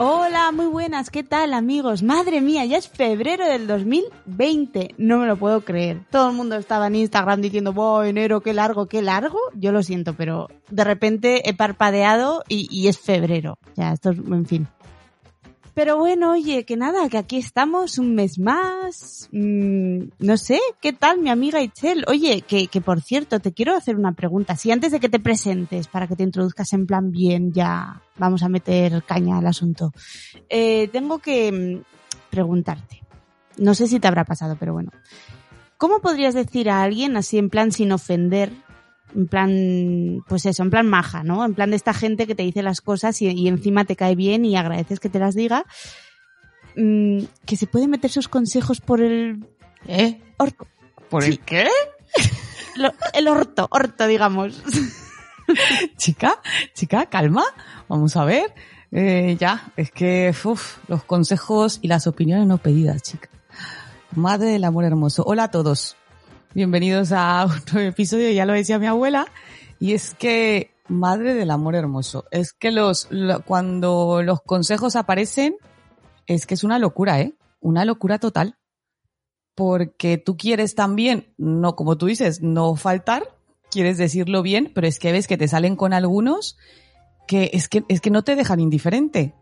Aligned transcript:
Hola, 0.00 0.52
muy 0.52 0.66
buenas, 0.66 1.10
¿qué 1.10 1.24
tal 1.24 1.52
amigos? 1.52 2.04
Madre 2.04 2.40
mía, 2.40 2.64
ya 2.64 2.76
es 2.76 2.88
febrero 2.88 3.44
del 3.44 3.66
2020, 3.66 4.94
no 4.96 5.18
me 5.18 5.26
lo 5.26 5.36
puedo 5.36 5.62
creer. 5.62 6.02
Todo 6.12 6.30
el 6.30 6.36
mundo 6.36 6.54
estaba 6.54 6.86
en 6.86 6.94
Instagram 6.94 7.40
diciendo, 7.40 7.72
wow, 7.72 8.02
enero, 8.02 8.40
qué 8.40 8.54
largo, 8.54 8.86
qué 8.86 9.02
largo. 9.02 9.40
Yo 9.54 9.72
lo 9.72 9.82
siento, 9.82 10.14
pero 10.14 10.50
de 10.70 10.84
repente 10.84 11.48
he 11.48 11.52
parpadeado 11.52 12.44
y, 12.48 12.68
y 12.70 12.86
es 12.86 13.00
febrero. 13.00 13.58
Ya, 13.74 13.92
esto 13.92 14.10
es, 14.10 14.18
en 14.18 14.46
fin. 14.46 14.68
Pero 15.78 15.96
bueno, 15.96 16.32
oye, 16.32 16.64
que 16.64 16.76
nada, 16.76 17.08
que 17.08 17.18
aquí 17.18 17.36
estamos 17.36 17.98
un 17.98 18.16
mes 18.16 18.40
más. 18.40 19.28
Mm, 19.30 20.08
no 20.18 20.36
sé, 20.36 20.58
¿qué 20.80 20.92
tal 20.92 21.20
mi 21.20 21.30
amiga 21.30 21.62
Itzel? 21.62 22.04
Oye, 22.08 22.42
que, 22.42 22.66
que 22.66 22.80
por 22.80 23.00
cierto, 23.00 23.38
te 23.38 23.52
quiero 23.52 23.76
hacer 23.76 23.94
una 23.94 24.10
pregunta. 24.10 24.56
Si 24.56 24.72
antes 24.72 24.90
de 24.90 24.98
que 24.98 25.08
te 25.08 25.20
presentes, 25.20 25.86
para 25.86 26.08
que 26.08 26.16
te 26.16 26.24
introduzcas 26.24 26.72
en 26.72 26.84
plan 26.84 27.12
bien, 27.12 27.52
ya 27.52 28.02
vamos 28.16 28.42
a 28.42 28.48
meter 28.48 29.04
caña 29.04 29.38
al 29.38 29.46
asunto. 29.46 29.92
Eh, 30.48 30.88
tengo 30.88 31.20
que 31.20 31.52
mm, 31.52 31.84
preguntarte. 32.28 33.04
No 33.56 33.72
sé 33.76 33.86
si 33.86 34.00
te 34.00 34.08
habrá 34.08 34.24
pasado, 34.24 34.56
pero 34.58 34.72
bueno. 34.72 34.90
¿Cómo 35.76 36.00
podrías 36.00 36.34
decir 36.34 36.70
a 36.70 36.82
alguien 36.82 37.16
así 37.16 37.38
en 37.38 37.50
plan 37.50 37.70
sin 37.70 37.92
ofender? 37.92 38.50
En 39.14 39.26
plan, 39.26 40.22
pues 40.28 40.44
eso, 40.46 40.62
en 40.62 40.70
plan 40.70 40.86
maja, 40.88 41.22
¿no? 41.24 41.44
En 41.44 41.54
plan 41.54 41.70
de 41.70 41.76
esta 41.76 41.94
gente 41.94 42.26
que 42.26 42.34
te 42.34 42.42
dice 42.42 42.62
las 42.62 42.80
cosas 42.80 43.20
y, 43.22 43.28
y 43.28 43.48
encima 43.48 43.84
te 43.84 43.96
cae 43.96 44.14
bien 44.14 44.44
y 44.44 44.56
agradeces 44.56 45.00
que 45.00 45.08
te 45.08 45.18
las 45.18 45.34
diga. 45.34 45.64
mm, 46.76 47.20
que 47.46 47.56
se 47.56 47.66
puede 47.66 47.88
meter 47.88 48.10
sus 48.10 48.28
consejos 48.28 48.80
por 48.80 49.00
el 49.00 49.44
¿Eh? 49.86 50.20
orto. 50.36 50.66
¿Por 51.08 51.22
Sí. 51.24 51.30
el 51.30 51.38
qué? 51.40 51.68
Lo- 52.76 52.92
el 53.14 53.28
orto, 53.28 53.66
orto, 53.70 54.06
digamos. 54.06 54.62
Chica, 55.96 56.40
chica, 56.74 57.06
calma. 57.06 57.42
Vamos 57.88 58.16
a 58.16 58.24
ver. 58.24 58.52
Eh, 58.92 59.36
ya, 59.40 59.72
es 59.76 59.90
que 59.90 60.34
uf, 60.44 60.76
los 60.88 61.04
consejos 61.04 61.78
y 61.82 61.88
las 61.88 62.06
opiniones 62.06 62.46
no 62.46 62.58
pedidas, 62.58 63.02
chica. 63.02 63.28
Madre 64.14 64.48
del 64.50 64.64
amor 64.64 64.84
hermoso. 64.84 65.22
Hola 65.26 65.44
a 65.44 65.50
todos. 65.50 65.96
Bienvenidos 66.54 67.12
a 67.12 67.46
un 67.46 67.60
nuevo 67.72 67.88
episodio, 67.90 68.30
ya 68.30 68.46
lo 68.46 68.52
decía 68.52 68.78
mi 68.78 68.86
abuela. 68.86 69.26
Y 69.80 69.92
es 69.92 70.14
que, 70.14 70.70
madre 70.88 71.34
del 71.34 71.50
amor 71.50 71.74
hermoso, 71.74 72.24
es 72.30 72.52
que 72.52 72.70
los, 72.72 73.06
lo- 73.10 73.44
cuando 73.44 74.22
los 74.22 74.40
consejos 74.42 74.96
aparecen, 74.96 75.56
es 76.26 76.46
que 76.46 76.54
es 76.54 76.64
una 76.64 76.78
locura, 76.78 77.20
¿eh? 77.20 77.34
Una 77.60 77.84
locura 77.84 78.18
total. 78.18 78.56
Porque 79.54 80.18
tú 80.18 80.36
quieres 80.36 80.74
también, 80.74 81.32
no, 81.36 81.74
como 81.74 81.96
tú 81.98 82.06
dices, 82.06 82.42
no 82.42 82.76
faltar, 82.76 83.24
quieres 83.70 83.98
decirlo 83.98 84.42
bien, 84.42 84.70
pero 84.74 84.86
es 84.86 84.98
que 84.98 85.12
ves 85.12 85.26
que 85.26 85.36
te 85.36 85.48
salen 85.48 85.76
con 85.76 85.92
algunos 85.92 86.56
que 87.26 87.50
es 87.52 87.68
que, 87.68 87.84
es 87.88 88.00
que 88.00 88.10
no 88.10 88.22
te 88.24 88.36
dejan 88.36 88.60
indiferente. 88.60 89.34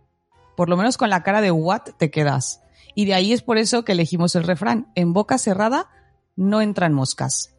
Por 0.56 0.68
lo 0.68 0.76
menos 0.76 0.96
con 0.96 1.10
la 1.10 1.22
cara 1.22 1.40
de 1.40 1.50
what 1.52 1.82
te 1.98 2.10
quedas. 2.10 2.60
Y 2.94 3.04
de 3.04 3.14
ahí 3.14 3.32
es 3.32 3.42
por 3.42 3.58
eso 3.58 3.84
que 3.84 3.92
elegimos 3.92 4.34
el 4.34 4.42
refrán, 4.44 4.90
en 4.94 5.12
boca 5.12 5.38
cerrada 5.38 5.88
no 6.36 6.60
entran 6.60 6.92
moscas. 6.92 7.52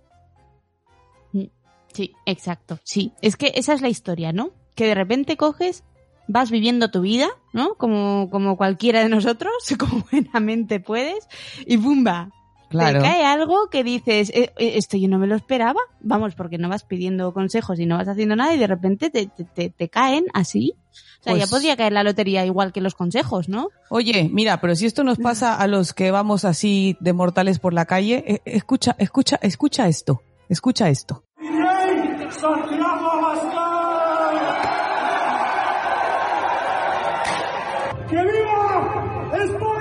Sí, 1.94 2.14
exacto. 2.28 2.80
Sí, 2.84 3.14
es 3.22 3.38
que 3.38 3.54
esa 3.56 3.74
es 3.74 3.82
la 3.82 3.90
historia, 3.90 4.32
¿no? 4.32 4.52
Que 4.76 4.86
de 4.86 4.94
repente 4.94 5.36
coges, 5.36 5.84
vas 6.28 6.52
viviendo 6.52 6.92
tu 6.92 7.02
vida, 7.02 7.28
¿no? 7.54 7.74
Como, 7.76 8.30
como 8.30 8.56
cualquiera 8.56 9.00
de 9.02 9.10
nosotros, 9.10 9.52
como 9.80 10.06
buenamente 10.12 10.80
puedes, 10.80 11.28
y 11.66 11.78
¡bumba! 11.78 12.30
Claro. 12.70 13.00
Te 13.00 13.06
cae 13.06 13.24
algo 13.26 13.70
que 13.72 13.84
dices, 13.84 14.30
"Eh, 14.30 14.52
eh, 14.58 14.74
esto 14.76 14.98
yo 14.98 15.08
no 15.08 15.18
me 15.18 15.26
lo 15.26 15.36
esperaba, 15.36 15.80
vamos, 16.02 16.36
porque 16.36 16.58
no 16.58 16.68
vas 16.70 16.84
pidiendo 16.84 17.34
consejos 17.34 17.80
y 17.80 17.86
no 17.86 17.98
vas 17.98 18.09
haciendo 18.09 18.36
nada 18.36 18.54
y 18.54 18.59
de 18.59 18.68
repente 18.68 19.09
te, 19.09 19.26
te, 19.28 19.46
te- 19.46 19.70
te 19.70 19.90
caen 19.90 20.26
así. 20.34 20.76
O 21.19 21.23
sea, 21.23 21.33
Pues- 21.33 21.44
ya 21.44 21.47
podría 21.47 21.75
caer 21.78 21.94
la 21.94 22.03
lotería 22.03 22.45
igual 22.45 22.72
que 22.72 22.79
los 22.81 22.95
consejos, 22.95 23.50
¿no? 23.50 23.69
Oye, 23.89 24.29
mira, 24.31 24.61
pero 24.61 24.75
si 24.75 24.85
esto 24.85 25.03
nos 25.03 25.17
pasa 25.17 25.55
a 25.55 25.67
los 25.67 25.94
que 25.94 26.11
vamos 26.11 26.45
así 26.45 26.95
de 27.00 27.13
mortales 27.13 27.59
por 27.59 27.73
la 27.73 27.85
calle, 27.85 28.23
eh, 28.28 28.41
escucha, 28.45 28.95
escucha, 29.00 29.38
escucha 29.41 29.88
esto, 29.88 30.22
escucha 30.50 30.89
esto. 30.89 31.23
¡Que 38.09 38.16
viva 38.16 39.29
España! 39.44 39.77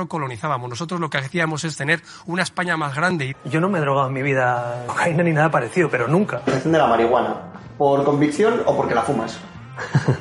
No 0.00 0.08
colonizábamos, 0.08 0.70
nosotros 0.70 0.98
lo 0.98 1.10
que 1.10 1.18
hacíamos 1.18 1.62
es 1.64 1.76
tener 1.76 2.00
una 2.26 2.42
España 2.42 2.76
más 2.78 2.96
grande. 2.96 3.36
Yo 3.44 3.60
no 3.60 3.68
me 3.68 3.78
he 3.78 3.80
drogado 3.82 4.08
en 4.08 4.14
mi 4.14 4.22
vida 4.22 4.84
cocaína 4.86 5.22
ni 5.22 5.32
nada 5.32 5.50
parecido, 5.50 5.90
pero 5.90 6.08
nunca. 6.08 6.40
de 6.64 6.78
la 6.78 6.86
marihuana? 6.86 7.36
¿Por 7.76 8.02
convicción 8.02 8.62
o 8.64 8.74
porque 8.74 8.94
la 8.94 9.02
fumas? 9.02 9.38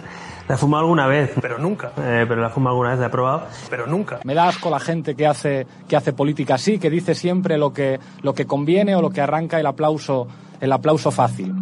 La 0.49 0.55
he 0.55 0.57
fumado 0.57 0.81
alguna 0.81 1.05
vez, 1.05 1.31
pero 1.39 1.59
nunca. 1.59 1.91
Eh, 1.95 2.25
pero 2.27 2.41
la 2.41 2.47
he 2.47 2.49
fumado 2.49 2.73
alguna 2.73 2.89
vez, 2.89 2.99
la 2.99 3.05
he 3.05 3.09
probado, 3.09 3.43
pero 3.69 3.85
nunca. 3.85 4.19
Me 4.23 4.33
da 4.33 4.47
asco 4.47 4.71
la 4.71 4.79
gente 4.79 5.13
que 5.13 5.27
hace, 5.27 5.67
que 5.87 5.95
hace 5.95 6.11
política 6.11 6.55
así, 6.55 6.79
que 6.79 6.89
dice 6.89 7.13
siempre 7.13 7.55
lo 7.55 7.71
que, 7.71 7.99
lo 8.23 8.33
que 8.33 8.47
conviene 8.47 8.95
o 8.95 9.01
lo 9.03 9.11
que 9.11 9.21
arranca 9.21 9.59
el 9.59 9.67
aplauso, 9.67 10.27
el 10.59 10.71
aplauso 10.71 11.11
fácil. 11.11 11.53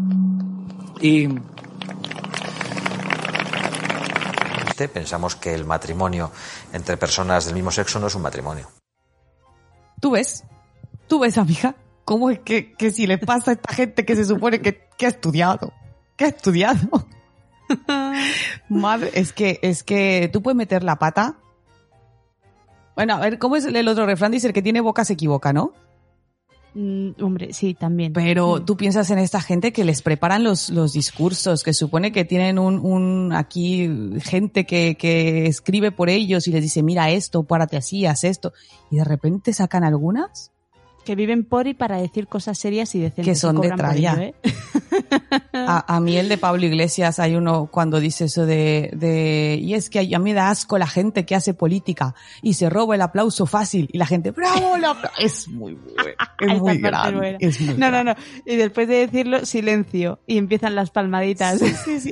Y 1.02 1.28
Pensamos 4.86 5.36
que 5.36 5.56
el 5.56 5.66
matrimonio 5.66 6.32
entre 6.74 6.98
personas 6.98 7.46
del 7.46 7.56
mismo 7.56 7.72
sexo 7.72 8.00
no 8.00 8.08
es 8.08 8.16
un 8.16 8.22
matrimonio. 8.22 8.68
¿Tú 10.00 10.12
ves? 10.12 10.44
¿Tú 11.08 11.20
ves, 11.20 11.38
amiga? 11.38 11.76
¿Cómo 12.06 12.30
es 12.30 12.40
que, 12.40 12.74
que 12.74 12.92
si 12.92 13.08
le 13.08 13.18
pasa 13.18 13.52
a 13.52 13.54
esta 13.56 13.74
gente 13.74 14.06
que 14.06 14.16
se 14.16 14.26
supone 14.26 14.62
que, 14.62 14.88
que 14.98 15.06
ha 15.06 15.10
estudiado? 15.10 15.74
¿Que 16.16 16.26
ha 16.26 16.28
estudiado? 16.30 17.06
Madre, 18.70 19.12
es 19.14 19.34
que, 19.34 19.60
es 19.62 19.84
que 19.84 20.30
tú 20.32 20.42
puedes 20.42 20.56
meter 20.56 20.84
la 20.84 20.98
pata. 20.98 21.36
Bueno, 22.96 23.16
a 23.16 23.20
ver, 23.20 23.40
¿cómo 23.40 23.56
es 23.56 23.66
el 23.66 23.88
otro 23.88 24.06
refrán? 24.06 24.32
Dice, 24.32 24.48
el 24.48 24.54
que 24.54 24.62
tiene 24.62 24.82
boca 24.82 25.06
se 25.06 25.14
equivoca, 25.14 25.54
¿no? 25.54 25.74
Mm, 26.74 27.10
hombre, 27.22 27.54
sí, 27.54 27.74
también. 27.74 28.14
Pero 28.14 28.58
Mm. 28.58 28.66
tú 28.66 28.78
piensas 28.78 29.10
en 29.10 29.18
esta 29.20 29.42
gente 29.42 29.72
que 29.72 29.84
les 29.84 30.02
preparan 30.02 30.44
los, 30.44 30.70
los 30.70 30.94
discursos, 30.94 31.64
que 31.64 31.74
supone 31.74 32.12
que 32.12 32.26
tienen 32.26 32.60
un, 32.60 32.80
un 32.80 33.34
aquí 33.34 33.90
gente 34.22 34.66
que, 34.66 34.96
que 34.96 35.48
escribe 35.48 35.92
por 35.92 36.10
ellos 36.10 36.48
y 36.48 36.52
les 36.52 36.62
dice, 36.62 36.84
mira 36.84 37.10
esto, 37.10 37.44
párate 37.44 37.78
así, 37.78 38.06
haz 38.06 38.24
esto. 38.24 38.54
Y 38.92 38.98
de 38.98 39.04
repente 39.04 39.54
sacan 39.54 39.84
algunas 39.84 40.52
Que 41.08 41.16
viven 41.16 41.46
por 41.46 41.68
y 41.68 41.74
para 41.74 41.96
decir 42.02 42.28
cosas 42.28 42.58
serias 42.58 42.94
y 42.94 43.00
decentes. 43.00 43.26
Que 43.26 43.36
son 43.36 43.62
de 43.62 43.72
tralla. 43.72 44.14
ello, 44.14 44.22
¿eh? 44.24 44.36
A, 45.54 45.96
a 45.96 46.00
mí 46.00 46.18
el 46.18 46.30
de 46.30 46.38
Pablo 46.38 46.66
Iglesias 46.66 47.20
hay 47.20 47.36
uno 47.36 47.68
cuando 47.72 48.00
dice 48.00 48.26
eso 48.26 48.46
de, 48.46 48.92
de 48.94 49.58
y 49.62 49.74
es 49.74 49.90
que 49.90 50.14
a 50.14 50.20
mí 50.20 50.34
da 50.34 50.50
asco 50.50 50.78
la 50.78 50.88
gente 50.88 51.26
que 51.26 51.34
hace 51.36 51.54
política 51.54 52.14
y 52.42 52.54
se 52.54 52.70
roba 52.70 52.96
el 52.96 53.02
aplauso 53.02 53.46
fácil 53.46 53.90
y 53.92 53.98
la 53.98 54.06
gente 54.06 54.32
bravo 54.32 54.76
apla-". 54.76 55.12
es 55.20 55.48
muy 55.48 55.74
bueno, 55.76 56.12
es 56.40 56.60
muy 56.62 56.78
grande, 56.78 57.18
buena. 57.18 57.38
es 57.40 57.62
muy 57.62 57.76
no, 57.76 57.92
no, 57.92 58.04
no. 58.04 58.16
Y 58.46 58.56
después 58.56 58.88
de 58.88 58.96
decirlo, 58.96 59.46
silencio. 59.46 60.20
Y 60.28 60.38
empiezan 60.38 60.76
las 60.76 60.92
palmaditas. 60.92 61.62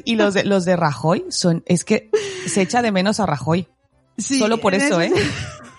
Y 0.06 0.16
los 0.16 0.34
de, 0.34 0.44
los 0.46 0.66
de 0.66 0.76
Rajoy 0.76 1.26
son, 1.30 1.64
es 1.66 1.84
que 1.84 2.10
se 2.48 2.62
echa 2.62 2.82
de 2.82 2.92
menos 2.92 3.20
a 3.20 3.26
Rajoy. 3.26 3.68
Sí, 4.18 4.40
Solo 4.40 4.60
por 4.60 4.74
eso, 4.74 5.02
¿eh? 5.02 5.12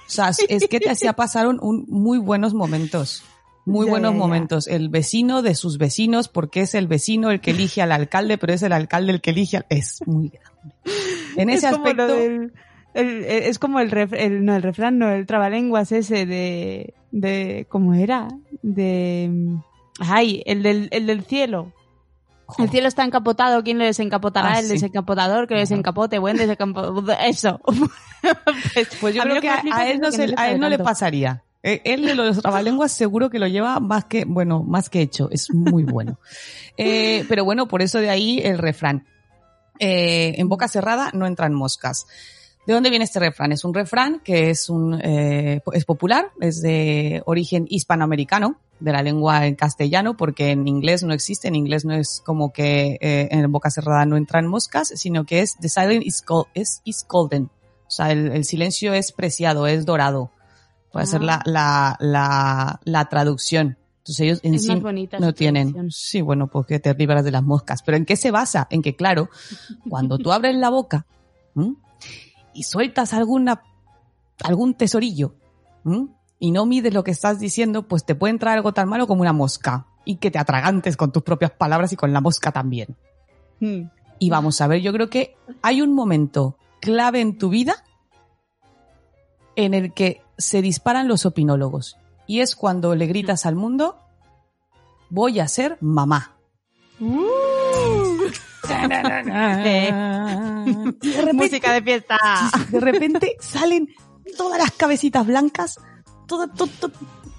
Sea, 0.07 0.31
es 0.49 0.69
que 0.69 0.81
te 0.81 0.91
hacía 0.91 1.13
pasar 1.15 1.47
un, 1.47 1.85
muy 1.89 2.19
buenos 2.19 2.55
momentos. 2.55 3.25
Muy 3.65 3.87
Ya, 3.87 3.91
buenos 3.91 4.13
ya, 4.13 4.17
ya. 4.17 4.23
momentos. 4.23 4.67
El 4.69 4.89
vecino 4.91 5.43
de 5.43 5.57
sus 5.57 5.77
vecinos, 5.79 6.29
porque 6.29 6.61
es 6.61 6.75
el 6.77 6.87
vecino 6.87 7.31
el 7.33 7.41
que 7.41 7.51
elige 7.51 7.83
al 7.83 7.91
alcalde, 7.91 8.39
pero 8.39 8.53
es 8.53 8.63
el 8.63 8.73
alcalde 8.73 9.13
el 9.13 9.21
que 9.21 9.31
elige 9.31 9.57
al... 9.57 9.67
Es 9.69 10.03
muy 10.07 10.29
grande. 10.29 10.85
En 11.37 11.51
ese 11.51 11.67
es 11.69 11.73
aspecto... 11.75 12.07
del- 12.07 12.53
el- 12.95 13.25
el- 13.25 13.25
es 13.25 13.59
como 13.59 13.81
el, 13.81 13.91
ref- 13.91 14.17
el- 14.17 14.45
no 14.45 14.55
el 14.55 14.63
refrán, 14.63 14.99
no, 14.99 15.11
el 15.11 15.27
trabalenguas 15.27 15.91
ese 15.93 16.27
de, 16.27 16.95
de, 17.11 17.67
¿cómo 17.69 17.93
era? 17.95 18.29
De, 18.63 19.59
ay, 19.99 20.43
el 20.47 20.63
del, 20.63 20.89
el 20.93 21.07
del 21.07 21.25
cielo. 21.25 21.73
El 22.59 22.71
cielo 22.71 22.89
está 22.89 23.05
encapotado, 23.05 23.63
¿quién 23.65 23.79
lo 23.79 23.85
desencapotará? 23.85 24.55
Ah, 24.55 24.59
el 24.61 24.67
sí. 24.67 24.73
desencapotador 24.75 25.47
que 25.49 25.55
lo 25.55 25.61
desencapote, 25.61 26.19
buen 26.19 26.37
desencapotador, 26.37 27.17
eso. 27.25 27.61
Pues 29.01 29.15
yo 29.15 29.23
A 29.23 29.25
mí 29.25 29.31
creo 29.33 29.43
que 29.43 29.49
a, 29.51 29.89
él 29.91 30.01
no, 30.01 30.11
que 30.11 30.17
se- 30.17 30.27
no 30.29 30.33
a 30.33 30.37
sabe 30.37 30.53
él 30.55 30.61
no 30.61 30.69
le 30.69 30.79
pasaría. 30.79 31.43
Eh, 31.63 31.81
Él 31.85 32.05
de 32.05 32.15
los 32.15 32.41
trabalenguas 32.41 32.93
seguro 32.93 33.29
que 33.31 33.39
lo 33.41 33.47
lleva 33.49 33.81
más 33.81 34.05
que, 34.05 34.25
bueno, 34.25 34.63
más 34.63 34.89
que 34.89 35.01
hecho. 35.01 35.29
Es 35.31 35.53
muy 35.53 35.85
bueno. 35.85 36.19
Eh, 36.79 37.25
pero 37.29 37.43
bueno, 37.45 37.69
por 37.69 37.81
eso 37.81 37.99
de 38.01 38.11
ahí 38.11 38.39
el 38.45 38.59
refrán. 38.59 39.07
Eh, 39.79 40.35
en 40.37 40.47
boca 40.49 40.69
cerrada 40.69 41.11
no 41.15 41.27
entran 41.27 41.55
moscas. 41.55 42.07
¿De 42.67 42.75
dónde 42.75 42.91
viene 42.91 43.05
este 43.07 43.19
refrán? 43.19 43.51
Es 43.53 43.65
un 43.65 43.73
refrán 43.73 44.21
que 44.21 44.51
es 44.51 44.69
un 44.69 45.01
eh, 45.03 45.61
es 45.73 45.85
popular, 45.87 46.31
es 46.41 46.61
de 46.61 47.23
origen 47.25 47.65
hispanoamericano, 47.69 48.61
de 48.81 48.93
la 48.93 49.03
lengua 49.03 49.47
en 49.47 49.55
castellano, 49.55 50.17
porque 50.17 50.51
en 50.51 50.69
inglés 50.69 51.03
no 51.03 51.13
existe, 51.15 51.49
en 51.49 51.55
inglés 51.55 51.85
no 51.85 51.95
es 51.95 52.23
como 52.25 52.53
que 52.53 52.99
eh, 53.01 53.29
en 53.31 53.51
boca 53.51 53.71
cerrada 53.71 54.05
no 54.05 54.17
entran 54.17 54.47
moscas, 54.47 54.89
sino 54.97 55.25
que 55.25 55.41
es 55.41 55.57
the 55.61 55.69
silent 55.69 56.05
is, 56.05 56.23
gol- 56.27 56.47
is, 56.55 56.83
is 56.85 57.07
golden. 57.09 57.45
O 57.45 57.91
sea, 57.91 58.11
el, 58.13 58.33
el 58.33 58.45
silencio 58.45 58.93
es 58.95 59.13
preciado, 59.13 59.67
es 59.67 59.87
dorado. 59.87 60.31
Puede 60.93 61.07
ser 61.07 61.23
la, 61.23 61.43
la, 61.45 61.97
la, 62.01 62.81
la 62.85 63.05
traducción. 63.09 63.77
Entonces 63.99 64.21
ellos 64.21 64.41
en 64.43 64.55
Es 64.55 64.63
sí 64.63 64.69
no 65.21 65.33
tienen. 65.35 65.73
traducción. 65.73 65.91
Sí, 65.91 66.21
bueno, 66.21 66.47
pues 66.47 66.67
que 66.67 66.79
te 66.79 66.95
libras 66.95 67.25
de 67.25 67.31
las 67.33 67.43
moscas. 67.43 67.83
Pero 67.83 67.97
¿en 67.97 68.05
qué 68.07 68.17
se 68.17 68.31
basa? 68.31 68.67
En 68.71 68.83
que, 68.83 68.95
claro, 68.97 69.29
cuando 69.89 70.17
tú 70.19 70.33
abres 70.33 70.55
la 70.57 70.69
boca 70.71 71.07
¿m? 71.57 71.75
y 72.55 72.63
sueltas 72.63 73.13
alguna, 73.15 73.63
algún 74.45 74.75
tesorillo 74.75 75.35
¿m? 75.85 76.09
Y 76.39 76.51
no 76.51 76.67
mides 76.67 76.93
lo 76.93 77.05
que 77.05 77.11
estás 77.11 77.39
diciendo, 77.39 77.85
pues 77.85 78.05
te 78.05 78.15
puede 78.15 78.33
entrar 78.33 78.57
algo 78.57 78.73
tan 78.73 78.89
malo 78.89 79.07
como 79.07 79.23
una 79.23 79.33
mosca 79.33 79.87
y 80.05 80.17
que 80.17 80.31
te 80.31 80.39
atragantes 80.39 80.97
con 80.97 81.13
tus 81.13 81.23
propias 81.23 81.53
palabras 81.53 81.93
y 81.93 81.97
con 81.97 82.13
la 82.13 82.21
mosca 82.21 82.53
también. 82.53 82.97
Hmm. 83.61 83.89
Y 84.19 84.31
vamos 84.31 84.61
a 84.61 84.67
ver, 84.67 84.81
yo 84.81 84.93
creo 84.93 85.11
que 85.11 85.37
hay 85.63 85.83
un 85.83 85.95
momento 85.95 86.57
clave 86.81 87.21
en 87.21 87.39
tu 87.39 87.49
vida 87.49 87.85
en 89.57 89.75
el 89.75 89.93
que 89.93 90.23
se 90.39 90.63
disparan 90.63 91.09
los 91.09 91.27
opinólogos. 91.27 91.97
Y 92.27 92.41
es 92.41 92.57
cuando 92.57 92.95
le 92.95 93.07
gritas 93.07 93.47
al 93.47 93.57
mundo, 93.57 93.99
voy 95.11 95.41
a 95.41 95.49
ser 95.49 95.79
mamá. 95.81 96.37
Música 101.33 101.73
de 101.73 101.83
fiesta. 101.83 102.19
De 102.71 102.81
repente 102.81 103.37
salen 103.41 103.89
todas 104.37 104.59
las 104.59 104.73
cabecitas 104.73 105.27
blancas, 105.27 105.79
toda, 106.27 106.47
to- 106.49 106.67
to- 106.67 106.91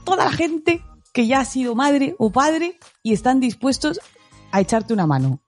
toda 0.03 0.25
la 0.25 0.31
gente 0.31 0.81
que 1.13 1.27
ya 1.27 1.39
ha 1.41 1.45
sido 1.45 1.75
madre 1.75 2.15
o 2.19 2.31
padre 2.31 2.77
y 3.03 3.13
están 3.13 3.39
dispuestos 3.39 3.99
a 4.51 4.61
echarte 4.61 4.93
una 4.93 5.07
mano. 5.07 5.39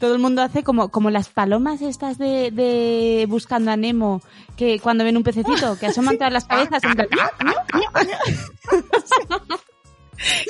Todo 0.00 0.14
el 0.14 0.20
mundo 0.20 0.42
hace 0.42 0.64
como, 0.64 0.88
como 0.88 1.10
las 1.10 1.28
palomas 1.28 1.80
estas 1.80 2.18
de, 2.18 2.50
de 2.50 3.24
Buscando 3.28 3.70
a 3.70 3.76
Nemo, 3.76 4.20
que 4.56 4.80
cuando 4.80 5.04
ven 5.04 5.16
un 5.16 5.22
pececito, 5.22 5.78
que 5.78 5.86
asoman 5.86 6.14
todas 6.18 6.32
las 6.32 6.44
cabezas. 6.44 6.82
en 6.82 6.94
plan, 6.94 7.06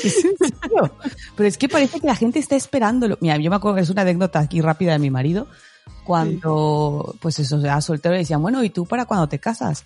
¿Es 0.04 0.24
en 0.24 0.36
serio? 0.36 0.92
Pero 1.36 1.48
es 1.48 1.56
que 1.56 1.68
parece 1.68 2.00
que 2.00 2.06
la 2.06 2.16
gente 2.16 2.38
está 2.38 2.56
esperándolo. 2.56 3.16
Mira, 3.20 3.36
yo 3.38 3.48
me 3.50 3.56
acuerdo 3.56 3.76
que 3.76 3.82
es 3.82 3.90
una 3.90 4.02
anécdota 4.02 4.40
aquí 4.40 4.60
rápida 4.60 4.92
de 4.92 4.98
mi 4.98 5.10
marido. 5.10 5.46
Cuando, 6.04 7.14
pues 7.20 7.38
eso, 7.38 7.58
era 7.58 7.80
soltero 7.80 8.14
y 8.14 8.18
decían, 8.18 8.42
bueno, 8.42 8.62
¿y 8.64 8.70
tú 8.70 8.86
para 8.86 9.06
cuando 9.06 9.28
te 9.28 9.38
casas? 9.38 9.84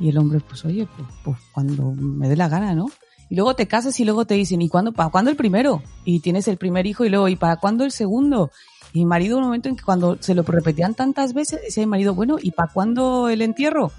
Y 0.00 0.08
el 0.08 0.18
hombre, 0.18 0.40
pues 0.40 0.64
oye, 0.64 0.88
pues, 0.96 1.08
pues 1.22 1.38
cuando 1.52 1.92
me 1.92 2.28
dé 2.28 2.36
la 2.36 2.48
gana, 2.48 2.74
¿no? 2.74 2.86
Y 3.28 3.36
luego 3.36 3.54
te 3.54 3.68
casas 3.68 4.00
y 4.00 4.04
luego 4.04 4.24
te 4.24 4.34
dicen, 4.34 4.60
¿y 4.60 4.68
cuándo, 4.68 4.92
para 4.92 5.10
cuándo 5.10 5.30
el 5.30 5.36
primero? 5.36 5.82
Y 6.04 6.18
tienes 6.20 6.48
el 6.48 6.56
primer 6.56 6.86
hijo 6.86 7.04
y 7.04 7.10
luego, 7.10 7.28
¿y 7.28 7.36
para 7.36 7.56
cuándo 7.56 7.84
el 7.84 7.92
segundo? 7.92 8.50
Y 8.92 9.00
mi 9.00 9.04
marido, 9.04 9.38
un 9.38 9.44
momento 9.44 9.68
en 9.68 9.76
que 9.76 9.84
cuando 9.84 10.16
se 10.20 10.34
lo 10.34 10.42
repetían 10.42 10.94
tantas 10.94 11.32
veces, 11.32 11.60
decía 11.62 11.84
mi 11.84 11.90
marido, 11.90 12.14
bueno, 12.14 12.38
¿y 12.42 12.50
para 12.50 12.72
cuándo 12.72 13.28
el 13.28 13.42
entierro? 13.42 13.92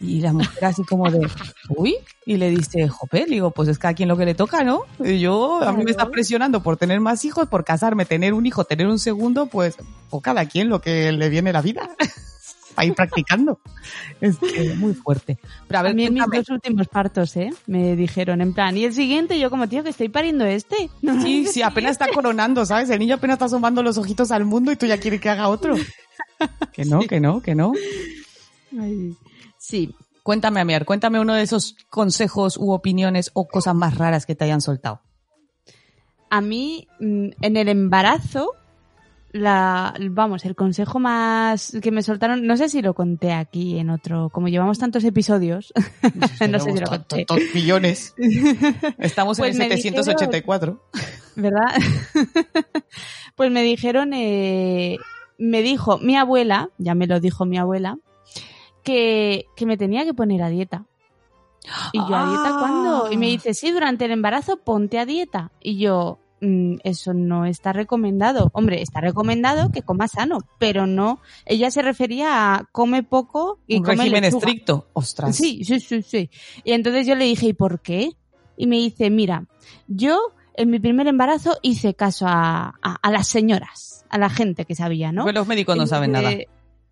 Y 0.00 0.20
la 0.20 0.32
mujer 0.32 0.64
así 0.64 0.84
como 0.84 1.10
de, 1.10 1.28
uy, 1.68 1.96
y 2.24 2.36
le 2.36 2.50
dice, 2.50 2.88
jope, 2.88 3.26
digo, 3.26 3.50
pues 3.50 3.68
es 3.68 3.78
cada 3.78 3.94
quien 3.94 4.08
lo 4.08 4.16
que 4.16 4.24
le 4.24 4.34
toca, 4.34 4.64
¿no? 4.64 4.82
Y 5.02 5.18
yo, 5.18 5.62
a 5.62 5.72
mí 5.72 5.84
me 5.84 5.90
está 5.90 6.08
presionando 6.08 6.62
por 6.62 6.76
tener 6.76 7.00
más 7.00 7.24
hijos, 7.24 7.48
por 7.48 7.64
casarme, 7.64 8.04
tener 8.04 8.32
un 8.32 8.46
hijo, 8.46 8.64
tener 8.64 8.86
un 8.86 8.98
segundo, 8.98 9.46
pues, 9.46 9.76
o 10.10 10.20
cada 10.20 10.46
quien 10.46 10.68
lo 10.68 10.80
que 10.80 11.12
le 11.12 11.28
viene 11.28 11.52
la 11.52 11.62
vida. 11.62 11.90
A 12.76 12.84
ir 12.84 12.94
practicando. 12.94 13.60
Es 14.20 14.38
que 14.38 14.72
es 14.72 14.76
muy 14.76 14.94
fuerte. 14.94 15.38
Pero 15.68 15.78
a 15.78 15.82
ver, 15.82 15.92
a 15.92 15.94
mí 15.94 16.06
en 16.06 16.14
mis 16.14 16.24
dos 16.32 16.48
últimos 16.50 16.88
partos, 16.88 17.36
¿eh? 17.36 17.50
Me 17.66 17.96
dijeron, 17.96 18.40
en 18.40 18.52
plan, 18.52 18.76
y 18.76 18.84
el 18.84 18.94
siguiente, 18.94 19.38
yo 19.38 19.50
como, 19.50 19.68
tío, 19.68 19.82
que 19.82 19.90
estoy 19.90 20.08
pariendo 20.08 20.44
este. 20.44 20.90
No, 21.02 21.20
Sí, 21.22 21.46
sí, 21.46 21.62
apenas 21.62 21.92
está 21.92 22.08
coronando, 22.08 22.64
¿sabes? 22.66 22.90
El 22.90 22.98
niño 22.98 23.16
apenas 23.16 23.34
está 23.34 23.46
asomando 23.46 23.82
los 23.82 23.98
ojitos 23.98 24.30
al 24.30 24.44
mundo 24.44 24.72
y 24.72 24.76
tú 24.76 24.86
ya 24.86 24.98
quieres 24.98 25.20
que 25.20 25.28
haga 25.30 25.48
otro. 25.48 25.76
Que 26.72 26.84
no, 26.84 27.00
que 27.00 27.20
no, 27.20 27.40
que 27.40 27.54
no. 27.54 27.72
Ay, 28.78 29.14
Sí. 29.58 29.94
Cuéntame, 30.24 30.60
Amiar, 30.60 30.86
cuéntame 30.86 31.20
uno 31.20 31.34
de 31.34 31.42
esos 31.42 31.76
consejos 31.90 32.56
u 32.56 32.72
opiniones 32.72 33.30
o 33.34 33.46
cosas 33.46 33.74
más 33.74 33.98
raras 33.98 34.24
que 34.24 34.34
te 34.34 34.44
hayan 34.44 34.62
soltado. 34.62 35.02
A 36.30 36.40
mí, 36.40 36.88
mm, 36.98 37.28
en 37.42 37.56
el 37.56 37.68
embarazo, 37.68 38.54
la, 39.36 39.92
vamos, 40.10 40.44
el 40.44 40.54
consejo 40.54 41.00
más 41.00 41.76
que 41.82 41.90
me 41.90 42.02
soltaron, 42.02 42.46
no 42.46 42.56
sé 42.56 42.68
si 42.68 42.80
lo 42.82 42.94
conté 42.94 43.32
aquí 43.32 43.80
en 43.80 43.90
otro, 43.90 44.30
como 44.30 44.46
llevamos 44.46 44.78
tantos 44.78 45.02
episodios, 45.02 45.72
no 46.48 46.60
sé 46.60 46.72
si 46.72 46.78
lo 46.80 46.86
conté. 46.86 47.26
millones. 47.52 48.14
Estamos 48.98 49.36
Pues 49.38 49.56
en 49.56 49.62
el 49.72 49.80
784. 49.80 50.80
¿verdad? 51.34 51.66
pues 53.34 53.50
me 53.50 53.62
dijeron, 53.64 54.12
eh, 54.14 54.98
me 55.36 55.62
dijo 55.62 55.98
mi 55.98 56.16
abuela, 56.16 56.70
ya 56.78 56.94
me 56.94 57.08
lo 57.08 57.18
dijo 57.18 57.44
mi 57.44 57.58
abuela, 57.58 57.98
que, 58.84 59.46
que 59.56 59.66
me 59.66 59.76
tenía 59.76 60.04
que 60.04 60.14
poner 60.14 60.42
a 60.42 60.48
dieta. 60.48 60.84
Y 61.92 61.98
yo, 61.98 62.14
¿a 62.14 62.28
dieta 62.28 62.56
cuándo? 62.60 63.08
Y 63.10 63.16
me 63.16 63.26
dice, 63.26 63.52
sí, 63.52 63.72
durante 63.72 64.04
el 64.04 64.12
embarazo 64.12 64.58
ponte 64.58 64.98
a 65.00 65.06
dieta. 65.06 65.50
Y 65.60 65.78
yo, 65.78 66.18
"Mm, 66.18 66.23
eso 66.84 67.14
no 67.14 67.46
está 67.46 67.72
recomendado. 67.72 68.50
Hombre, 68.52 68.82
está 68.82 69.00
recomendado 69.00 69.70
que 69.70 69.82
coma 69.82 70.08
sano, 70.08 70.38
pero 70.58 70.86
no. 70.86 71.20
Ella 71.46 71.70
se 71.70 71.82
refería 71.82 72.54
a 72.54 72.68
come 72.72 73.02
poco 73.02 73.58
y 73.66 73.76
Un 73.78 73.82
come 73.84 73.96
régimen 73.96 74.22
lechuga. 74.22 74.38
estricto. 74.46 74.88
Ostras. 74.92 75.36
Sí, 75.36 75.64
sí, 75.64 75.80
sí, 75.80 76.02
sí. 76.02 76.30
Y 76.64 76.72
entonces 76.72 77.06
yo 77.06 77.14
le 77.14 77.24
dije, 77.24 77.46
¿y 77.46 77.52
por 77.52 77.80
qué? 77.80 78.10
Y 78.56 78.66
me 78.66 78.76
dice, 78.76 79.10
mira, 79.10 79.46
yo 79.88 80.18
en 80.56 80.70
mi 80.70 80.78
primer 80.78 81.06
embarazo 81.08 81.58
hice 81.62 81.94
caso 81.94 82.26
a, 82.28 82.74
a, 82.82 82.94
a 83.02 83.10
las 83.10 83.26
señoras, 83.26 84.04
a 84.08 84.18
la 84.18 84.30
gente 84.30 84.64
que 84.64 84.74
sabía, 84.74 85.10
¿no? 85.12 85.22
Porque 85.22 85.38
los 85.38 85.46
médicos 85.48 85.76
no 85.76 85.86
saben 85.86 86.12
nada. 86.12 86.30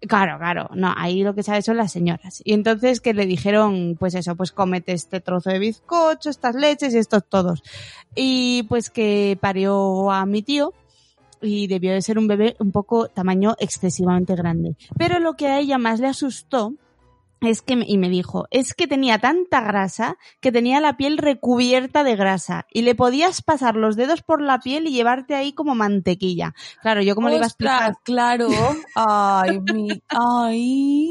Claro, 0.08 0.36
claro, 0.36 0.68
no, 0.74 0.92
ahí 0.96 1.22
lo 1.22 1.32
que 1.32 1.44
sabe 1.44 1.62
son 1.62 1.76
las 1.76 1.92
señoras. 1.92 2.42
Y 2.44 2.54
entonces 2.54 3.00
que 3.00 3.14
le 3.14 3.24
dijeron, 3.24 3.96
pues 3.98 4.14
eso, 4.14 4.34
pues 4.34 4.50
cómete 4.50 4.92
este 4.92 5.20
trozo 5.20 5.50
de 5.50 5.60
bizcocho, 5.60 6.28
estas 6.28 6.56
leches 6.56 6.92
y 6.94 6.98
estos 6.98 7.24
todos. 7.28 7.62
Y 8.16 8.64
pues 8.64 8.90
que 8.90 9.38
parió 9.40 10.10
a 10.10 10.26
mi 10.26 10.42
tío 10.42 10.72
y 11.40 11.68
debió 11.68 11.92
de 11.92 12.02
ser 12.02 12.18
un 12.18 12.26
bebé 12.26 12.56
un 12.58 12.72
poco 12.72 13.08
tamaño 13.08 13.54
excesivamente 13.60 14.34
grande. 14.34 14.74
Pero 14.98 15.20
lo 15.20 15.34
que 15.34 15.46
a 15.46 15.60
ella 15.60 15.78
más 15.78 16.00
le 16.00 16.08
asustó 16.08 16.74
es 17.42 17.62
que, 17.62 17.76
me- 17.76 17.84
y 17.88 17.98
me 17.98 18.08
dijo, 18.08 18.46
es 18.50 18.74
que 18.74 18.86
tenía 18.86 19.18
tanta 19.18 19.60
grasa 19.60 20.16
que 20.40 20.52
tenía 20.52 20.80
la 20.80 20.96
piel 20.96 21.18
recubierta 21.18 22.04
de 22.04 22.16
grasa 22.16 22.66
y 22.72 22.82
le 22.82 22.94
podías 22.94 23.42
pasar 23.42 23.76
los 23.76 23.96
dedos 23.96 24.22
por 24.22 24.40
la 24.40 24.58
piel 24.60 24.86
y 24.86 24.92
llevarte 24.92 25.34
ahí 25.34 25.52
como 25.52 25.74
mantequilla. 25.74 26.54
Claro, 26.82 27.02
yo 27.02 27.14
como 27.14 27.28
le 27.28 27.36
iba 27.36 27.44
a 27.44 27.48
explicar. 27.48 27.94
Claro. 28.04 28.48
Ay, 28.94 29.60
mi, 29.60 29.88
ay. 30.08 31.08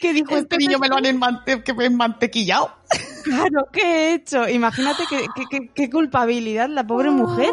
¿Qué 0.00 0.12
dijo 0.12 0.36
este 0.36 0.56
niño? 0.58 0.78
Me 0.78 0.88
lo 0.88 0.96
han 0.96 1.04
enmante- 1.04 1.62
que 1.62 1.74
me 1.74 1.86
enmantequillado. 1.86 2.72
Claro, 3.24 3.68
¿qué 3.72 3.82
he 3.82 4.14
hecho? 4.14 4.48
Imagínate 4.48 5.04
qué, 5.08 5.26
qué- 5.36 5.44
qué- 5.48 5.70
qué 5.72 5.88
culpabilidad 5.90 6.68
la 6.68 6.84
pobre 6.86 7.10
mujer. 7.10 7.50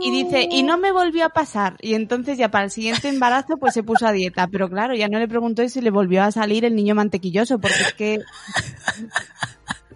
Y 0.00 0.12
dice, 0.12 0.46
y 0.48 0.62
no 0.62 0.78
me 0.78 0.92
volvió 0.92 1.24
a 1.26 1.30
pasar. 1.30 1.76
Y 1.80 1.94
entonces 1.94 2.38
ya 2.38 2.50
para 2.52 2.66
el 2.66 2.70
siguiente 2.70 3.08
embarazo 3.08 3.56
pues 3.58 3.74
se 3.74 3.82
puso 3.82 4.06
a 4.06 4.12
dieta. 4.12 4.46
Pero 4.46 4.68
claro, 4.70 4.94
ya 4.94 5.08
no 5.08 5.18
le 5.18 5.26
preguntó 5.26 5.68
si 5.68 5.80
le 5.80 5.90
volvió 5.90 6.22
a 6.22 6.30
salir 6.30 6.64
el 6.64 6.76
niño 6.76 6.94
mantequilloso, 6.94 7.58
porque 7.58 7.82
es 7.82 7.92
que 7.94 8.20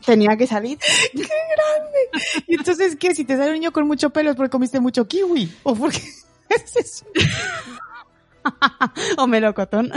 tenía 0.04 0.36
que 0.36 0.48
salir. 0.48 0.76
¡Qué 1.12 1.22
grande! 1.22 2.44
Y 2.48 2.54
entonces, 2.56 2.96
¿qué? 2.96 3.14
Si 3.14 3.24
te 3.24 3.36
sale 3.36 3.48
un 3.50 3.54
niño 3.54 3.72
con 3.72 3.86
mucho 3.86 4.10
pelo 4.10 4.30
es 4.30 4.36
porque 4.36 4.50
comiste 4.50 4.80
mucho 4.80 5.06
kiwi. 5.06 5.52
¿O 5.62 5.74
porque 5.76 5.98
es 6.48 6.76
eso? 6.76 7.06
o 9.18 9.26
melocotón. 9.28 9.92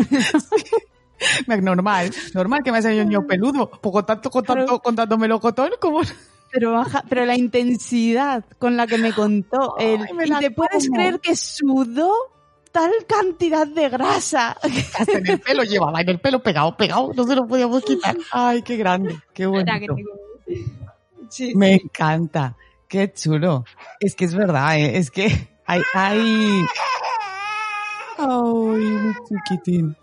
Normal, 1.47 2.11
normal 2.33 2.63
que 2.63 2.71
me 2.71 2.77
haya 2.79 3.19
un 3.19 3.27
peludo. 3.27 3.69
Con 3.69 4.05
tanto, 4.05 4.29
con 4.29 4.43
tanto, 4.43 4.79
con 4.79 4.95
tanto 4.95 5.17
melocotón, 5.17 5.71
como... 5.79 6.01
Pero 6.51 6.71
baja, 6.71 7.03
pero 7.09 7.25
la 7.25 7.35
intensidad 7.35 8.45
con 8.59 8.77
la 8.77 8.87
que 8.87 8.97
me 8.97 9.11
contó 9.11 9.75
él. 9.77 9.99
Ay, 10.07 10.13
me 10.13 10.25
y 10.25 10.29
la 10.29 10.39
te 10.39 10.51
puedes 10.51 10.89
creer 10.89 11.19
que 11.19 11.35
sudó 11.35 12.13
tal 12.71 12.91
cantidad 13.07 13.67
de 13.67 13.89
grasa. 13.89 14.51
Hasta 14.97 15.17
en 15.17 15.27
el 15.27 15.39
pelo 15.41 15.63
llevaba, 15.63 15.99
en 15.99 16.07
el 16.09 16.19
pelo 16.19 16.41
pegado, 16.41 16.77
pegado, 16.77 17.11
no 17.13 17.23
se 17.25 17.35
lo 17.35 17.45
podíamos 17.45 17.83
quitar. 17.83 18.15
Ay, 18.31 18.61
qué 18.61 18.77
grande, 18.77 19.17
qué 19.33 19.45
bonito. 19.47 19.95
te- 21.29 21.55
Me 21.55 21.73
encanta, 21.73 22.55
qué 22.87 23.11
chulo. 23.11 23.65
Es 23.99 24.15
que 24.15 24.23
es 24.25 24.33
verdad, 24.33 24.77
¿eh? 24.79 24.97
es 24.97 25.11
que 25.11 25.25
hay, 25.65 25.81
hay... 25.93 26.65
Ay, 28.17 28.29
mi 28.79 29.13
chiquitín. 29.27 29.97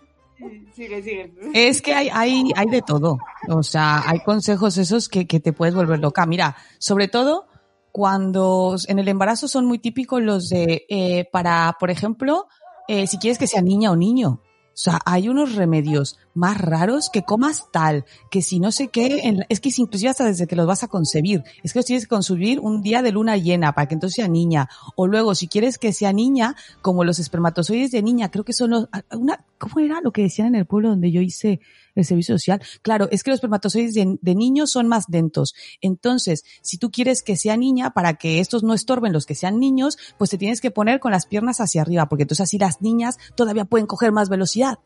Sigue, 0.73 1.03
sigue. 1.03 1.33
Es 1.53 1.81
que 1.81 1.93
hay, 1.93 2.09
hay, 2.11 2.51
hay 2.55 2.67
de 2.67 2.81
todo. 2.81 3.17
O 3.49 3.63
sea, 3.63 4.07
hay 4.07 4.19
consejos 4.19 4.77
esos 4.77 5.09
que, 5.09 5.27
que 5.27 5.39
te 5.39 5.53
puedes 5.53 5.75
volver 5.75 5.99
loca. 5.99 6.25
Mira, 6.25 6.55
sobre 6.79 7.07
todo 7.07 7.47
cuando 7.91 8.75
en 8.87 8.97
el 8.97 9.07
embarazo 9.07 9.47
son 9.47 9.65
muy 9.65 9.77
típicos 9.77 10.21
los 10.21 10.49
de, 10.49 10.85
eh, 10.89 11.29
para, 11.31 11.77
por 11.79 11.91
ejemplo, 11.91 12.47
eh, 12.87 13.05
si 13.05 13.19
quieres 13.19 13.37
que 13.37 13.47
sea 13.47 13.61
niña 13.61 13.91
o 13.91 13.95
niño. 13.95 14.41
O 14.41 14.75
sea, 14.75 14.99
hay 15.05 15.29
unos 15.29 15.53
remedios 15.53 16.17
más 16.33 16.59
raros 16.59 17.09
que 17.11 17.23
comas 17.23 17.65
tal, 17.71 18.05
que 18.31 18.41
si 18.41 18.59
no 18.59 18.71
sé 18.71 18.87
qué, 18.87 19.21
en 19.23 19.45
es 19.49 19.59
que 19.59 19.69
es 19.69 19.79
inclusive 19.79 20.09
hasta 20.09 20.25
desde 20.25 20.47
que 20.47 20.55
los 20.55 20.67
vas 20.67 20.83
a 20.83 20.87
concebir, 20.87 21.43
es 21.63 21.73
que 21.73 21.79
los 21.79 21.85
tienes 21.85 22.05
que 22.05 22.09
consumir 22.09 22.59
un 22.59 22.81
día 22.81 23.01
de 23.01 23.11
luna 23.11 23.37
llena 23.37 23.73
para 23.73 23.87
que 23.87 23.93
entonces 23.93 24.15
sea 24.15 24.27
niña. 24.27 24.69
O 24.95 25.07
luego, 25.07 25.35
si 25.35 25.47
quieres 25.47 25.77
que 25.77 25.93
sea 25.93 26.13
niña, 26.13 26.55
como 26.81 27.03
los 27.03 27.19
espermatozoides 27.19 27.91
de 27.91 28.01
niña, 28.01 28.31
creo 28.31 28.43
que 28.43 28.53
son 28.53 28.71
los, 28.71 28.89
una, 29.11 29.45
¿cómo 29.57 29.79
era 29.79 30.01
lo 30.01 30.11
que 30.11 30.23
decían 30.23 30.47
en 30.49 30.55
el 30.55 30.65
pueblo 30.65 30.89
donde 30.89 31.11
yo 31.11 31.21
hice 31.21 31.59
el 31.95 32.05
servicio 32.05 32.35
social? 32.35 32.61
Claro, 32.81 33.07
es 33.11 33.23
que 33.23 33.31
los 33.31 33.37
espermatozoides 33.37 33.93
de, 33.93 34.17
de 34.21 34.35
niños 34.35 34.71
son 34.71 34.87
más 34.87 35.05
dentos. 35.07 35.53
Entonces, 35.81 36.43
si 36.61 36.77
tú 36.77 36.91
quieres 36.91 37.23
que 37.23 37.37
sea 37.37 37.57
niña, 37.57 37.91
para 37.91 38.15
que 38.15 38.39
estos 38.39 38.63
no 38.63 38.73
estorben 38.73 39.13
los 39.13 39.25
que 39.25 39.35
sean 39.35 39.59
niños, 39.59 39.97
pues 40.17 40.29
te 40.29 40.37
tienes 40.37 40.61
que 40.61 40.71
poner 40.71 40.99
con 40.99 41.11
las 41.11 41.25
piernas 41.25 41.59
hacia 41.59 41.81
arriba, 41.81 42.07
porque 42.07 42.23
entonces 42.23 42.43
así 42.43 42.57
las 42.57 42.81
niñas 42.81 43.17
todavía 43.35 43.65
pueden 43.65 43.87
coger 43.87 44.11
más 44.11 44.29
velocidad. 44.29 44.79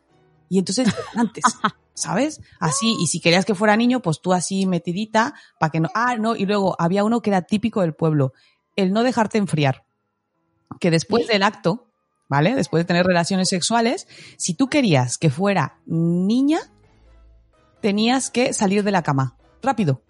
Y 0.48 0.58
entonces, 0.58 0.88
antes, 1.14 1.44
¿sabes? 1.94 2.40
Así, 2.58 2.96
y 3.00 3.06
si 3.06 3.20
querías 3.20 3.44
que 3.44 3.54
fuera 3.54 3.76
niño, 3.76 4.00
pues 4.00 4.20
tú 4.20 4.32
así 4.32 4.66
metidita, 4.66 5.34
para 5.58 5.70
que 5.70 5.80
no, 5.80 5.88
ah, 5.94 6.16
no, 6.16 6.36
y 6.36 6.46
luego 6.46 6.76
había 6.78 7.04
uno 7.04 7.20
que 7.20 7.30
era 7.30 7.42
típico 7.42 7.82
del 7.82 7.94
pueblo, 7.94 8.32
el 8.76 8.92
no 8.92 9.02
dejarte 9.02 9.38
enfriar. 9.38 9.84
Que 10.80 10.90
después 10.90 11.26
del 11.26 11.42
acto, 11.42 11.88
¿vale? 12.28 12.54
Después 12.54 12.82
de 12.82 12.86
tener 12.86 13.06
relaciones 13.06 13.48
sexuales, 13.48 14.06
si 14.36 14.54
tú 14.54 14.68
querías 14.68 15.18
que 15.18 15.30
fuera 15.30 15.78
niña, 15.86 16.60
tenías 17.80 18.30
que 18.30 18.52
salir 18.52 18.84
de 18.84 18.92
la 18.92 19.02
cama. 19.02 19.36
Rápido. 19.62 20.02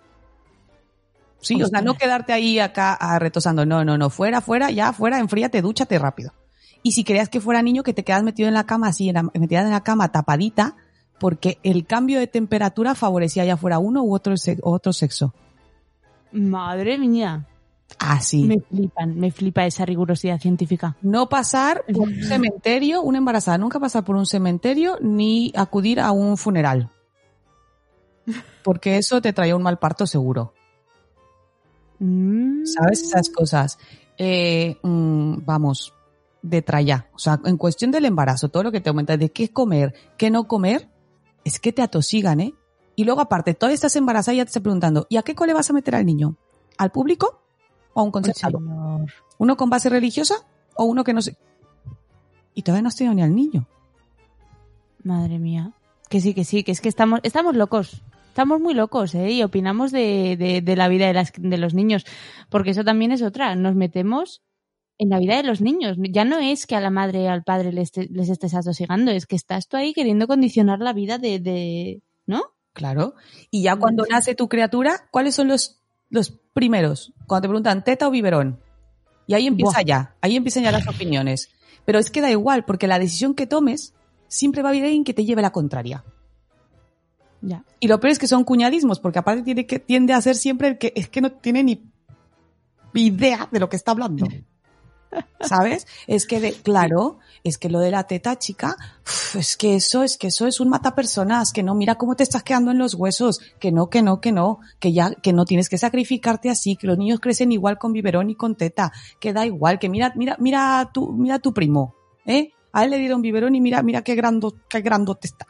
Sí, 1.40 1.62
o 1.62 1.68
sea, 1.68 1.80
no 1.80 1.94
quedarte 1.94 2.32
ahí 2.32 2.58
acá 2.58 2.94
ah, 2.94 3.18
retosando. 3.18 3.64
No, 3.64 3.84
no, 3.84 3.96
no. 3.96 4.10
Fuera, 4.10 4.40
fuera, 4.40 4.70
ya, 4.70 4.92
fuera, 4.92 5.18
enfríate, 5.18 5.62
dúchate 5.62 5.98
rápido. 5.98 6.32
Y 6.82 6.92
si 6.92 7.04
querías 7.04 7.28
que 7.28 7.40
fuera 7.40 7.62
niño, 7.62 7.82
que 7.82 7.92
te 7.94 8.04
quedas 8.04 8.22
metido 8.22 8.48
en 8.48 8.54
la 8.54 8.64
cama 8.64 8.88
así, 8.88 9.08
en 9.08 9.14
la- 9.14 9.22
metida 9.22 9.60
en 9.62 9.70
la 9.70 9.82
cama 9.82 10.10
tapadita, 10.12 10.76
porque 11.18 11.58
el 11.62 11.86
cambio 11.86 12.18
de 12.20 12.26
temperatura 12.28 12.94
favorecía 12.94 13.44
ya 13.44 13.56
fuera 13.56 13.78
uno 13.78 14.02
u 14.04 14.14
otro, 14.14 14.34
otro 14.62 14.92
sexo. 14.92 15.34
Madre 16.32 16.98
mía. 16.98 17.46
Así. 17.98 18.44
Me 18.44 18.60
flipan, 18.60 19.16
me 19.18 19.30
flipa 19.30 19.64
esa 19.64 19.84
rigurosidad 19.86 20.38
científica. 20.38 20.96
No 21.02 21.28
pasar 21.28 21.84
por 21.92 22.08
un 22.08 22.14
cementerio, 22.22 23.02
una 23.02 23.18
embarazada, 23.18 23.58
nunca 23.58 23.80
pasar 23.80 24.04
por 24.04 24.14
un 24.16 24.26
cementerio 24.26 24.98
ni 25.00 25.52
acudir 25.56 25.98
a 25.98 26.12
un 26.12 26.36
funeral. 26.36 26.90
Porque 28.62 28.98
eso 28.98 29.22
te 29.22 29.32
traía 29.32 29.56
un 29.56 29.62
mal 29.62 29.78
parto 29.78 30.06
seguro. 30.06 30.52
Mm. 31.98 32.64
¿Sabes? 32.66 33.02
Esas 33.02 33.30
cosas. 33.30 33.78
Eh, 34.18 34.76
mm, 34.82 35.38
vamos, 35.44 35.94
de 36.42 36.62
traya. 36.62 37.08
O 37.14 37.18
sea, 37.18 37.40
en 37.44 37.56
cuestión 37.56 37.90
del 37.90 38.04
embarazo, 38.04 38.48
todo 38.48 38.62
lo 38.62 38.72
que 38.72 38.80
te 38.80 38.88
aumenta 38.88 39.16
de 39.16 39.30
qué 39.30 39.52
comer, 39.52 39.94
qué 40.16 40.30
no 40.30 40.46
comer, 40.46 40.88
es 41.44 41.58
que 41.58 41.72
te 41.72 41.82
atosigan, 41.82 42.40
¿eh? 42.40 42.54
Y 42.96 43.04
luego 43.04 43.20
aparte, 43.20 43.54
todavía 43.54 43.74
estás 43.74 43.96
embarazada 43.96 44.34
y 44.34 44.38
ya 44.38 44.44
te 44.44 44.48
estás 44.48 44.62
preguntando, 44.62 45.06
¿y 45.08 45.16
a 45.16 45.22
qué 45.22 45.34
cole 45.34 45.54
vas 45.54 45.70
a 45.70 45.72
meter 45.72 45.94
al 45.94 46.04
niño? 46.04 46.36
¿Al 46.78 46.90
público 46.90 47.42
o 47.94 48.00
a 48.00 48.02
un 48.02 48.10
concertado? 48.10 48.60
¿Uno 49.38 49.56
con 49.56 49.70
base 49.70 49.88
religiosa 49.88 50.34
o 50.74 50.84
uno 50.84 51.04
que 51.04 51.14
no 51.14 51.22
sé? 51.22 51.36
Y 52.54 52.62
todavía 52.62 52.82
no 52.82 52.88
has 52.88 52.96
tenido 52.96 53.14
ni 53.14 53.22
al 53.22 53.34
niño. 53.34 53.68
Madre 55.04 55.38
mía. 55.38 55.72
Que 56.08 56.20
sí, 56.20 56.34
que 56.34 56.44
sí, 56.44 56.64
que 56.64 56.72
es 56.72 56.80
que 56.80 56.88
estamos, 56.88 57.20
estamos 57.22 57.54
locos. 57.54 58.02
Estamos 58.28 58.60
muy 58.60 58.74
locos, 58.74 59.14
¿eh? 59.14 59.30
Y 59.30 59.42
opinamos 59.42 59.92
de, 59.92 60.36
de, 60.36 60.60
de 60.60 60.76
la 60.76 60.88
vida 60.88 61.06
de, 61.06 61.12
las, 61.12 61.32
de 61.36 61.58
los 61.58 61.74
niños. 61.74 62.04
Porque 62.50 62.70
eso 62.70 62.84
también 62.84 63.12
es 63.12 63.22
otra. 63.22 63.54
Nos 63.54 63.74
metemos 63.74 64.42
en 64.98 65.08
la 65.10 65.18
vida 65.18 65.36
de 65.36 65.44
los 65.44 65.60
niños. 65.60 65.96
Ya 66.10 66.24
no 66.24 66.38
es 66.38 66.66
que 66.66 66.74
a 66.76 66.80
la 66.80 66.90
madre 66.90 67.22
y 67.22 67.26
al 67.26 67.44
padre 67.44 67.72
les, 67.72 67.92
esté- 67.92 68.08
les 68.10 68.28
estés 68.28 68.54
atosigando, 68.54 69.10
es 69.10 69.26
que 69.26 69.36
estás 69.36 69.68
tú 69.68 69.76
ahí 69.76 69.92
queriendo 69.94 70.26
condicionar 70.26 70.80
la 70.80 70.92
vida 70.92 71.18
de, 71.18 71.38
de 71.38 72.02
¿no? 72.26 72.42
Claro. 72.72 73.14
Y 73.50 73.62
ya 73.62 73.76
cuando 73.76 74.04
nace 74.10 74.34
tu 74.34 74.48
criatura, 74.48 75.08
¿cuáles 75.10 75.34
son 75.34 75.48
los, 75.48 75.80
los 76.10 76.30
primeros? 76.52 77.12
Cuando 77.26 77.42
te 77.42 77.48
preguntan 77.48 77.84
teta 77.84 78.06
o 78.08 78.10
biberón. 78.10 78.60
Y 79.26 79.34
ahí 79.34 79.46
empieza 79.46 79.78
Buah. 79.78 79.84
ya, 79.84 80.14
ahí 80.20 80.36
empiezan 80.36 80.62
ya 80.64 80.72
las 80.72 80.86
opiniones. 80.94 81.50
Pero 81.84 81.98
es 81.98 82.10
que 82.10 82.20
da 82.20 82.30
igual, 82.30 82.64
porque 82.64 82.86
la 82.86 82.98
decisión 82.98 83.34
que 83.34 83.46
tomes 83.46 83.94
siempre 84.26 84.62
va 84.62 84.68
a 84.68 84.72
haber 84.72 84.84
alguien 84.84 85.04
que 85.04 85.14
te 85.14 85.24
lleve 85.24 85.42
la 85.42 85.50
contraria. 85.52 86.04
Ya. 87.40 87.64
Y 87.80 87.86
lo 87.88 88.00
peor 88.00 88.10
es 88.12 88.18
que 88.18 88.26
son 88.26 88.44
cuñadismos, 88.44 88.98
porque 89.00 89.20
aparte 89.20 89.42
tiene 89.42 89.66
que, 89.66 89.78
tiende 89.78 90.12
a 90.12 90.20
ser 90.20 90.34
siempre 90.34 90.68
el 90.68 90.78
que 90.78 90.92
es 90.96 91.08
que 91.08 91.20
no 91.20 91.30
tiene 91.32 91.62
ni 91.62 91.88
idea 92.94 93.48
de 93.50 93.60
lo 93.60 93.68
que 93.68 93.76
está 93.76 93.92
hablando. 93.92 94.26
¿Sabes? 95.40 95.86
Es 96.06 96.26
que, 96.26 96.40
de, 96.40 96.52
claro, 96.52 97.18
es 97.44 97.58
que 97.58 97.68
lo 97.68 97.80
de 97.80 97.90
la 97.90 98.04
teta, 98.04 98.38
chica, 98.38 98.76
es 99.34 99.56
que 99.56 99.76
eso, 99.76 100.02
es 100.02 100.16
que 100.16 100.28
eso 100.28 100.46
es 100.46 100.60
un 100.60 100.68
matapersonas, 100.68 101.52
que 101.52 101.62
no, 101.62 101.74
mira 101.74 101.94
cómo 101.96 102.16
te 102.16 102.22
estás 102.22 102.42
quedando 102.42 102.70
en 102.70 102.78
los 102.78 102.94
huesos, 102.94 103.40
que 103.58 103.72
no, 103.72 103.88
que 103.88 104.02
no, 104.02 104.20
que 104.20 104.32
no, 104.32 104.60
que 104.78 104.92
ya, 104.92 105.12
que 105.14 105.32
no 105.32 105.44
tienes 105.44 105.68
que 105.68 105.78
sacrificarte 105.78 106.50
así, 106.50 106.76
que 106.76 106.86
los 106.86 106.98
niños 106.98 107.20
crecen 107.20 107.52
igual 107.52 107.78
con 107.78 107.92
biberón 107.92 108.30
y 108.30 108.34
con 108.34 108.54
teta, 108.54 108.92
que 109.20 109.32
da 109.32 109.46
igual, 109.46 109.78
que 109.78 109.88
mira, 109.88 110.12
mira, 110.16 110.36
mira 110.38 110.90
tu, 110.92 111.12
mira 111.12 111.38
tu 111.38 111.52
primo, 111.52 111.94
¿eh? 112.26 112.52
A 112.72 112.84
él 112.84 112.90
le 112.90 112.98
dieron 112.98 113.22
biberón 113.22 113.54
y 113.54 113.60
mira, 113.60 113.82
mira 113.82 114.02
qué 114.02 114.14
grando, 114.14 114.54
qué 114.68 114.80
grandote 114.80 115.28
está. 115.28 115.46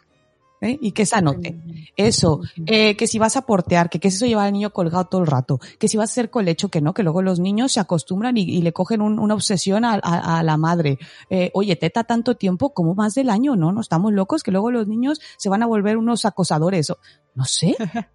¿Eh? 0.61 0.79
Y 0.81 0.93
que 0.93 1.07
sanote. 1.07 1.59
Eso, 1.97 2.41
eh, 2.67 2.97
que 2.97 3.07
si 3.07 3.19
vas 3.19 3.37
a 3.37 3.43
portear, 3.43 3.91
que 3.91 3.99
qué 4.01 4.09
es 4.09 4.15
eso 4.17 4.27
llevar 4.27 4.47
al 4.47 4.53
niño 4.53 4.71
colgado 4.71 5.05
todo 5.07 5.21
el 5.21 5.27
rato, 5.27 5.59
que 5.79 5.89
si 5.89 5.97
vas 5.97 6.11
a 6.11 6.13
hacer 6.13 6.31
colecho, 6.31 6.69
que 6.69 6.81
no, 6.81 6.95
que 6.95 7.03
luego 7.03 7.23
los 7.23 7.41
niños 7.41 7.73
se 7.73 7.81
acostumbran 7.81 8.37
y, 8.37 8.43
y 8.43 8.63
le 8.63 8.73
cogen 8.73 9.01
un- 9.03 9.19
una 9.19 9.35
obsesión 9.35 9.85
a, 9.85 9.95
a- 10.03 10.39
a 10.39 10.43
la 10.43 10.57
madre. 10.57 10.99
Eh, 11.31 11.51
oye, 11.55 11.77
teta 11.77 12.05
tanto 12.05 12.37
tiempo 12.37 12.73
como 12.75 12.95
más 12.95 13.15
del 13.15 13.31
año, 13.31 13.57
¿no? 13.57 13.73
No 13.73 13.81
estamos 13.81 14.13
locos, 14.13 14.43
que 14.43 14.51
luego 14.51 14.71
los 14.71 14.87
niños 14.89 15.21
se 15.37 15.49
van 15.49 15.63
a 15.63 15.67
volver 15.67 15.97
unos 15.97 16.25
acosadores. 16.25 16.91
o- 16.91 16.99
no 17.35 17.45
sé. 17.45 17.77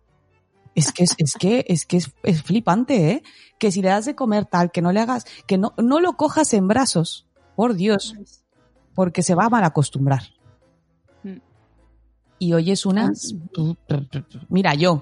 Es 0.76 0.92
que 0.92 1.04
es, 1.04 1.14
es 1.20 1.34
que 1.36 1.66
es 1.68 1.86
que 1.86 1.98
es, 1.98 2.12
es 2.24 2.42
flipante, 2.42 3.12
¿eh? 3.12 3.24
Que 3.60 3.72
si 3.72 3.84
le 3.84 3.90
das 3.90 4.06
de 4.06 4.16
comer 4.16 4.46
tal, 4.48 4.72
que 4.72 4.82
no 4.82 4.92
le 4.92 5.02
hagas, 5.02 5.26
que 5.46 5.60
no, 5.60 5.74
no 5.78 6.00
lo 6.00 6.14
cojas 6.18 6.52
en 6.56 6.68
brazos, 6.68 7.28
por 7.56 7.76
Dios, 7.76 8.16
porque 8.96 9.22
se 9.22 9.36
va 9.36 9.46
a 9.46 9.50
mal 9.50 9.64
acostumbrar. 9.66 10.24
Y 12.40 12.54
oyes 12.54 12.86
unas. 12.86 13.36
Mira, 14.50 14.74
yo. 14.74 15.02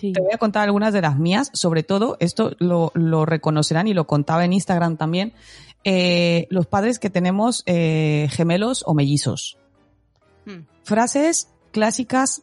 Te 0.00 0.20
voy 0.20 0.32
a 0.32 0.38
contar 0.38 0.64
algunas 0.64 0.92
de 0.92 1.00
las 1.00 1.18
mías. 1.18 1.50
Sobre 1.54 1.82
todo, 1.82 2.16
esto 2.20 2.52
lo, 2.58 2.92
lo 2.94 3.24
reconocerán 3.24 3.88
y 3.88 3.94
lo 3.94 4.06
contaba 4.06 4.44
en 4.44 4.52
Instagram 4.52 4.96
también. 4.96 5.32
eh, 5.84 6.46
los 6.50 6.66
padres 6.66 6.98
que 6.98 7.08
tenemos 7.08 7.62
eh, 7.66 8.28
gemelos 8.32 8.82
o 8.86 8.94
mellizos. 8.94 9.56
Frases 10.82 11.48
clásicas 11.70 12.42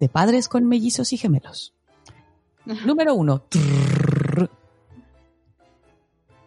de 0.00 0.08
padres 0.08 0.48
con 0.48 0.64
mellizos 0.66 1.12
y 1.12 1.16
gemelos. 1.16 1.74
Número 2.86 3.14
uno. 3.14 3.44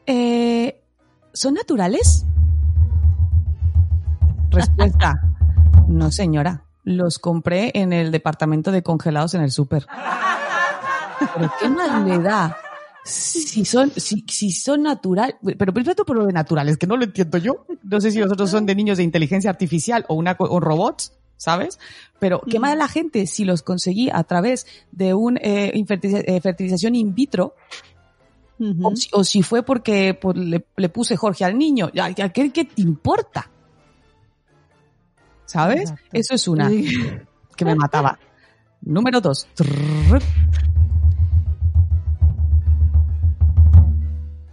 Eh, 0.05 0.81
¿Son 1.33 1.53
naturales? 1.53 2.25
Respuesta. 4.49 5.21
No, 5.87 6.11
señora. 6.11 6.65
Los 6.89 7.19
compré 7.19 7.71
en 7.75 7.93
el 7.93 8.11
departamento 8.11 8.71
de 8.71 8.81
congelados 8.81 9.35
en 9.35 9.41
el 9.41 9.51
súper. 9.51 9.85
Pero 11.35 11.51
qué 11.59 11.69
más 11.69 12.03
le 12.07 12.17
da 12.19 12.57
si 13.03 13.63
son, 13.65 13.91
si, 13.95 14.23
si 14.27 14.51
son 14.51 14.83
natural, 14.83 15.35
pero 15.57 15.73
perfecto 15.73 16.03
por 16.03 16.17
lo 16.17 16.25
de 16.25 16.33
naturales, 16.33 16.77
que 16.77 16.87
no 16.87 16.97
lo 16.97 17.03
entiendo 17.03 17.37
yo. 17.37 17.65
No 17.83 18.01
sé 18.01 18.11
si 18.11 18.21
vosotros 18.21 18.49
son 18.49 18.65
de 18.65 18.75
niños 18.75 18.97
de 18.97 19.03
inteligencia 19.03 19.49
artificial 19.49 20.05
o 20.07 20.15
una 20.15 20.35
o 20.39 20.59
robots, 20.59 21.13
¿sabes? 21.37 21.79
Pero 22.17 22.41
qué 22.49 22.59
más 22.59 22.75
la 22.75 22.87
gente 22.87 23.27
si 23.27 23.45
los 23.45 23.61
conseguí 23.61 24.09
a 24.11 24.23
través 24.23 24.65
de 24.91 25.13
un 25.13 25.37
eh, 25.37 25.71
eh, 25.73 26.41
fertilización 26.41 26.95
in 26.95 27.13
vitro 27.13 27.53
o, 28.83 28.95
si, 28.95 29.09
o 29.13 29.23
si 29.23 29.43
fue 29.43 29.63
porque 29.63 30.15
pues, 30.19 30.35
le, 30.37 30.65
le 30.75 30.89
puse 30.89 31.15
Jorge 31.15 31.45
al 31.45 31.57
niño. 31.57 31.91
Ya, 31.93 32.09
ya, 32.09 32.29
¿qué, 32.29 32.51
qué 32.51 32.65
te 32.65 32.81
importa? 32.81 33.49
¿Sabes? 35.49 35.91
Eso 36.13 36.35
es 36.35 36.47
una 36.47 36.69
que 37.55 37.65
me 37.65 37.73
mataba. 37.73 38.19
Número 38.81 39.19
dos. 39.19 39.47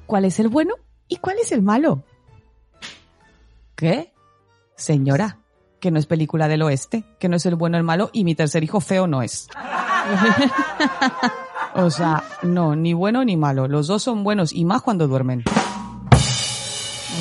¿Cuál 0.07 0.25
es 0.25 0.41
el 0.41 0.49
bueno 0.49 0.75
y 1.07 1.17
cuál 1.17 1.37
es 1.39 1.53
el 1.53 1.61
malo? 1.61 2.03
¿Qué? 3.75 4.15
Señora, 4.75 5.41
que 5.81 5.91
no 5.91 5.99
es 5.99 6.07
película 6.07 6.49
del 6.49 6.63
oeste, 6.63 7.05
que 7.19 7.29
no 7.29 7.37
es 7.37 7.45
el 7.45 7.57
bueno 7.57 7.77
el 7.77 7.83
malo 7.83 8.09
y 8.15 8.25
mi 8.25 8.35
tercer 8.35 8.65
hijo 8.65 8.81
feo 8.81 9.07
no 9.07 9.21
es. 9.21 9.49
O 11.79 11.91
sea, 11.91 12.25
no, 12.43 12.75
ni 12.75 12.95
bueno 12.95 13.23
ni 13.23 13.37
malo. 13.37 13.69
Los 13.69 13.87
dos 13.87 14.03
son 14.03 14.25
buenos 14.25 14.55
y 14.55 14.65
más 14.65 14.81
cuando 14.81 15.07
duermen. 15.07 15.45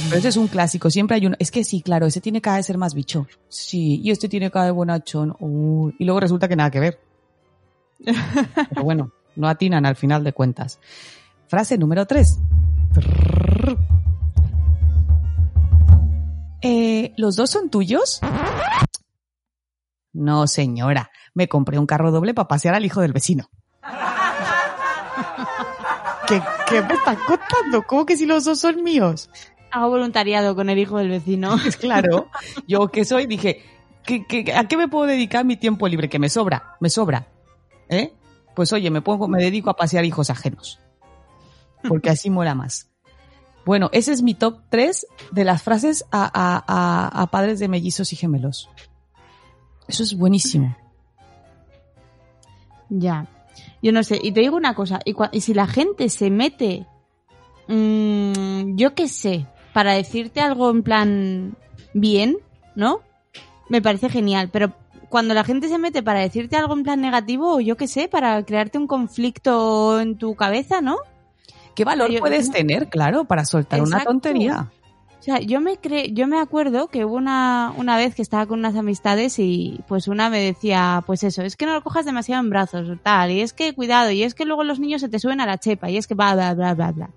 Pero 0.08 0.20
ese 0.20 0.28
es 0.28 0.38
un 0.38 0.48
clásico. 0.48 0.90
Siempre 0.90 1.16
hay 1.16 1.26
uno. 1.26 1.36
Es 1.40 1.52
que 1.52 1.64
sí, 1.64 1.82
claro, 1.82 2.06
ese 2.06 2.22
tiene 2.22 2.42
cara 2.42 2.58
de 2.58 2.64
ser 2.64 2.78
más 2.78 2.94
bicho. 2.94 3.28
Sí, 3.50 4.02
y 4.04 4.12
este 4.12 4.30
tiene 4.30 4.52
cara 4.52 4.66
de 4.66 4.72
bonachón. 4.72 5.36
Uy, 5.40 5.96
y 5.98 6.06
luego 6.06 6.20
resulta 6.20 6.48
que 6.48 6.56
nada 6.56 6.72
que 6.72 6.80
ver. 6.80 7.00
Pero 8.70 8.84
bueno, 8.84 9.12
no 9.36 9.48
atinan 9.48 9.86
al 9.86 9.96
final 9.96 10.24
de 10.24 10.34
cuentas. 10.34 10.80
Frase 11.48 11.78
número 11.78 12.06
3. 12.06 12.40
Eh, 16.62 17.14
¿Los 17.18 17.36
dos 17.36 17.50
son 17.50 17.70
tuyos? 17.70 18.20
No, 20.14 20.48
señora. 20.48 21.12
Me 21.34 21.48
compré 21.48 21.80
un 21.80 21.86
carro 21.86 22.12
doble 22.12 22.34
para 22.34 22.48
pasear 22.48 22.76
al 22.76 22.86
hijo 22.86 23.02
del 23.02 23.14
vecino. 23.14 23.50
¿Qué, 26.28 26.42
qué 26.70 26.82
me 26.82 26.94
están 26.94 27.18
contando? 27.28 27.84
¿Cómo 27.86 28.06
que 28.06 28.18
si 28.18 28.26
los 28.26 28.46
dos 28.46 28.60
son 28.60 28.84
míos? 28.84 29.30
Hago 29.76 29.90
voluntariado 29.90 30.56
con 30.56 30.70
el 30.70 30.80
hijo 30.80 30.98
del 30.98 31.10
vecino. 31.10 31.56
Claro, 31.80 32.30
yo 32.68 32.88
que 32.88 33.04
soy, 33.06 33.26
dije, 33.26 33.62
¿qué, 34.04 34.26
qué, 34.26 34.54
a 34.54 34.68
qué 34.68 34.78
me 34.78 34.88
puedo 34.88 35.06
dedicar 35.06 35.44
mi 35.46 35.58
tiempo 35.58 35.88
libre? 35.88 36.08
Que 36.10 36.18
me 36.20 36.30
sobra, 36.30 36.76
me 36.80 36.90
sobra. 36.90 37.28
¿Eh? 37.90 38.14
Pues 38.56 38.72
oye, 38.72 38.90
me 38.90 39.02
pongo, 39.02 39.28
me 39.28 39.42
dedico 39.44 39.70
a 39.70 39.76
pasear 39.76 40.06
hijos 40.06 40.30
ajenos. 40.30 40.80
Porque 41.88 42.10
así 42.10 42.30
mola 42.30 42.56
más. 42.56 42.90
Bueno, 43.66 43.90
ese 43.92 44.12
es 44.14 44.22
mi 44.22 44.34
top 44.34 44.62
3 44.70 45.08
de 45.32 45.44
las 45.44 45.62
frases 45.62 46.06
a, 46.12 46.24
a- 46.24 46.64
a- 46.68 47.22
a 47.22 47.28
padres 47.28 47.60
de 47.60 47.68
mellizos 47.68 48.14
y 48.14 48.16
gemelos. 48.16 48.70
Eso 49.88 50.04
es 50.04 50.16
buenísimo. 50.18 50.76
Ya. 52.90 53.28
Yo 53.82 53.92
no 53.92 54.04
sé. 54.04 54.20
Y 54.22 54.32
te 54.32 54.42
digo 54.42 54.56
una 54.56 54.74
cosa. 54.76 55.00
Y 55.32 55.42
si 55.42 55.54
la 55.54 55.68
gente 55.68 56.10
se 56.10 56.30
mete, 56.30 56.86
mm, 57.68 58.76
yo 58.76 58.94
qué 58.96 59.08
sé, 59.08 59.48
para 59.76 59.92
decirte 59.92 60.40
algo 60.40 60.70
en 60.70 60.84
plan 60.84 61.58
bien, 61.94 62.38
¿no? 62.76 63.02
Me 63.68 63.82
parece 63.82 64.08
genial. 64.08 64.48
Pero 64.50 64.72
cuando 65.10 65.34
la 65.34 65.44
gente 65.44 65.68
se 65.68 65.78
mete 65.78 66.02
para 66.02 66.22
decirte 66.22 66.56
algo 66.56 66.76
en 66.76 66.84
plan 66.84 67.02
negativo, 67.02 67.56
o 67.56 67.60
yo 67.60 67.76
qué 67.76 67.90
sé, 67.90 68.08
para 68.08 68.42
crearte 68.44 68.78
un 68.78 68.88
conflicto 68.88 70.00
en 70.00 70.18
tu 70.18 70.34
cabeza, 70.36 70.80
¿no? 70.80 70.96
¿Qué 71.76 71.84
valor 71.84 72.10
Yo- 72.10 72.22
puedes 72.22 72.50
tener, 72.52 72.88
claro, 72.88 73.26
para 73.26 73.44
soltar 73.44 73.82
una 73.82 74.02
tontería? 74.06 74.72
O 75.20 75.22
sea, 75.22 75.40
yo 75.42 75.60
me 75.60 75.76
cre 75.76 76.14
yo 76.14 76.26
me 76.26 76.40
acuerdo 76.40 76.88
que 76.88 77.04
hubo 77.04 77.16
una, 77.16 77.74
una 77.76 77.98
vez 77.98 78.16
que 78.16 78.22
estaba 78.22 78.46
con 78.46 78.60
unas 78.60 78.78
amistades 78.78 79.40
y 79.40 79.82
pues 79.90 80.08
una 80.08 80.30
me 80.30 80.40
decía, 80.40 81.04
pues 81.06 81.22
eso, 81.24 81.42
es 81.42 81.58
que 81.58 81.66
no 81.66 81.74
lo 81.74 81.82
cojas 81.82 82.06
demasiado 82.06 82.42
en 82.42 82.50
brazos 82.50 82.88
tal, 83.04 83.32
y 83.32 83.42
es 83.42 83.52
que 83.52 83.74
cuidado, 83.76 84.10
y 84.12 84.24
es 84.24 84.36
que 84.36 84.46
luego 84.46 84.64
los 84.64 84.80
niños 84.80 85.02
se 85.02 85.10
te 85.10 85.20
suben 85.20 85.42
a 85.42 85.46
la 85.46 85.58
chepa, 85.58 85.90
y 85.90 85.98
es 85.98 86.08
que 86.08 86.14
bla, 86.14 86.34
bla, 86.34 86.54
bla, 86.54 86.74
bla, 86.76 86.92
bla. 86.94 87.10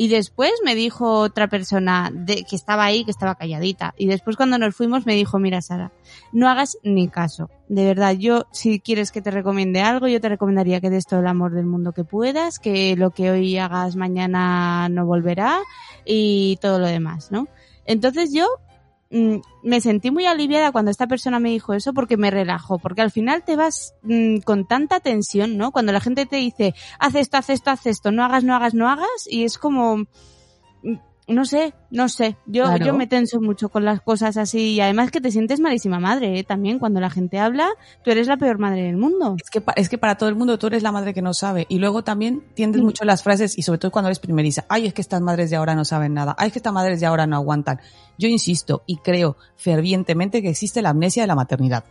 Y 0.00 0.06
después 0.06 0.52
me 0.64 0.76
dijo 0.76 1.10
otra 1.10 1.48
persona 1.48 2.10
de, 2.14 2.44
que 2.44 2.54
estaba 2.54 2.84
ahí, 2.84 3.04
que 3.04 3.10
estaba 3.10 3.34
calladita. 3.34 3.94
Y 3.98 4.06
después 4.06 4.36
cuando 4.36 4.56
nos 4.56 4.76
fuimos 4.76 5.06
me 5.06 5.16
dijo, 5.16 5.40
mira 5.40 5.60
Sara, 5.60 5.90
no 6.32 6.48
hagas 6.48 6.78
ni 6.84 7.08
caso. 7.08 7.50
De 7.68 7.84
verdad, 7.84 8.12
yo 8.12 8.46
si 8.52 8.78
quieres 8.78 9.10
que 9.10 9.22
te 9.22 9.32
recomiende 9.32 9.80
algo, 9.80 10.06
yo 10.06 10.20
te 10.20 10.28
recomendaría 10.28 10.80
que 10.80 10.88
des 10.88 11.04
todo 11.04 11.18
el 11.18 11.26
amor 11.26 11.52
del 11.52 11.66
mundo 11.66 11.92
que 11.92 12.04
puedas, 12.04 12.60
que 12.60 12.94
lo 12.94 13.10
que 13.10 13.32
hoy 13.32 13.58
hagas 13.58 13.96
mañana 13.96 14.88
no 14.88 15.04
volverá 15.04 15.58
y 16.04 16.58
todo 16.62 16.78
lo 16.78 16.86
demás, 16.86 17.32
¿no? 17.32 17.48
Entonces 17.84 18.32
yo 18.32 18.46
mm, 19.10 19.36
me 19.62 19.80
sentí 19.80 20.10
muy 20.10 20.26
aliviada 20.26 20.72
cuando 20.72 20.90
esta 20.90 21.06
persona 21.06 21.40
me 21.40 21.50
dijo 21.50 21.74
eso 21.74 21.92
porque 21.92 22.16
me 22.16 22.30
relajó, 22.30 22.78
porque 22.78 23.02
al 23.02 23.10
final 23.10 23.44
te 23.44 23.56
vas 23.56 23.94
mm, 24.02 24.38
con 24.38 24.66
tanta 24.66 25.00
tensión, 25.00 25.56
¿no? 25.56 25.72
Cuando 25.72 25.92
la 25.92 26.00
gente 26.00 26.26
te 26.26 26.36
dice, 26.36 26.74
haz 26.98 27.14
esto, 27.14 27.36
haz 27.36 27.50
esto, 27.50 27.70
haz 27.70 27.86
esto, 27.86 28.10
no 28.10 28.24
hagas, 28.24 28.44
no 28.44 28.54
hagas, 28.54 28.74
no 28.74 28.88
hagas, 28.88 29.26
y 29.28 29.44
es 29.44 29.58
como, 29.58 29.98
mm, 30.82 30.94
no 31.28 31.44
sé, 31.44 31.74
no 31.90 32.08
sé, 32.08 32.36
yo, 32.46 32.64
Claro. 32.64 32.86
yo 32.86 32.94
me 32.94 33.06
tenso 33.06 33.40
mucho 33.40 33.68
con 33.68 33.84
las 33.84 34.00
cosas 34.00 34.36
así 34.36 34.74
y 34.74 34.80
además 34.80 35.10
que 35.10 35.20
te 35.20 35.30
sientes 35.30 35.60
malísima 35.60 36.00
madre, 36.00 36.38
¿eh? 36.38 36.44
También 36.44 36.78
cuando 36.78 37.00
la 37.00 37.10
gente 37.10 37.38
habla, 37.38 37.68
tú 38.02 38.10
eres 38.10 38.26
la 38.26 38.36
peor 38.36 38.58
madre 38.58 38.82
del 38.84 38.96
mundo. 38.96 39.36
Es 39.42 39.50
que, 39.50 39.62
es 39.76 39.88
que 39.88 39.98
para 39.98 40.16
todo 40.16 40.28
el 40.28 40.34
mundo 40.34 40.58
tú 40.58 40.66
eres 40.68 40.82
la 40.82 40.92
madre 40.92 41.12
que 41.14 41.22
no 41.22 41.34
sabe. 41.34 41.66
Y 41.68 41.78
luego 41.78 42.02
también 42.02 42.42
tiendes 42.54 42.82
mucho 42.82 43.04
las 43.04 43.22
frases, 43.22 43.56
y 43.58 43.62
sobre 43.62 43.78
todo 43.78 43.90
cuando 43.90 44.08
eres 44.08 44.18
primeriza. 44.18 44.64
Ay, 44.68 44.86
es 44.86 44.94
que 44.94 45.02
estas 45.02 45.20
madres 45.20 45.50
de 45.50 45.56
ahora 45.56 45.74
no 45.74 45.84
saben 45.84 46.14
nada. 46.14 46.34
Ay, 46.38 46.48
es 46.48 46.52
que 46.52 46.58
estas 46.58 46.72
madres 46.72 47.00
de 47.00 47.06
ahora 47.06 47.26
no 47.26 47.36
aguantan. 47.36 47.80
Yo 48.16 48.28
insisto 48.28 48.82
y 48.86 48.96
creo 48.96 49.36
fervientemente 49.56 50.42
que 50.42 50.48
existe 50.48 50.82
la 50.82 50.90
amnesia 50.90 51.22
de 51.22 51.26
la 51.26 51.34
maternidad. 51.34 51.84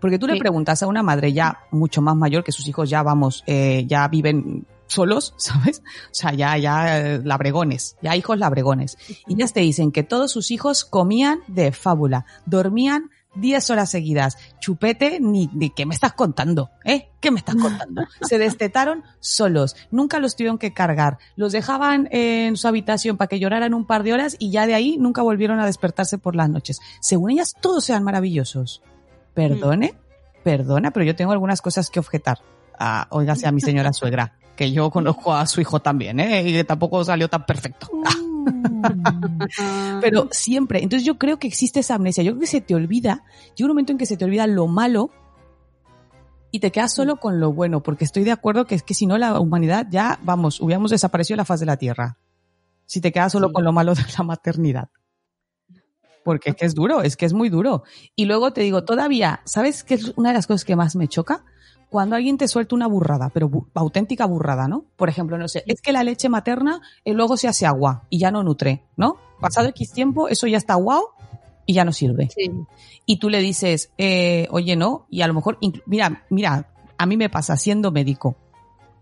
Porque 0.00 0.18
tú 0.18 0.26
le 0.26 0.36
preguntas 0.36 0.82
a 0.82 0.88
una 0.88 1.02
madre 1.02 1.32
ya 1.32 1.60
mucho 1.70 2.02
más 2.02 2.16
mayor, 2.16 2.42
que 2.42 2.50
sus 2.50 2.66
hijos 2.66 2.90
ya, 2.90 3.02
vamos, 3.04 3.44
eh, 3.46 3.84
ya 3.86 4.08
viven 4.08 4.66
solos, 4.92 5.34
¿sabes? 5.38 5.82
O 6.06 6.14
sea, 6.14 6.32
ya, 6.32 6.56
ya 6.56 6.98
eh, 6.98 7.20
labregones, 7.24 7.96
ya 8.02 8.16
hijos 8.16 8.38
labregones. 8.38 8.96
Y 9.26 9.34
ellas 9.34 9.52
te 9.52 9.60
dicen 9.60 9.92
que 9.92 10.02
todos 10.02 10.30
sus 10.32 10.50
hijos 10.50 10.84
comían 10.84 11.40
de 11.48 11.72
fábula, 11.72 12.26
dormían 12.46 13.10
10 13.34 13.70
horas 13.70 13.90
seguidas. 13.90 14.36
Chupete, 14.60 15.18
ni, 15.20 15.48
ni 15.52 15.70
qué 15.70 15.86
me 15.86 15.94
estás 15.94 16.12
contando, 16.12 16.70
¿eh? 16.84 17.08
¿Qué 17.20 17.30
me 17.30 17.38
estás 17.38 17.56
contando? 17.56 18.02
Se 18.22 18.38
destetaron 18.38 19.04
solos, 19.20 19.76
nunca 19.90 20.18
los 20.18 20.36
tuvieron 20.36 20.58
que 20.58 20.72
cargar, 20.72 21.18
los 21.36 21.52
dejaban 21.52 22.08
en 22.10 22.56
su 22.56 22.68
habitación 22.68 23.16
para 23.16 23.28
que 23.28 23.38
lloraran 23.38 23.74
un 23.74 23.86
par 23.86 24.02
de 24.02 24.12
horas 24.12 24.36
y 24.38 24.50
ya 24.50 24.66
de 24.66 24.74
ahí 24.74 24.96
nunca 24.98 25.22
volvieron 25.22 25.60
a 25.60 25.66
despertarse 25.66 26.18
por 26.18 26.36
las 26.36 26.50
noches. 26.50 26.80
Según 27.00 27.30
ellas, 27.30 27.54
todos 27.60 27.84
sean 27.84 28.04
maravillosos. 28.04 28.82
Perdone, 29.34 29.94
perdona, 30.44 30.90
pero 30.90 31.04
yo 31.04 31.16
tengo 31.16 31.32
algunas 31.32 31.62
cosas 31.62 31.90
que 31.90 32.00
objetar. 32.00 32.38
Ah, 32.78 33.06
óigase 33.10 33.46
a 33.46 33.52
mi 33.52 33.60
señora 33.60 33.92
suegra, 33.92 34.34
que 34.56 34.72
yo 34.72 34.90
conozco 34.90 35.34
a 35.34 35.46
su 35.46 35.60
hijo 35.60 35.80
también, 35.80 36.20
¿eh? 36.20 36.42
Y 36.42 36.52
que 36.52 36.64
tampoco 36.64 37.04
salió 37.04 37.28
tan 37.28 37.46
perfecto. 37.46 37.88
Pero 40.00 40.28
siempre, 40.30 40.82
entonces 40.82 41.06
yo 41.06 41.18
creo 41.18 41.38
que 41.38 41.46
existe 41.46 41.80
esa 41.80 41.94
amnesia, 41.94 42.22
yo 42.22 42.32
creo 42.32 42.40
que 42.40 42.46
se 42.46 42.60
te 42.60 42.74
olvida, 42.74 43.24
llega 43.54 43.66
un 43.66 43.68
momento 43.68 43.92
en 43.92 43.98
que 43.98 44.06
se 44.06 44.16
te 44.16 44.24
olvida 44.24 44.46
lo 44.46 44.66
malo 44.66 45.10
y 46.50 46.60
te 46.60 46.70
quedas 46.70 46.94
solo 46.94 47.16
con 47.16 47.40
lo 47.40 47.52
bueno, 47.52 47.82
porque 47.82 48.04
estoy 48.04 48.24
de 48.24 48.32
acuerdo 48.32 48.66
que 48.66 48.74
es 48.74 48.82
que 48.82 48.94
si 48.94 49.06
no 49.06 49.16
la 49.16 49.38
humanidad 49.40 49.86
ya, 49.90 50.18
vamos, 50.22 50.60
hubiéramos 50.60 50.90
desaparecido 50.90 51.34
de 51.34 51.38
la 51.38 51.44
faz 51.44 51.60
de 51.60 51.66
la 51.66 51.78
Tierra. 51.78 52.18
Si 52.84 53.00
te 53.00 53.10
quedas 53.10 53.32
solo 53.32 53.52
con 53.52 53.64
lo 53.64 53.72
malo 53.72 53.94
de 53.94 54.02
la 54.18 54.24
maternidad. 54.24 54.90
Porque 56.24 56.50
es 56.50 56.56
que 56.56 56.66
es 56.66 56.74
duro, 56.74 57.02
es 57.02 57.16
que 57.16 57.24
es 57.24 57.32
muy 57.32 57.48
duro. 57.48 57.84
Y 58.14 58.26
luego 58.26 58.52
te 58.52 58.60
digo, 58.60 58.84
todavía, 58.84 59.40
¿sabes 59.44 59.82
qué 59.82 59.94
es 59.94 60.12
una 60.16 60.28
de 60.28 60.34
las 60.34 60.46
cosas 60.46 60.64
que 60.64 60.76
más 60.76 60.94
me 60.94 61.08
choca? 61.08 61.44
Cuando 61.92 62.16
alguien 62.16 62.38
te 62.38 62.48
suelta 62.48 62.74
una 62.74 62.86
burrada, 62.86 63.28
pero 63.28 63.50
bu- 63.50 63.66
auténtica 63.74 64.24
burrada, 64.24 64.66
¿no? 64.66 64.86
Por 64.96 65.10
ejemplo, 65.10 65.36
no 65.36 65.46
sé, 65.46 65.62
es 65.66 65.82
que 65.82 65.92
la 65.92 66.02
leche 66.02 66.30
materna 66.30 66.80
eh, 67.04 67.12
luego 67.12 67.36
se 67.36 67.48
hace 67.48 67.66
agua 67.66 68.06
y 68.08 68.18
ya 68.18 68.30
no 68.30 68.42
nutre, 68.42 68.82
¿no? 68.96 69.16
Pasado 69.42 69.68
X 69.68 69.92
tiempo, 69.92 70.26
eso 70.28 70.46
ya 70.46 70.56
está 70.56 70.74
guau 70.76 71.02
y 71.66 71.74
ya 71.74 71.84
no 71.84 71.92
sirve. 71.92 72.30
Y 73.04 73.18
tú 73.18 73.28
le 73.28 73.40
dices, 73.40 73.92
eh, 73.98 74.48
oye, 74.52 74.74
no, 74.74 75.06
y 75.10 75.20
a 75.20 75.26
lo 75.26 75.34
mejor, 75.34 75.58
mira, 75.84 76.24
mira, 76.30 76.72
a 76.96 77.04
mí 77.04 77.18
me 77.18 77.28
pasa 77.28 77.58
siendo 77.58 77.92
médico, 77.92 78.36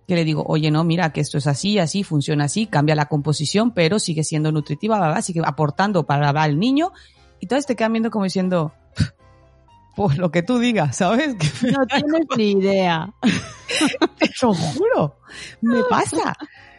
que 0.08 0.16
le 0.16 0.24
digo, 0.24 0.42
oye, 0.48 0.72
no, 0.72 0.82
mira, 0.82 1.12
que 1.12 1.20
esto 1.20 1.38
es 1.38 1.46
así, 1.46 1.78
así, 1.78 2.02
funciona 2.02 2.46
así, 2.46 2.66
cambia 2.66 2.96
la 2.96 3.06
composición, 3.06 3.70
pero 3.70 4.00
sigue 4.00 4.24
siendo 4.24 4.50
nutritiva, 4.50 4.98
bla, 4.98 5.10
bla, 5.12 5.22
sigue 5.22 5.42
aportando 5.44 6.06
para 6.06 6.32
bla, 6.32 6.44
el 6.46 6.58
niño, 6.58 6.90
y 7.38 7.44
entonces 7.44 7.66
te 7.66 7.76
quedan 7.76 7.92
viendo 7.92 8.10
como 8.10 8.24
diciendo, 8.24 8.72
pues 10.00 10.16
lo 10.16 10.30
que 10.30 10.42
tú 10.42 10.58
digas, 10.58 10.96
¿sabes? 10.96 11.34
Que 11.34 11.72
No 11.72 11.84
tienes 11.84 12.26
ni 12.34 12.52
idea. 12.52 13.12
te 14.18 14.30
lo 14.40 14.54
juro, 14.54 15.18
me 15.60 15.84
pasa. 15.90 16.34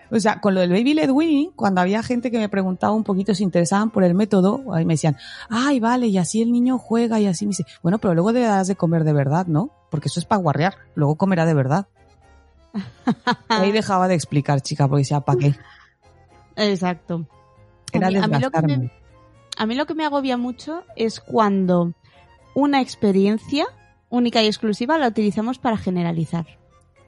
O 0.09 0.19
sea, 0.19 0.41
con 0.41 0.55
lo 0.55 0.61
del 0.61 0.71
baby 0.71 0.95
led 0.95 1.11
weaning, 1.11 1.51
cuando 1.51 1.81
había 1.81 2.01
gente 2.01 2.31
que 2.31 2.39
me 2.39 2.49
preguntaba 2.49 2.93
un 2.93 3.03
poquito, 3.03 3.35
se 3.35 3.43
interesaban 3.43 3.91
por 3.91 4.03
el 4.03 4.15
método, 4.15 4.73
ahí 4.73 4.85
me 4.85 4.95
decían, 4.95 5.17
ay, 5.51 5.79
vale, 5.79 6.07
y 6.07 6.17
así 6.17 6.41
el 6.41 6.51
niño 6.51 6.79
juega 6.79 7.19
y 7.19 7.27
así 7.27 7.45
me 7.45 7.49
dice, 7.49 7.63
bueno, 7.83 7.99
pero 7.99 8.15
luego 8.15 8.31
le 8.31 8.41
das 8.41 8.67
de 8.67 8.75
comer 8.75 9.03
de 9.03 9.13
verdad, 9.13 9.45
¿no? 9.45 9.69
Porque 9.91 10.07
eso 10.07 10.19
es 10.19 10.25
para 10.25 10.41
guarrear, 10.41 10.77
luego 10.95 11.15
comerá 11.15 11.45
de 11.45 11.53
verdad. 11.53 11.89
ahí 13.49 13.71
dejaba 13.71 14.07
de 14.07 14.15
explicar, 14.15 14.61
chica, 14.61 14.87
porque 14.87 15.01
decía, 15.01 15.19
¿para 15.19 15.37
qué? 15.37 15.55
Exacto. 16.55 17.27
Era 17.93 18.07
a, 18.07 18.09
mí, 18.09 18.17
a 18.17 18.27
mí 18.27 18.39
lo 18.39 18.49
que 18.49 18.61
desgastarme. 18.61 18.77
me, 18.77 18.91
a 19.57 19.65
mí 19.67 19.75
lo 19.75 19.85
que 19.85 19.93
me 19.93 20.05
agobia 20.05 20.37
mucho 20.37 20.83
es 20.95 21.19
cuando 21.19 21.93
una 22.53 22.81
experiencia 22.81 23.65
única 24.09 24.43
y 24.43 24.47
exclusiva 24.47 24.97
la 24.97 25.07
utilizamos 25.07 25.57
para 25.57 25.77
generalizar. 25.77 26.45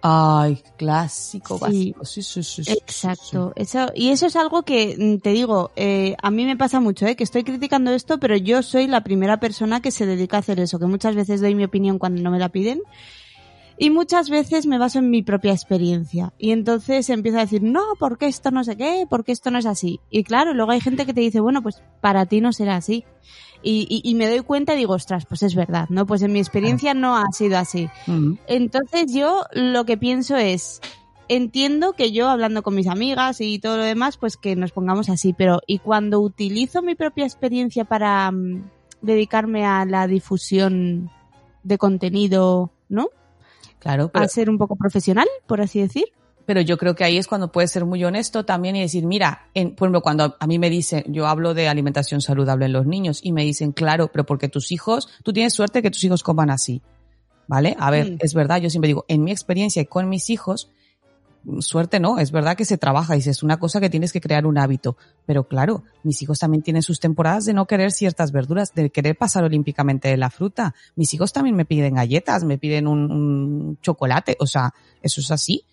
Ay, 0.05 0.61
clásico, 0.75 1.57
básico. 1.57 2.03
Sí, 2.03 2.21
sí, 2.21 2.43
sí, 2.43 2.63
sí, 2.65 2.73
Exacto. 2.73 3.53
Eso, 3.55 3.87
y 3.95 4.09
eso 4.09 4.25
es 4.25 4.35
algo 4.35 4.63
que, 4.63 4.97
mm, 4.99 5.21
te 5.21 5.29
digo, 5.29 5.71
eh, 5.77 6.17
a 6.21 6.29
mí 6.29 6.43
me 6.43 6.57
pasa 6.57 6.81
mucho, 6.81 7.05
¿eh? 7.05 7.15
que 7.15 7.23
estoy 7.23 7.45
criticando 7.45 7.89
esto, 7.91 8.19
pero 8.19 8.35
yo 8.35 8.63
soy 8.63 8.87
la 8.87 9.05
primera 9.05 9.39
persona 9.39 9.81
que 9.81 9.91
se 9.91 10.05
dedica 10.05 10.35
a 10.35 10.39
hacer 10.41 10.59
eso, 10.59 10.77
que 10.77 10.87
muchas 10.87 11.15
veces 11.15 11.39
doy 11.39 11.55
mi 11.55 11.63
opinión 11.63 11.99
cuando 11.99 12.21
no 12.21 12.31
me 12.31 12.39
la 12.39 12.49
piden. 12.49 12.81
Y 13.77 13.91
muchas 13.91 14.29
veces 14.29 14.65
me 14.65 14.77
baso 14.77 14.99
en 14.99 15.09
mi 15.09 15.23
propia 15.23 15.53
experiencia. 15.53 16.33
Y 16.37 16.51
entonces 16.51 17.09
empiezo 17.09 17.37
a 17.37 17.41
decir, 17.41 17.63
no, 17.63 17.81
porque 17.97 18.27
esto 18.27 18.51
no 18.51 18.65
sé 18.65 18.75
qué, 18.75 19.07
porque 19.09 19.31
esto 19.31 19.51
no 19.51 19.57
es 19.57 19.65
así. 19.65 20.01
Y 20.09 20.25
claro, 20.25 20.53
luego 20.53 20.71
hay 20.71 20.81
gente 20.81 21.05
que 21.05 21.13
te 21.13 21.21
dice, 21.21 21.39
bueno, 21.39 21.63
pues 21.63 21.81
para 22.01 22.25
ti 22.25 22.41
no 22.41 22.51
será 22.51 22.75
así. 22.75 23.05
Y, 23.63 23.87
y, 23.89 24.09
y 24.09 24.15
me 24.15 24.27
doy 24.27 24.41
cuenta 24.41 24.73
y 24.73 24.77
digo, 24.77 24.93
ostras, 24.93 25.25
pues 25.25 25.41
es 25.41 25.55
verdad, 25.55 25.87
¿no? 25.89 26.05
Pues 26.05 26.21
en 26.21 26.33
mi 26.33 26.39
experiencia 26.39 26.93
no 26.93 27.15
ha 27.15 27.25
sido 27.31 27.57
así. 27.57 27.89
Ujú. 28.07 28.37
Entonces 28.47 29.05
yo 29.13 29.43
lo 29.53 29.85
que 29.85 29.97
pienso 29.97 30.35
es, 30.35 30.81
entiendo 31.29 31.93
que 31.93 32.11
yo 32.11 32.29
hablando 32.29 32.63
con 32.63 32.75
mis 32.75 32.87
amigas 32.87 33.41
y 33.41 33.59
todo 33.59 33.77
lo 33.77 33.83
demás, 33.83 34.17
pues 34.17 34.37
que 34.37 34.55
nos 34.55 34.71
pongamos 34.71 35.09
así, 35.09 35.33
pero 35.33 35.61
y 35.65 35.79
cuando 35.79 36.19
utilizo 36.19 36.81
mi 36.81 36.95
propia 36.95 37.25
experiencia 37.25 37.85
para 37.85 38.31
mm, 38.31 38.69
dedicarme 39.01 39.65
a 39.65 39.85
la 39.85 40.07
difusión 40.07 41.09
de 41.63 41.77
contenido, 41.77 42.71
¿no? 42.89 43.09
Claro, 43.79 44.09
pero, 44.09 44.25
A 44.25 44.27
ser 44.27 44.49
un 44.49 44.57
poco 44.57 44.75
profesional, 44.75 45.27
por 45.47 45.61
así 45.61 45.79
decir. 45.79 46.05
Pero 46.45 46.61
yo 46.61 46.77
creo 46.77 46.95
que 46.95 47.03
ahí 47.03 47.17
es 47.17 47.27
cuando 47.27 47.51
puedes 47.51 47.71
ser 47.71 47.85
muy 47.85 48.03
honesto 48.03 48.43
también 48.45 48.75
y 48.75 48.81
decir, 48.81 49.05
mira, 49.05 49.47
en, 49.53 49.75
por 49.75 49.87
ejemplo, 49.87 50.01
cuando 50.01 50.35
a 50.39 50.47
mí 50.47 50.59
me 50.59 50.69
dicen, 50.69 51.03
yo 51.07 51.27
hablo 51.27 51.53
de 51.53 51.67
alimentación 51.67 52.21
saludable 52.21 52.65
en 52.65 52.73
los 52.73 52.85
niños 52.85 53.19
y 53.23 53.31
me 53.31 53.43
dicen, 53.43 53.71
claro, 53.71 54.09
pero 54.11 54.25
porque 54.25 54.49
tus 54.49 54.71
hijos, 54.71 55.07
tú 55.23 55.31
tienes 55.33 55.53
suerte 55.53 55.81
que 55.81 55.91
tus 55.91 56.03
hijos 56.03 56.23
coman 56.23 56.49
así. 56.49 56.81
¿Vale? 57.47 57.75
A 57.77 57.91
ver, 57.91 58.13
Mm. 58.13 58.17
es 58.19 58.33
verdad, 58.33 58.61
yo 58.61 58.69
siempre 58.69 58.87
digo, 58.87 59.03
en 59.07 59.23
mi 59.23 59.31
experiencia 59.31 59.81
y 59.81 59.85
con 59.85 60.07
mis 60.07 60.29
hijos, 60.29 60.69
suerte 61.59 61.99
no, 61.99 62.19
es 62.19 62.31
verdad 62.31 62.55
que 62.55 62.63
se 62.63 62.77
trabaja 62.77 63.17
y 63.17 63.19
es 63.19 63.43
una 63.43 63.57
cosa 63.57 63.81
que 63.81 63.89
tienes 63.89 64.13
que 64.13 64.21
crear 64.21 64.45
un 64.45 64.57
hábito. 64.57 64.95
Pero 65.25 65.45
claro, 65.47 65.83
mis 66.03 66.21
hijos 66.21 66.39
también 66.39 66.63
tienen 66.63 66.83
sus 66.83 67.01
temporadas 67.01 67.43
de 67.45 67.53
no 67.53 67.65
querer 67.65 67.91
ciertas 67.91 68.31
verduras, 68.31 68.73
de 68.73 68.89
querer 68.89 69.17
pasar 69.17 69.43
olímpicamente 69.43 70.07
de 70.07 70.15
la 70.17 70.29
fruta. 70.29 70.73
Mis 70.95 71.13
hijos 71.13 71.33
también 71.33 71.55
me 71.57 71.65
piden 71.65 71.95
galletas, 71.95 72.45
me 72.45 72.57
piden 72.57 72.87
un, 72.87 73.11
un 73.11 73.77
chocolate, 73.81 74.37
o 74.39 74.47
sea, 74.47 74.73
eso 75.01 75.19
es 75.19 75.29
así. 75.31 75.65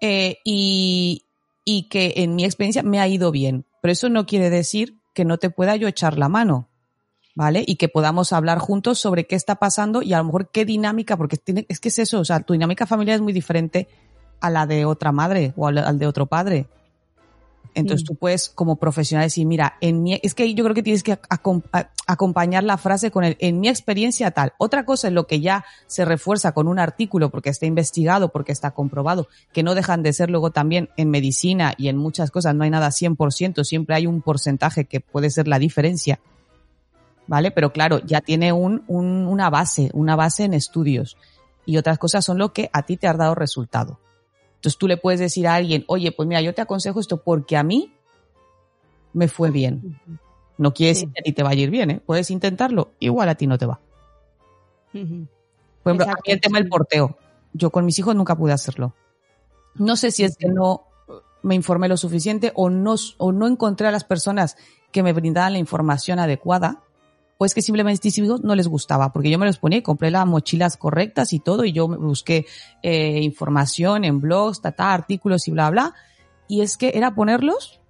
Eh, 0.00 0.38
y, 0.44 1.24
y 1.64 1.88
que 1.88 2.14
en 2.16 2.34
mi 2.34 2.44
experiencia 2.44 2.82
me 2.82 3.00
ha 3.00 3.08
ido 3.08 3.30
bien. 3.30 3.64
Pero 3.82 3.92
eso 3.92 4.08
no 4.08 4.26
quiere 4.26 4.50
decir 4.50 4.98
que 5.14 5.24
no 5.24 5.38
te 5.38 5.50
pueda 5.50 5.76
yo 5.76 5.88
echar 5.88 6.18
la 6.18 6.28
mano. 6.28 6.68
¿Vale? 7.34 7.62
Y 7.66 7.76
que 7.76 7.90
podamos 7.90 8.32
hablar 8.32 8.58
juntos 8.58 8.98
sobre 8.98 9.26
qué 9.26 9.36
está 9.36 9.56
pasando 9.56 10.00
y 10.00 10.14
a 10.14 10.18
lo 10.18 10.24
mejor 10.24 10.50
qué 10.50 10.64
dinámica, 10.64 11.18
porque 11.18 11.38
es 11.68 11.80
que 11.80 11.88
es 11.88 11.98
eso, 11.98 12.20
o 12.20 12.24
sea, 12.24 12.40
tu 12.40 12.54
dinámica 12.54 12.86
familiar 12.86 13.16
es 13.16 13.20
muy 13.20 13.34
diferente 13.34 13.88
a 14.40 14.48
la 14.48 14.66
de 14.66 14.86
otra 14.86 15.12
madre 15.12 15.52
o 15.54 15.66
al, 15.66 15.76
al 15.76 15.98
de 15.98 16.06
otro 16.06 16.24
padre. 16.24 16.66
Entonces 17.76 18.04
Mm. 18.04 18.06
tú 18.06 18.14
puedes 18.16 18.48
como 18.48 18.76
profesional 18.76 19.26
decir, 19.26 19.46
mira, 19.46 19.76
en 19.82 20.02
mi, 20.02 20.18
es 20.22 20.34
que 20.34 20.52
yo 20.54 20.64
creo 20.64 20.74
que 20.74 20.82
tienes 20.82 21.02
que 21.02 21.20
acom- 21.20 21.62
acompañar 22.06 22.64
la 22.64 22.78
frase 22.78 23.10
con 23.10 23.22
el, 23.22 23.36
en 23.38 23.60
mi 23.60 23.68
experiencia 23.68 24.30
tal. 24.30 24.54
Otra 24.58 24.84
cosa 24.86 25.08
es 25.08 25.12
lo 25.12 25.26
que 25.26 25.40
ya 25.40 25.64
se 25.86 26.04
refuerza 26.06 26.52
con 26.52 26.68
un 26.68 26.78
artículo 26.78 27.30
porque 27.30 27.50
está 27.50 27.66
investigado, 27.66 28.30
porque 28.30 28.50
está 28.50 28.70
comprobado, 28.70 29.28
que 29.52 29.62
no 29.62 29.74
dejan 29.74 30.02
de 30.02 30.14
ser 30.14 30.30
luego 30.30 30.50
también 30.50 30.88
en 30.96 31.10
medicina 31.10 31.74
y 31.76 31.88
en 31.88 31.98
muchas 31.98 32.30
cosas 32.30 32.54
no 32.54 32.64
hay 32.64 32.70
nada 32.70 32.88
100%, 32.90 33.62
siempre 33.62 33.94
hay 33.94 34.06
un 34.06 34.22
porcentaje 34.22 34.86
que 34.86 35.00
puede 35.00 35.28
ser 35.30 35.46
la 35.46 35.58
diferencia. 35.58 36.18
¿Vale? 37.26 37.50
Pero 37.50 37.72
claro, 37.72 37.98
ya 38.06 38.20
tiene 38.20 38.52
un, 38.52 38.84
un- 38.86 39.26
una 39.26 39.50
base, 39.50 39.90
una 39.92 40.16
base 40.16 40.44
en 40.44 40.54
estudios. 40.54 41.16
Y 41.66 41.76
otras 41.76 41.98
cosas 41.98 42.24
son 42.24 42.38
lo 42.38 42.52
que 42.52 42.70
a 42.72 42.82
ti 42.84 42.96
te 42.96 43.08
ha 43.08 43.12
dado 43.12 43.34
resultado. 43.34 43.98
Entonces 44.56 44.78
tú 44.78 44.88
le 44.88 44.96
puedes 44.96 45.20
decir 45.20 45.46
a 45.46 45.54
alguien, 45.54 45.84
oye, 45.86 46.12
pues 46.12 46.28
mira, 46.28 46.40
yo 46.40 46.54
te 46.54 46.62
aconsejo 46.62 46.98
esto 47.00 47.22
porque 47.22 47.56
a 47.56 47.62
mí 47.62 47.92
me 49.12 49.28
fue 49.28 49.50
bien. 49.50 50.00
No 50.58 50.72
quiere 50.74 50.90
decir 50.94 51.08
Sí. 51.08 51.12
que 51.14 51.20
a 51.20 51.22
ti 51.24 51.32
te 51.32 51.42
vaya 51.42 51.60
a 51.60 51.64
ir 51.64 51.70
bien, 51.70 51.90
¿eh? 51.90 52.00
Puedes 52.04 52.30
intentarlo, 52.30 52.90
igual 52.98 53.28
a 53.28 53.34
ti 53.34 53.46
no 53.46 53.58
te 53.58 53.66
va. 53.66 53.80
Por 54.92 54.98
ejemplo, 55.00 55.20
a 55.84 55.92
Exacto, 55.94 56.22
mí 56.26 56.32
el 56.32 56.40
tema 56.40 56.58
del 56.58 56.68
porteo. 56.68 57.16
Yo 57.52 57.70
con 57.70 57.84
mis 57.84 57.98
hijos 57.98 58.14
nunca 58.16 58.36
pude 58.36 58.52
hacerlo. 58.52 58.94
No 59.74 59.96
sé 59.96 60.10
si 60.10 60.24
es 60.24 60.36
que 60.36 60.48
no 60.48 60.84
me 61.42 61.54
informé 61.54 61.88
lo 61.88 61.96
suficiente 61.96 62.52
o 62.54 62.70
no, 62.70 62.94
o 63.18 63.32
no 63.32 63.46
encontré 63.46 63.86
a 63.86 63.90
las 63.92 64.04
personas 64.04 64.56
que 64.90 65.02
me 65.02 65.12
brindaban 65.12 65.52
la 65.52 65.58
información 65.58 66.18
adecuada, 66.18 66.82
o 67.38 67.44
es 67.44 67.54
que 67.54 67.62
simplemente 67.62 68.08
hijos 68.08 68.42
no 68.42 68.54
les 68.54 68.66
gustaba, 68.68 69.12
porque 69.12 69.30
yo 69.30 69.38
me 69.38 69.46
los 69.46 69.58
ponía 69.58 69.78
y 69.78 69.82
compré 69.82 70.10
las 70.10 70.26
mochilas 70.26 70.76
correctas 70.76 71.32
y 71.32 71.40
todo, 71.40 71.64
y 71.64 71.72
yo 71.72 71.86
me 71.88 71.96
busqué 71.96 72.46
eh, 72.82 73.20
información 73.22 74.04
en 74.04 74.20
blogs, 74.20 74.60
tata, 74.62 74.92
artículos 74.94 75.46
y 75.48 75.50
bla, 75.50 75.68
bla, 75.70 75.94
y 76.48 76.62
es 76.62 76.76
que 76.76 76.92
era 76.94 77.14
ponerlos 77.14 77.80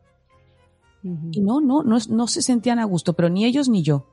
y 1.02 1.40
no, 1.40 1.60
no, 1.60 1.84
no, 1.84 1.98
no 2.08 2.26
se 2.26 2.42
sentían 2.42 2.80
a 2.80 2.84
gusto, 2.84 3.12
pero 3.12 3.28
ni 3.28 3.44
ellos 3.44 3.68
ni 3.68 3.82
yo. 3.84 4.06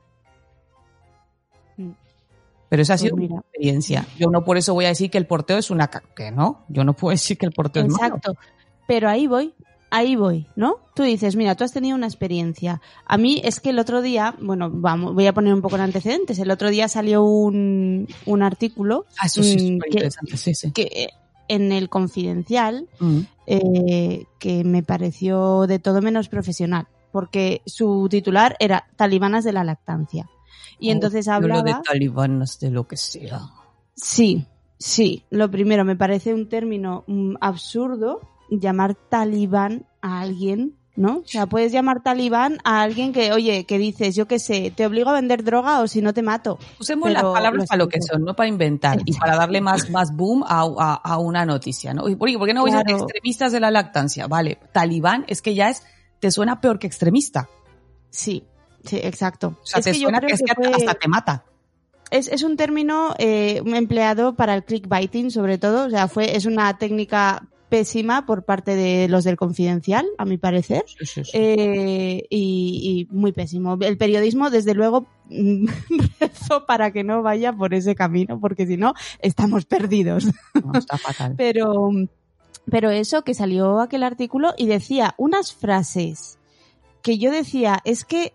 Mm. 1.76 1.90
Pero 2.68 2.82
esa 2.82 2.92
ha 2.92 2.96
Pues 2.96 3.02
sido 3.02 3.16
mi 3.16 3.24
experiencia. 3.24 4.06
Yo 4.16 4.28
no 4.30 4.44
por 4.44 4.58
eso 4.58 4.74
voy 4.74 4.84
a 4.84 4.88
decir 4.88 5.10
que 5.10 5.18
el 5.18 5.26
porteo 5.26 5.58
es 5.58 5.70
una... 5.72 5.88
ca- 5.88 6.04
que 6.14 6.30
no, 6.30 6.64
yo 6.68 6.84
no 6.84 6.92
puedo 6.92 7.10
decir 7.10 7.36
que 7.36 7.46
el 7.46 7.52
porteo 7.52 7.82
es 7.84 7.88
malo. 7.88 8.16
Exacto. 8.16 8.36
Pero 8.86 9.08
ahí 9.08 9.26
voy, 9.26 9.54
ahí 9.94 10.16
voy, 10.16 10.46
¿no? 10.56 10.78
Tú 10.94 11.02
dices, 11.04 11.36
mira, 11.36 11.54
tú 11.54 11.64
has 11.64 11.72
tenido 11.72 11.96
una 11.96 12.06
experiencia. 12.06 12.80
A 13.06 13.16
mí 13.16 13.40
es 13.44 13.60
que 13.60 13.70
el 13.70 13.78
otro 13.78 14.02
día, 14.02 14.34
bueno, 14.40 14.70
vamos, 14.72 15.14
voy 15.14 15.26
a 15.26 15.32
poner 15.32 15.54
un 15.54 15.62
poco 15.62 15.76
en 15.76 15.82
antecedentes. 15.82 16.38
El 16.38 16.50
otro 16.50 16.68
día 16.70 16.88
salió 16.88 17.22
un, 17.24 18.08
un 18.26 18.42
artículo 18.42 19.06
Ah, 19.20 19.26
eso 19.26 19.42
sí 19.42 19.54
mm, 19.56 19.78
que, 19.80 19.88
interesante, 19.90 20.36
sí, 20.36 20.54
sí. 20.54 20.72
que, 20.72 20.82
eh, 20.82 21.08
en 21.48 21.72
el 21.72 21.88
Confidencial 21.88 22.88
Mm. 23.00 23.20
eh, 23.46 24.24
que 24.38 24.64
me 24.64 24.82
pareció 24.82 25.66
de 25.66 25.78
todo 25.78 26.00
menos 26.00 26.28
profesional, 26.28 26.86
porque 27.12 27.60
su 27.66 28.08
titular 28.10 28.56
era 28.58 28.86
Talibanas 28.96 29.44
de 29.44 29.52
la 29.52 29.62
lactancia. 29.64 30.28
Y 30.80 30.88
Oh, 30.88 30.92
entonces 30.92 31.26
yo 31.26 31.32
lo 31.32 31.36
hablaba... 31.36 31.62
de 31.62 31.74
talibanes, 31.84 32.58
de 32.58 32.70
lo 32.70 32.86
que 32.88 32.96
sea. 32.96 33.42
Sí, 33.94 34.46
sí. 34.78 35.22
Lo 35.30 35.50
primero, 35.50 35.84
me 35.84 35.94
parece 35.96 36.34
un 36.34 36.48
término 36.48 37.04
mm, 37.06 37.34
absurdo 37.40 38.20
llamar 38.48 38.94
talibán 38.94 39.86
a 40.00 40.20
alguien, 40.20 40.76
¿no? 40.96 41.18
O 41.18 41.26
sea, 41.26 41.46
puedes 41.46 41.72
llamar 41.72 42.02
talibán 42.02 42.58
a 42.64 42.82
alguien 42.82 43.12
que, 43.12 43.32
oye, 43.32 43.64
que 43.64 43.78
dices, 43.78 44.14
yo 44.14 44.26
qué 44.26 44.38
sé, 44.38 44.70
te 44.74 44.86
obligo 44.86 45.10
a 45.10 45.14
vender 45.14 45.42
droga 45.42 45.80
o 45.80 45.88
si 45.88 46.00
no 46.02 46.12
te 46.14 46.22
mato. 46.22 46.58
Usemos 46.78 47.08
Pero 47.08 47.22
las 47.22 47.32
palabras 47.32 47.62
lo 47.62 47.66
para 47.66 47.78
lo 47.78 47.88
que 47.88 48.00
son, 48.02 48.22
no 48.24 48.34
para 48.36 48.48
inventar 48.48 48.98
y 49.04 49.12
para 49.14 49.36
darle 49.36 49.60
más, 49.60 49.90
más 49.90 50.14
boom 50.14 50.44
a, 50.46 50.60
a- 50.78 50.94
a 50.94 51.18
una 51.18 51.44
noticia, 51.44 51.94
¿no? 51.94 52.08
¿Y 52.08 52.16
¿Por 52.16 52.28
qué, 52.28 52.54
no 52.54 52.64
dicen 52.64 52.82
Claro. 52.84 53.02
extremistas 53.02 53.52
de 53.52 53.60
la 53.60 53.70
lactancia? 53.70 54.26
Vale, 54.26 54.58
talibán 54.72 55.24
es 55.26 55.42
que 55.42 55.54
ya 55.54 55.70
es, 55.70 55.82
te 56.20 56.30
suena 56.30 56.60
peor 56.60 56.78
que 56.78 56.86
extremista. 56.86 57.48
Sí, 58.10 58.44
sí, 58.84 59.00
exacto. 59.02 59.56
O 59.62 59.66
sea, 59.66 59.80
Es 59.80 59.86
te 59.86 59.92
que 59.92 59.98
suena 59.98 60.20
que, 60.20 60.32
es 60.32 60.38
que 60.40 60.44
que 60.46 60.54
fue- 60.54 60.70
hasta 60.74 60.94
te 60.94 61.08
mata. 61.08 61.44
Es, 62.10 62.28
es 62.28 62.42
un 62.44 62.56
término 62.56 63.14
eh, 63.18 63.60
empleado 63.64 64.36
para 64.36 64.54
el 64.54 64.62
clickbaiting, 64.64 65.30
sobre 65.32 65.58
todo. 65.58 65.86
O 65.86 65.90
sea, 65.90 66.06
fue, 66.06 66.36
es 66.36 66.46
una 66.46 66.76
técnica 66.78 67.48
pésima 67.74 68.24
por 68.24 68.44
parte 68.44 68.76
de 68.76 69.08
los 69.08 69.24
del 69.24 69.36
Confidencial, 69.36 70.06
a 70.16 70.24
mi 70.24 70.38
parecer. 70.38 70.84
Sí, 70.86 71.06
sí, 71.06 71.24
sí. 71.24 71.30
Eh, 71.34 72.24
y, 72.30 73.08
y 73.10 73.12
muy 73.12 73.32
pésimo. 73.32 73.76
El 73.80 73.98
periodismo, 73.98 74.48
desde 74.48 74.74
luego, 74.74 75.08
mm, 75.28 75.66
rezo 76.20 76.66
para 76.66 76.92
que 76.92 77.02
no 77.02 77.22
vaya 77.22 77.52
por 77.52 77.74
ese 77.74 77.96
camino, 77.96 78.38
porque 78.38 78.68
si 78.68 78.76
no, 78.76 78.94
estamos 79.18 79.64
perdidos. 79.64 80.26
No, 80.54 80.78
está 80.78 80.98
fatal. 80.98 81.34
Pero, 81.36 81.90
pero 82.70 82.90
eso, 82.90 83.22
que 83.22 83.34
salió 83.34 83.80
aquel 83.80 84.04
artículo 84.04 84.54
y 84.56 84.66
decía 84.66 85.14
unas 85.18 85.52
frases 85.52 86.38
que 87.02 87.18
yo 87.18 87.32
decía, 87.32 87.80
es 87.84 88.04
que 88.04 88.32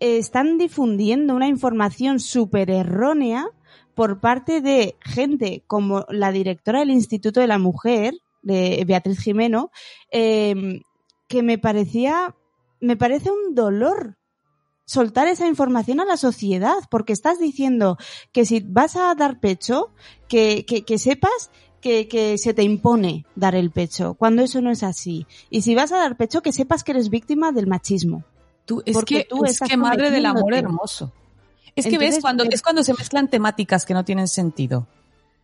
eh, 0.00 0.18
están 0.18 0.58
difundiendo 0.58 1.36
una 1.36 1.46
información 1.46 2.18
súper 2.18 2.68
errónea 2.68 3.46
por 3.94 4.18
parte 4.18 4.60
de 4.60 4.96
gente 5.00 5.62
como 5.68 6.04
la 6.08 6.32
directora 6.32 6.80
del 6.80 6.90
Instituto 6.90 7.40
de 7.40 7.46
la 7.46 7.58
Mujer, 7.58 8.14
de 8.42 8.84
Beatriz 8.86 9.20
Jimeno, 9.20 9.70
eh, 10.10 10.82
que 11.28 11.42
me 11.42 11.58
parecía, 11.58 12.34
me 12.80 12.96
parece 12.96 13.30
un 13.30 13.54
dolor 13.54 14.18
soltar 14.84 15.28
esa 15.28 15.46
información 15.46 16.00
a 16.00 16.04
la 16.04 16.16
sociedad, 16.16 16.76
porque 16.90 17.12
estás 17.12 17.38
diciendo 17.38 17.96
que 18.32 18.44
si 18.44 18.60
vas 18.60 18.96
a 18.96 19.14
dar 19.14 19.40
pecho, 19.40 19.90
que, 20.28 20.64
que, 20.66 20.84
que 20.84 20.98
sepas 20.98 21.50
que, 21.80 22.08
que 22.08 22.38
se 22.38 22.54
te 22.54 22.62
impone 22.62 23.26
dar 23.34 23.54
el 23.54 23.70
pecho, 23.70 24.14
cuando 24.14 24.42
eso 24.42 24.60
no 24.60 24.70
es 24.70 24.82
así. 24.82 25.26
Y 25.50 25.62
si 25.62 25.74
vas 25.74 25.92
a 25.92 25.98
dar 25.98 26.16
pecho, 26.16 26.42
que 26.42 26.52
sepas 26.52 26.84
que 26.84 26.92
eres 26.92 27.10
víctima 27.10 27.52
del 27.52 27.66
machismo. 27.66 28.24
Tú, 28.64 28.82
es 28.86 28.96
que, 29.04 29.26
tú 29.28 29.44
es 29.44 29.58
que 29.58 29.76
madre 29.76 30.10
del 30.10 30.26
amor 30.26 30.54
hermoso. 30.54 31.12
Es 31.74 31.84
que 31.86 31.94
Entonces, 31.94 32.16
ves 32.16 32.22
cuando, 32.22 32.44
es 32.44 32.62
cuando 32.62 32.82
se 32.82 32.94
mezclan 32.94 33.28
temáticas 33.28 33.84
que 33.86 33.94
no 33.94 34.04
tienen 34.04 34.28
sentido. 34.28 34.86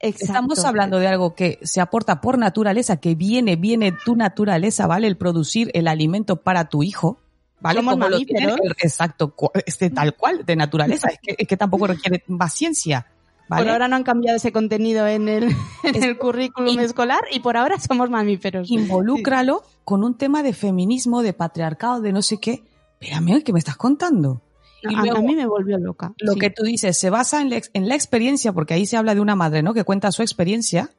Estamos 0.01 0.51
Exacto. 0.59 0.69
hablando 0.69 0.99
de 0.99 1.09
algo 1.09 1.35
que 1.35 1.59
se 1.63 1.81
aporta 1.81 2.21
por 2.21 2.39
naturaleza, 2.39 2.99
que 2.99 3.15
viene, 3.17 3.57
viene 3.57 3.93
tu 4.05 4.15
naturaleza, 4.15 4.87
¿vale? 4.87 5.09
El 5.09 5.17
producir 5.17 5.71
el 5.75 5.89
alimento 5.89 6.37
para 6.37 6.69
tu 6.69 6.85
hijo, 6.85 7.19
¿vale? 7.61 7.83
Como 7.83 8.09
lo 8.09 8.19
tiene 8.19 8.45
el- 8.45 8.75
exacto, 8.81 9.35
este, 9.67 9.91
tal 9.91 10.15
cual, 10.15 10.45
de 10.47 10.55
naturaleza. 10.55 11.09
es, 11.13 11.19
que, 11.21 11.35
es 11.37 11.49
que 11.49 11.57
tampoco 11.57 11.89
requiere 11.89 12.23
más 12.29 12.55
ciencia, 12.55 13.07
¿vale? 13.49 13.65
Por 13.65 13.73
ahora 13.73 13.89
no 13.89 13.97
han 13.97 14.05
cambiado 14.05 14.37
ese 14.37 14.53
contenido 14.53 15.05
en 15.09 15.29
el, 15.29 15.45
en 15.83 16.05
el 16.05 16.17
currículum 16.17 16.79
escolar 16.79 17.23
y 17.33 17.41
por 17.41 17.57
ahora 17.57 17.81
somos 17.81 18.09
mamíferos. 18.09 18.71
Involúcralo 18.71 19.65
con 19.85 20.05
un 20.05 20.17
tema 20.17 20.45
de 20.45 20.53
feminismo, 20.53 21.23
de 21.23 21.33
patriarcado, 21.33 22.01
de 22.01 22.13
no 22.13 22.23
sé 22.23 22.39
qué. 22.39 22.63
Espérame, 23.01 23.43
¿qué 23.43 23.53
me 23.53 23.59
estás 23.59 23.77
contando? 23.77 24.43
Y 24.83 24.95
a- 24.95 25.03
luego- 25.03 25.19
a, 25.19 25.23
mí 25.23 25.35
me 25.35 25.47
volvió 25.47 25.79
loca. 25.79 26.13
Lo 26.19 26.35
sí. 26.35 26.39
que 26.39 26.51
tú 26.51 26.63
dices 26.65 26.97
se 26.97 27.11
basa 27.11 27.41
en 27.41 27.51
la, 27.51 27.61
en 27.73 27.89
la 27.89 27.95
experiencia, 27.95 28.53
porque 28.53 28.75
ahí 28.75 28.87
se 28.87 28.97
habla 28.97 29.15
de 29.15 29.21
una 29.21 29.35
madre, 29.37 29.63
¿no? 29.63 29.75
Que 29.75 29.85
cuenta 29.85 30.13
su 30.13 30.23
experiencia, 30.23 30.91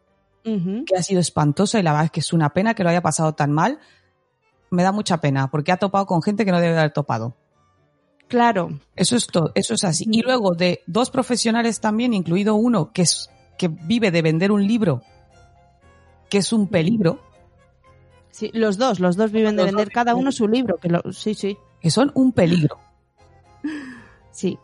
que 0.44 0.96
ha 0.98 1.04
sido 1.04 1.20
espantosa 1.20 1.80
y 1.80 1.84
la 1.84 1.92
verdad 1.92 2.06
es 2.06 2.12
que 2.12 2.20
es 2.22 2.34
una 2.34 2.50
pena 2.50 2.74
que 2.74 2.84
lo 2.84 2.90
haya 2.90 3.02
pasado 3.02 3.34
tan 3.36 3.52
mal. 3.52 3.80
Me 4.72 4.84
da 4.84 4.92
mucha 4.92 5.20
pena, 5.22 5.50
porque 5.52 5.72
ha 5.72 5.78
topado 5.78 6.06
con 6.08 6.22
gente 6.24 6.44
que 6.46 6.52
no 6.52 6.60
debe 6.60 6.78
haber 6.78 6.92
topado. 6.92 7.36
Claro. 8.28 8.80
Eso 8.96 9.16
es 9.16 9.28
todo, 9.28 9.52
eso 9.56 9.74
es 9.76 9.84
así. 9.84 10.06
Y 10.12 10.22
luego 10.22 10.54
de 10.56 10.82
dos 10.88 11.10
profesionales 11.12 11.80
también, 11.80 12.14
incluido 12.14 12.56
uno 12.56 12.92
que 12.92 13.02
es 13.04 13.30
que 13.58 13.68
vive 13.68 14.12
de 14.12 14.22
vender 14.22 14.52
un 14.52 14.66
libro, 14.68 15.02
que 16.30 16.38
es 16.40 16.52
un 16.54 16.68
peligro, 16.68 17.20
Sí, 18.32 18.52
los 18.54 18.78
dos, 18.78 19.00
los 19.00 19.18
dos 19.18 19.32
viven 19.32 19.56
de 19.56 19.64
dos 19.64 19.72
vender 19.72 19.92
cada 19.92 20.16
uno 20.16 20.32
su 20.32 20.48
libro. 20.48 20.78
Que 20.78 20.88
lo, 20.88 21.02
sí, 21.12 21.34
sí, 21.34 21.58
que 21.82 21.90
son 21.92 22.12
un 22.14 22.32
peligro. 22.32 22.78
Sí. 24.32 24.58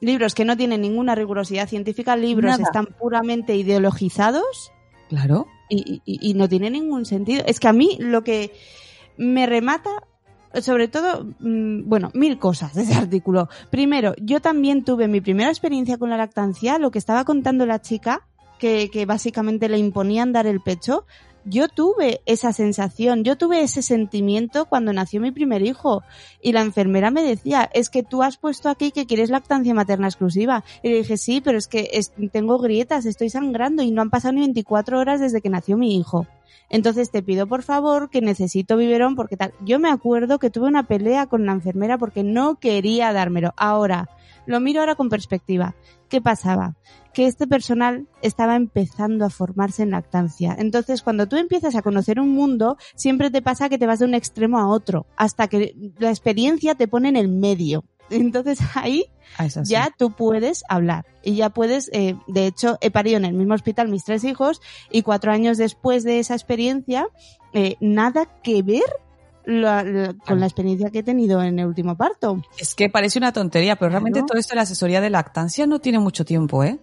Libros 0.00 0.34
que 0.34 0.44
no 0.44 0.56
tienen 0.56 0.82
ninguna 0.82 1.14
rigurosidad 1.14 1.68
científica, 1.68 2.16
libros 2.16 2.52
Nada. 2.52 2.64
están 2.64 2.86
puramente 2.98 3.56
ideologizados 3.56 4.72
Claro. 5.08 5.46
y, 5.70 6.02
y- 6.04 6.30
y 6.30 6.34
no 6.34 6.48
tiene 6.48 6.70
ningún 6.70 7.06
sentido. 7.06 7.42
Es 7.46 7.60
que 7.60 7.68
a 7.68 7.72
mí 7.72 7.96
lo 7.98 8.22
que 8.22 8.52
me 9.16 9.46
remata, 9.46 9.90
sobre 10.60 10.88
todo, 10.88 11.24
mm, 11.40 11.88
bueno, 11.88 12.10
mil 12.12 12.38
cosas 12.38 12.74
de 12.74 12.82
ese 12.82 12.94
artículo. 13.08 13.48
Primero, 13.70 14.14
yo 14.20 14.40
también 14.40 14.84
tuve 14.84 15.08
mi 15.08 15.20
primera 15.22 15.48
experiencia 15.48 15.96
con 15.96 16.10
la 16.10 16.18
lactancia, 16.18 16.78
lo 16.78 16.90
que 16.90 16.98
estaba 16.98 17.24
contando 17.24 17.64
la 17.64 17.80
chica, 17.80 18.26
que, 18.58 18.90
que 18.90 19.06
básicamente 19.06 19.68
le 19.70 19.78
imponían 19.78 20.32
dar 20.32 20.46
el 20.46 20.60
pecho. 20.60 21.06
Yo 21.48 21.68
tuve 21.68 22.22
esa 22.26 22.52
sensación, 22.52 23.22
yo 23.22 23.36
tuve 23.36 23.62
ese 23.62 23.80
sentimiento 23.80 24.64
cuando 24.64 24.92
nació 24.92 25.20
mi 25.20 25.30
primer 25.30 25.62
hijo 25.62 26.02
y 26.42 26.50
la 26.50 26.60
enfermera 26.60 27.12
me 27.12 27.22
decía, 27.22 27.70
es 27.72 27.88
que 27.88 28.02
tú 28.02 28.24
has 28.24 28.36
puesto 28.36 28.68
aquí 28.68 28.90
que 28.90 29.06
quieres 29.06 29.30
lactancia 29.30 29.72
materna 29.72 30.08
exclusiva. 30.08 30.64
Y 30.82 30.88
le 30.88 30.96
dije, 30.96 31.16
sí, 31.16 31.40
pero 31.40 31.56
es 31.56 31.68
que 31.68 31.88
tengo 32.32 32.58
grietas, 32.58 33.06
estoy 33.06 33.30
sangrando 33.30 33.84
y 33.84 33.92
no 33.92 34.02
han 34.02 34.10
pasado 34.10 34.32
ni 34.32 34.40
24 34.40 34.98
horas 34.98 35.20
desde 35.20 35.40
que 35.40 35.48
nació 35.48 35.76
mi 35.76 35.96
hijo. 35.96 36.26
Entonces 36.68 37.12
te 37.12 37.22
pido 37.22 37.46
por 37.46 37.62
favor 37.62 38.10
que 38.10 38.20
necesito 38.20 38.76
biberón 38.76 39.14
porque 39.14 39.36
tal. 39.36 39.54
Yo 39.60 39.78
me 39.78 39.88
acuerdo 39.88 40.40
que 40.40 40.50
tuve 40.50 40.66
una 40.66 40.88
pelea 40.88 41.26
con 41.26 41.46
la 41.46 41.52
enfermera 41.52 41.96
porque 41.96 42.24
no 42.24 42.56
quería 42.56 43.12
dármelo. 43.12 43.54
Ahora, 43.56 44.08
lo 44.46 44.58
miro 44.58 44.80
ahora 44.80 44.96
con 44.96 45.08
perspectiva. 45.08 45.76
¿Qué 46.08 46.20
pasaba? 46.20 46.76
Que 47.12 47.26
este 47.26 47.46
personal 47.46 48.06
estaba 48.22 48.56
empezando 48.56 49.24
a 49.24 49.30
formarse 49.30 49.82
en 49.82 49.90
lactancia. 49.90 50.54
Entonces, 50.58 51.02
cuando 51.02 51.26
tú 51.26 51.36
empiezas 51.36 51.74
a 51.74 51.82
conocer 51.82 52.20
un 52.20 52.30
mundo, 52.30 52.76
siempre 52.94 53.30
te 53.30 53.42
pasa 53.42 53.68
que 53.68 53.78
te 53.78 53.86
vas 53.86 53.98
de 53.98 54.04
un 54.04 54.14
extremo 54.14 54.58
a 54.58 54.68
otro, 54.68 55.06
hasta 55.16 55.48
que 55.48 55.74
la 55.98 56.10
experiencia 56.10 56.74
te 56.74 56.88
pone 56.88 57.08
en 57.08 57.16
el 57.16 57.28
medio. 57.28 57.84
Entonces 58.10 58.58
ahí 58.74 59.06
Ah, 59.38 59.48
ya 59.64 59.92
tú 59.96 60.12
puedes 60.12 60.64
hablar 60.68 61.04
y 61.22 61.34
ya 61.34 61.50
puedes, 61.50 61.90
eh, 61.92 62.16
de 62.26 62.46
hecho, 62.46 62.78
he 62.80 62.90
parido 62.90 63.18
en 63.18 63.24
el 63.26 63.34
mismo 63.34 63.54
hospital 63.54 63.88
mis 63.88 64.04
tres 64.04 64.24
hijos 64.24 64.62
y 64.90 65.02
cuatro 65.02 65.30
años 65.32 65.58
después 65.58 66.04
de 66.04 66.20
esa 66.20 66.34
experiencia, 66.34 67.06
eh, 67.52 67.76
nada 67.80 68.26
que 68.42 68.62
ver 68.62 68.84
la- 69.46 69.82
la- 69.84 70.14
con 70.14 70.40
la 70.40 70.46
experiencia 70.46 70.90
que 70.90 70.98
he 70.98 71.02
tenido 71.02 71.42
en 71.42 71.58
el 71.58 71.66
último 71.66 71.96
parto. 71.96 72.42
Es 72.58 72.74
que 72.74 72.90
parece 72.90 73.18
una 73.18 73.32
tontería, 73.32 73.76
pero 73.76 73.90
realmente 73.90 74.18
Claro. 74.18 74.26
todo 74.26 74.38
esto 74.38 74.52
de 74.52 74.56
la 74.56 74.62
asesoría 74.62 75.00
de 75.00 75.08
lactancia 75.10 75.66
no 75.66 75.78
tiene 75.78 75.98
mucho 76.00 76.24
tiempo, 76.24 76.64
¿eh? 76.64 76.78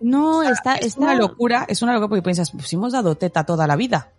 No, 0.00 0.42
sea, 0.42 0.50
está, 0.50 0.74
es 0.74 0.86
está 0.88 1.00
una 1.00 1.14
locura, 1.14 1.64
es 1.68 1.80
una 1.82 1.92
locura 1.94 2.08
porque 2.08 2.22
piensas, 2.22 2.50
pues 2.50 2.68
si 2.68 2.76
hemos 2.76 2.92
dado 2.92 3.14
teta 3.16 3.44
toda 3.44 3.66
la 3.66 3.74
vida. 3.76 4.12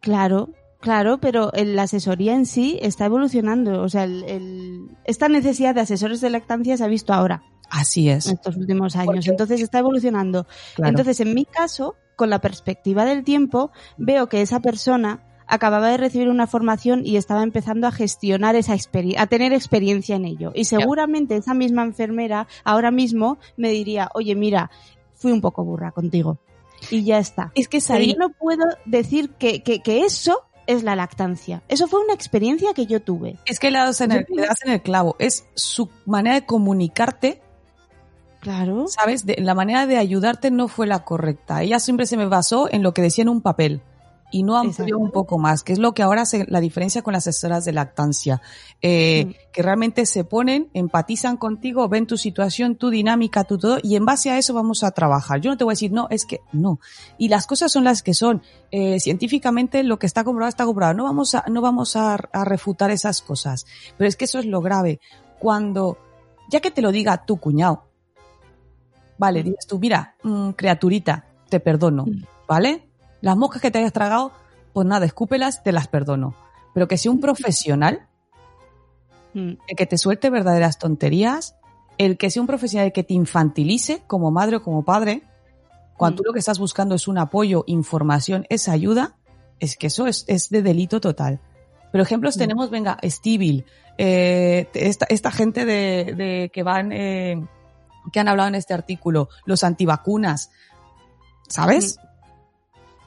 Claro, 0.00 0.50
claro, 0.80 1.18
pero 1.18 1.50
la 1.54 1.82
asesoría 1.84 2.34
en 2.34 2.46
sí 2.46 2.78
está 2.82 3.06
evolucionando. 3.06 3.82
O 3.82 3.88
sea, 3.88 4.04
el- 4.04 4.24
el- 4.24 4.96
esta 5.04 5.28
necesidad 5.28 5.74
de 5.74 5.80
asesores 5.80 6.20
de 6.20 6.30
lactancia 6.30 6.76
se 6.76 6.84
ha 6.84 6.88
visto 6.88 7.12
ahora, 7.14 7.42
Así 7.70 8.10
es. 8.10 8.26
en 8.26 8.34
estos 8.34 8.56
últimos 8.56 8.96
años. 8.96 9.26
Entonces 9.26 9.60
está 9.60 9.78
evolucionando. 9.78 10.46
Claro. 10.76 10.90
Entonces, 10.90 11.20
en 11.20 11.34
mi 11.34 11.44
caso, 11.46 11.94
con 12.16 12.28
la 12.30 12.40
perspectiva 12.40 13.04
del 13.04 13.24
tiempo, 13.24 13.70
veo 13.96 14.28
que 14.28 14.42
esa 14.42 14.60
persona 14.60 15.20
acababa 15.48 15.88
de 15.88 15.96
recibir 15.96 16.28
una 16.28 16.46
formación 16.46 17.04
y 17.04 17.16
estaba 17.16 17.42
empezando 17.42 17.86
a 17.86 17.92
gestionar 17.92 18.54
esa 18.54 18.74
experiencia, 18.74 19.22
a 19.22 19.26
tener 19.26 19.52
experiencia 19.52 20.14
en 20.16 20.24
ello. 20.26 20.52
Y 20.54 20.64
seguramente 20.66 21.36
esa 21.36 21.54
misma 21.54 21.82
enfermera 21.82 22.46
ahora 22.64 22.90
mismo 22.90 23.38
me 23.56 23.70
diría, 23.70 24.10
oye, 24.14 24.34
mira, 24.34 24.70
fui 25.14 25.32
un 25.32 25.40
poco 25.40 25.64
burra 25.64 25.90
contigo. 25.90 26.38
Y 26.90 27.02
ya 27.02 27.18
está. 27.18 27.50
Es 27.56 27.66
que 27.68 27.80
Pero 27.86 28.04
yo 28.04 28.14
no 28.18 28.28
puedo 28.30 28.64
decir 28.84 29.30
que, 29.30 29.62
que, 29.64 29.80
que 29.80 30.02
eso 30.04 30.44
es 30.68 30.82
la 30.84 30.94
lactancia. 30.94 31.62
Eso 31.68 31.88
fue 31.88 32.00
una 32.04 32.12
experiencia 32.14 32.72
que 32.74 32.86
yo 32.86 33.00
tuve. 33.00 33.36
Es 33.46 33.58
que 33.58 33.70
le 33.70 33.78
das 33.78 34.00
en 34.02 34.12
el, 34.12 34.26
le 34.28 34.42
das 34.46 34.62
en 34.64 34.72
el 34.72 34.82
clavo. 34.82 35.16
Es 35.18 35.46
su 35.54 35.88
manera 36.06 36.36
de 36.36 36.46
comunicarte, 36.46 37.40
Claro. 38.40 38.86
¿sabes? 38.86 39.26
De- 39.26 39.36
la 39.40 39.54
manera 39.54 39.86
de 39.86 39.96
ayudarte 39.98 40.50
no 40.52 40.68
fue 40.68 40.86
la 40.86 41.00
correcta. 41.04 41.62
Ella 41.62 41.80
siempre 41.80 42.06
se 42.06 42.16
me 42.16 42.26
basó 42.26 42.68
en 42.70 42.82
lo 42.84 42.94
que 42.94 43.02
decía 43.02 43.22
en 43.22 43.28
un 43.28 43.40
papel 43.40 43.80
y 44.30 44.42
no 44.42 44.56
amplió 44.56 44.98
un 44.98 45.10
poco 45.10 45.38
más, 45.38 45.62
que 45.62 45.72
es 45.72 45.78
lo 45.78 45.92
que 45.92 46.02
ahora 46.02 46.22
hace 46.22 46.44
la 46.48 46.60
diferencia 46.60 47.02
con 47.02 47.12
las 47.12 47.26
asesoras 47.26 47.64
de 47.64 47.72
lactancia. 47.72 48.42
Eh, 48.82 49.18
Mm. 49.28 49.32
Que 49.52 49.62
realmente 49.62 50.06
se 50.06 50.24
ponen, 50.24 50.70
empatizan 50.72 51.36
contigo, 51.36 51.88
ven 51.88 52.06
tu 52.06 52.16
situación, 52.16 52.76
tu 52.76 52.90
dinámica, 52.90 53.44
tu 53.44 53.58
todo, 53.58 53.78
y 53.82 53.96
en 53.96 54.04
base 54.04 54.30
a 54.30 54.38
eso 54.38 54.54
vamos 54.54 54.84
a 54.84 54.90
trabajar. 54.92 55.40
Yo 55.40 55.50
no 55.50 55.56
te 55.56 55.64
voy 55.64 55.72
a 55.72 55.74
decir, 55.74 55.90
no, 55.90 56.06
es 56.10 56.24
que 56.24 56.40
no. 56.52 56.78
Y 57.16 57.28
las 57.28 57.46
cosas 57.46 57.72
son 57.72 57.84
las 57.84 58.02
que 58.02 58.14
son. 58.14 58.42
Eh, 58.70 59.00
científicamente 59.00 59.82
lo 59.82 59.98
que 59.98 60.06
está 60.06 60.24
comprobado 60.24 60.48
está 60.48 60.64
comprobado. 60.64 60.94
No 60.94 61.04
vamos 61.04 61.34
a, 61.34 61.44
no 61.48 61.60
vamos 61.60 61.96
a, 61.96 62.14
a 62.14 62.44
refutar 62.44 62.90
esas 62.90 63.22
cosas. 63.22 63.66
Pero 63.96 64.08
es 64.08 64.16
que 64.16 64.26
eso 64.26 64.38
es 64.38 64.46
lo 64.46 64.60
grave. 64.60 65.00
Cuando, 65.38 65.98
ya 66.50 66.60
que 66.60 66.70
te 66.70 66.82
lo 66.82 66.92
diga 66.92 67.24
tu 67.24 67.38
cuñado, 67.38 67.84
vale, 69.16 69.42
dices 69.42 69.66
tú, 69.66 69.78
mira, 69.78 70.14
mm, 70.22 70.50
criaturita, 70.50 71.26
te 71.48 71.60
perdono, 71.60 72.06
¿vale? 72.46 72.87
Las 73.20 73.36
moscas 73.36 73.60
que 73.62 73.70
te 73.70 73.78
hayas 73.78 73.92
tragado, 73.92 74.32
pues 74.72 74.86
nada, 74.86 75.06
escúpelas, 75.06 75.62
te 75.62 75.72
las 75.72 75.88
perdono. 75.88 76.34
Pero 76.74 76.86
que 76.88 76.96
sea 76.98 77.10
un 77.10 77.20
profesional, 77.20 78.06
Mm. 79.34 79.52
el 79.66 79.76
que 79.76 79.86
te 79.86 79.98
suelte 79.98 80.30
verdaderas 80.30 80.78
tonterías, 80.78 81.54
el 81.98 82.16
que 82.16 82.30
sea 82.30 82.40
un 82.40 82.46
profesional 82.46 82.92
que 82.92 83.02
te 83.02 83.12
infantilice 83.14 84.02
como 84.06 84.30
madre 84.30 84.56
o 84.56 84.62
como 84.62 84.84
padre, 84.84 85.22
cuando 85.96 86.18
tú 86.18 86.22
lo 86.26 86.32
que 86.32 86.38
estás 86.38 86.58
buscando 86.58 86.94
es 86.94 87.08
un 87.08 87.18
apoyo, 87.18 87.64
información, 87.66 88.46
es 88.48 88.68
ayuda, 88.68 89.16
es 89.60 89.76
que 89.76 89.88
eso 89.88 90.06
es, 90.06 90.24
es 90.28 90.48
de 90.48 90.62
delito 90.62 91.00
total. 91.00 91.40
Pero 91.92 92.02
ejemplos 92.04 92.36
Mm. 92.36 92.38
tenemos, 92.38 92.70
venga, 92.70 92.98
Stivil, 93.04 93.66
eh, 93.98 94.68
esta, 94.74 95.06
esta 95.10 95.30
gente 95.30 95.64
de, 95.64 96.14
de 96.16 96.50
que 96.52 96.62
van, 96.62 96.92
eh, 96.92 97.44
que 98.12 98.20
han 98.20 98.28
hablado 98.28 98.48
en 98.48 98.54
este 98.54 98.72
artículo, 98.74 99.28
los 99.44 99.62
antivacunas, 99.64 100.50
¿sabes? 101.48 101.98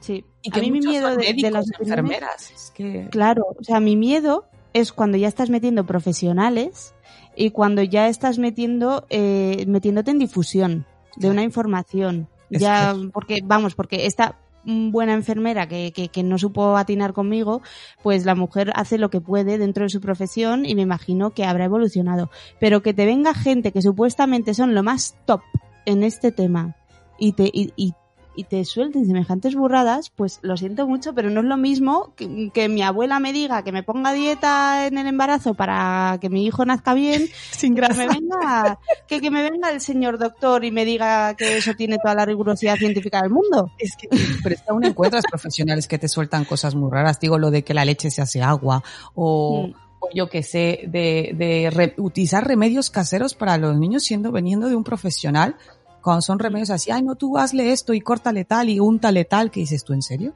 Sí. 0.02 0.24
Y 0.42 0.50
a 0.50 0.54
que 0.54 0.60
mí 0.60 0.70
mi 0.70 0.80
miedo 0.80 1.16
de, 1.16 1.50
las 1.50 1.66
enfermeras. 1.80 2.50
Es 2.50 2.70
que... 2.72 3.08
Claro, 3.10 3.56
o 3.58 3.64
sea, 3.64 3.80
mi 3.80 3.96
miedo 3.96 4.44
es 4.74 4.92
cuando 4.92 5.16
ya 5.16 5.28
estás 5.28 5.48
metiendo 5.48 5.86
profesionales 5.86 6.94
y 7.36 7.50
cuando 7.50 7.82
ya 7.82 8.08
estás 8.08 8.38
metiendo 8.38 9.06
eh, 9.10 9.64
metiéndote 9.66 10.10
en 10.10 10.18
difusión 10.18 10.86
de 11.16 11.30
una 11.30 11.42
información. 11.42 12.28
Es 12.50 12.60
Ya, 12.60 12.94
porque, 13.12 13.40
vamos, 13.44 13.74
porque 13.74 14.06
esta 14.06 14.38
buena 14.64 15.14
enfermera 15.14 15.68
que, 15.68 15.92
que, 15.92 16.08
que 16.08 16.22
no 16.22 16.38
supo 16.38 16.76
atinar 16.76 17.12
conmigo, 17.12 17.62
pues 18.02 18.24
la 18.24 18.34
mujer 18.34 18.72
hace 18.74 18.98
lo 18.98 19.10
que 19.10 19.20
puede 19.20 19.58
dentro 19.58 19.84
de 19.84 19.90
su 19.90 20.00
profesión 20.00 20.66
y 20.66 20.74
me 20.74 20.82
imagino 20.82 21.30
que 21.30 21.44
habrá 21.44 21.64
evolucionado. 21.64 22.30
Pero 22.58 22.82
que 22.82 22.94
te 22.94 23.06
venga 23.06 23.34
gente 23.34 23.72
que 23.72 23.82
supuestamente 23.82 24.54
son 24.54 24.74
lo 24.74 24.82
más 24.82 25.16
top 25.26 25.42
en 25.86 26.02
este 26.02 26.32
tema 26.32 26.76
y 27.18 27.32
te, 27.32 27.44
y, 27.52 27.72
y 27.76 27.94
y 28.34 28.44
te 28.44 28.64
suelten 28.64 29.06
semejantes 29.06 29.54
burradas, 29.54 30.10
pues 30.10 30.38
lo 30.42 30.56
siento 30.56 30.86
mucho, 30.86 31.14
pero 31.14 31.30
no 31.30 31.40
es 31.40 31.46
lo 31.46 31.56
mismo 31.56 32.14
que, 32.16 32.50
que 32.54 32.68
mi 32.68 32.82
abuela 32.82 33.18
me 33.20 33.32
diga 33.32 33.62
que 33.62 33.72
me 33.72 33.82
ponga 33.82 34.12
dieta 34.12 34.86
en 34.86 34.98
el 34.98 35.06
embarazo 35.06 35.54
para 35.54 36.18
que 36.20 36.28
mi 36.30 36.44
hijo 36.46 36.64
nazca 36.64 36.94
bien, 36.94 37.26
sin 37.50 37.74
que 37.74 37.82
me 37.94 38.06
venga, 38.08 38.78
que, 39.06 39.20
que 39.20 39.30
me 39.30 39.42
venga 39.48 39.70
el 39.70 39.80
señor 39.80 40.18
doctor 40.18 40.64
y 40.64 40.70
me 40.70 40.84
diga 40.84 41.34
que 41.34 41.58
eso 41.58 41.74
tiene 41.74 41.98
toda 42.02 42.14
la 42.14 42.24
rigurosidad 42.24 42.76
científica 42.76 43.20
del 43.22 43.30
mundo. 43.30 43.70
Es 43.78 43.96
que, 43.96 44.08
pero 44.42 44.54
es 44.54 44.62
que 44.62 44.70
aún 44.70 44.84
encuentras 44.84 45.24
profesionales 45.28 45.86
que 45.88 45.98
te 45.98 46.08
sueltan 46.08 46.44
cosas 46.44 46.74
muy 46.74 46.90
raras. 46.90 47.20
Digo, 47.20 47.38
lo 47.38 47.50
de 47.50 47.62
que 47.64 47.74
la 47.74 47.84
leche 47.84 48.10
se 48.10 48.22
hace 48.22 48.42
agua 48.42 48.82
o, 49.14 49.68
Mm. 49.68 49.72
yo 50.16 50.28
que 50.28 50.42
sé, 50.42 50.80
de, 50.88 51.32
de 51.36 51.70
re- 51.70 51.94
utilizar 51.98 52.46
remedios 52.46 52.90
caseros 52.90 53.34
para 53.34 53.56
los 53.58 53.76
niños 53.78 54.02
siendo 54.02 54.32
veniendo 54.32 54.68
de 54.68 54.74
un 54.74 54.82
profesional. 54.84 55.56
Cuando 56.02 56.22
son 56.22 56.38
remedios 56.38 56.70
así, 56.70 56.90
ay, 56.90 57.02
no, 57.02 57.14
tú 57.14 57.38
hazle 57.38 57.72
esto 57.72 57.94
y 57.94 58.00
córtale 58.00 58.44
tal 58.44 58.68
y 58.68 58.80
úntale 58.80 59.24
tal, 59.24 59.50
que 59.50 59.60
dices 59.60 59.84
tú, 59.84 59.92
¿en 59.92 60.02
serio? 60.02 60.34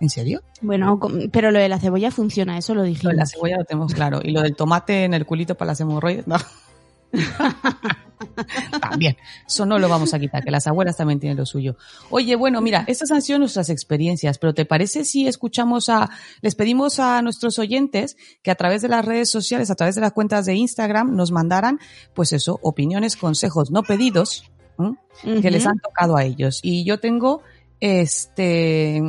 ¿En 0.00 0.10
serio? 0.10 0.42
Bueno, 0.60 0.98
pero 1.30 1.52
lo 1.52 1.60
de 1.60 1.68
la 1.68 1.78
cebolla 1.78 2.10
funciona, 2.10 2.58
eso 2.58 2.74
lo 2.74 2.80
Lo 2.80 2.86
dijimos. 2.86 3.12
de 3.12 3.18
la 3.18 3.26
cebolla 3.26 3.58
lo 3.58 3.64
tenemos 3.64 3.94
claro. 3.94 4.20
Y 4.22 4.32
lo 4.32 4.42
del 4.42 4.56
tomate 4.56 5.04
en 5.04 5.14
el 5.14 5.24
culito 5.26 5.54
para 5.54 5.70
las 5.72 5.80
hemorroides, 5.80 6.26
no. 6.26 6.36
también. 8.80 9.16
Eso 9.46 9.66
no 9.66 9.78
lo 9.78 9.88
vamos 9.88 10.14
a 10.14 10.18
quitar, 10.18 10.42
que 10.44 10.50
las 10.50 10.66
abuelas 10.66 10.96
también 10.96 11.20
tienen 11.20 11.36
lo 11.36 11.46
suyo. 11.46 11.76
Oye, 12.10 12.36
bueno, 12.36 12.60
mira, 12.60 12.84
estas 12.86 13.10
han 13.10 13.22
sido 13.22 13.38
nuestras 13.38 13.70
experiencias, 13.70 14.38
pero 14.38 14.54
¿te 14.54 14.64
parece 14.64 15.04
si 15.04 15.26
escuchamos 15.26 15.88
a, 15.88 16.10
les 16.40 16.54
pedimos 16.54 16.98
a 16.98 17.22
nuestros 17.22 17.58
oyentes 17.58 18.16
que 18.42 18.50
a 18.50 18.54
través 18.54 18.82
de 18.82 18.88
las 18.88 19.04
redes 19.04 19.30
sociales, 19.30 19.70
a 19.70 19.74
través 19.74 19.94
de 19.94 20.00
las 20.00 20.12
cuentas 20.12 20.46
de 20.46 20.54
Instagram, 20.54 21.14
nos 21.14 21.30
mandaran, 21.32 21.78
pues 22.14 22.32
eso, 22.32 22.58
opiniones, 22.62 23.16
consejos 23.16 23.70
no 23.70 23.82
pedidos, 23.82 24.50
que 25.22 25.50
les 25.50 25.66
han 25.66 25.78
tocado 25.78 26.16
a 26.16 26.24
ellos. 26.24 26.60
Y 26.62 26.84
yo 26.84 27.00
tengo, 27.00 27.42
este, 27.80 29.02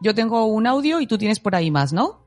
yo 0.00 0.14
tengo 0.14 0.46
un 0.46 0.66
audio 0.66 1.00
y 1.00 1.06
tú 1.06 1.18
tienes 1.18 1.40
por 1.40 1.54
ahí 1.54 1.70
más, 1.70 1.92
¿no? 1.92 2.20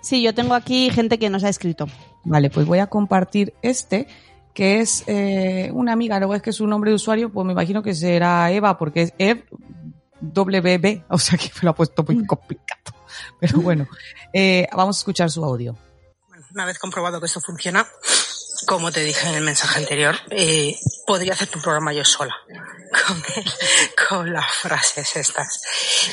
Sí, 0.00 0.22
yo 0.22 0.34
tengo 0.34 0.54
aquí 0.54 0.90
gente 0.90 1.18
que 1.18 1.30
nos 1.30 1.44
ha 1.44 1.48
escrito. 1.48 1.86
Vale, 2.24 2.50
pues 2.50 2.66
voy 2.66 2.78
a 2.78 2.86
compartir 2.86 3.54
este, 3.62 4.06
que 4.54 4.80
es 4.80 5.04
eh, 5.06 5.70
una 5.72 5.92
amiga, 5.92 6.18
luego 6.18 6.34
es 6.34 6.42
que 6.42 6.52
su 6.52 6.66
nombre 6.66 6.90
de 6.90 6.96
usuario, 6.96 7.30
pues 7.30 7.46
me 7.46 7.52
imagino 7.52 7.82
que 7.82 7.94
será 7.94 8.50
Eva, 8.50 8.78
porque 8.78 9.02
es 9.02 9.14
Ev 9.18 9.44
WB, 10.20 11.04
o 11.08 11.18
sea 11.18 11.38
que 11.38 11.46
me 11.46 11.60
lo 11.62 11.70
ha 11.70 11.74
puesto 11.74 12.02
muy 12.02 12.26
complicado. 12.26 12.94
Pero 13.38 13.60
bueno, 13.60 13.86
eh, 14.32 14.66
vamos 14.74 14.98
a 14.98 15.00
escuchar 15.00 15.30
su 15.30 15.44
audio. 15.44 15.76
Una 16.52 16.64
vez 16.64 16.78
comprobado 16.78 17.20
que 17.20 17.26
esto 17.26 17.40
funciona, 17.40 17.86
como 18.70 18.92
te 18.92 19.02
dije 19.02 19.28
en 19.28 19.34
el 19.34 19.42
mensaje 19.42 19.80
anterior, 19.80 20.14
eh, 20.30 20.78
podría 21.04 21.32
hacerte 21.32 21.56
un 21.56 21.62
programa 21.62 21.92
yo 21.92 22.04
sola 22.04 22.36
con, 23.04 23.20
con 24.08 24.32
las 24.32 24.48
frases 24.48 25.16
estas. 25.16 25.60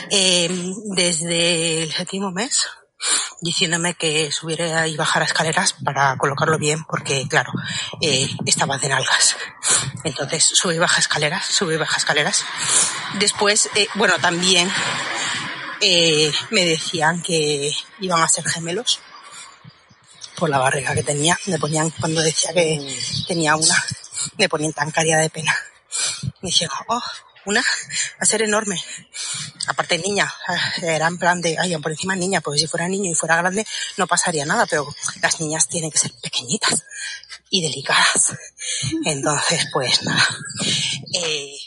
Eh, 0.10 0.50
desde 0.86 1.84
el 1.84 1.94
séptimo 1.94 2.32
mes, 2.32 2.68
diciéndome 3.42 3.94
que 3.94 4.32
subiera 4.32 4.88
y 4.88 4.98
bajara 4.98 5.26
escaleras 5.26 5.74
para 5.74 6.18
colocarlo 6.18 6.58
bien, 6.58 6.84
porque 6.86 7.28
claro, 7.30 7.52
eh, 8.02 8.28
estaba 8.48 8.80
de 8.80 8.90
nalgas. 8.90 9.38
Entonces, 10.04 10.44
sube 10.44 10.74
y 10.74 10.80
baja 10.80 11.00
escaleras, 11.00 11.46
sube 11.46 11.76
y 11.76 11.78
baja 11.78 11.98
escaleras. 11.98 12.44
Después, 13.20 13.70
eh, 13.76 13.88
bueno, 13.94 14.16
también 14.20 14.68
eh, 15.80 16.34
me 16.50 16.66
decían 16.66 17.22
que 17.22 17.72
iban 18.00 18.24
a 18.24 18.28
ser 18.28 18.46
gemelos 18.50 19.00
por 20.38 20.50
la 20.50 20.60
barriga 20.60 20.94
que 20.94 21.04
tenía. 21.04 21.38
Me 21.48 21.58
ponían, 21.58 21.90
cuando 21.90 22.22
decía 22.22 22.54
que 22.54 22.96
tenía 23.28 23.56
una, 23.56 23.76
me 24.38 24.48
ponían 24.48 24.74
tan 24.74 24.92
caria 24.92 25.18
de 25.18 25.30
pena. 25.30 25.56
Me 26.42 26.50
decían, 26.50 26.70
oh, 26.88 27.02
una, 27.46 27.62
va 27.62 28.20
a 28.20 28.26
ser 28.26 28.44
enorme. 28.44 28.82
Aparte 29.68 29.98
niña, 29.98 30.32
era 30.82 31.08
en 31.08 31.18
plan 31.18 31.42
de, 31.42 31.58
ay, 31.60 31.76
por 31.78 31.92
encima 31.92 32.16
niña, 32.16 32.42
porque 32.42 32.60
si 32.60 32.68
fuera 32.68 32.88
niño 32.88 33.12
y 33.12 33.16
fuera 33.16 33.36
grande 33.36 33.66
no 33.98 34.08
pasaría 34.08 34.46
nada, 34.46 34.66
pero 34.66 34.88
las 35.22 35.40
niñas 35.40 35.68
tienen 35.68 35.92
que 35.92 35.98
ser 35.98 36.14
pequeñitas 36.22 36.84
y 37.50 37.62
delicadas. 37.62 38.34
Entonces, 39.06 39.68
pues 39.74 40.04
nada. 40.04 40.28
Eh, 41.14 41.58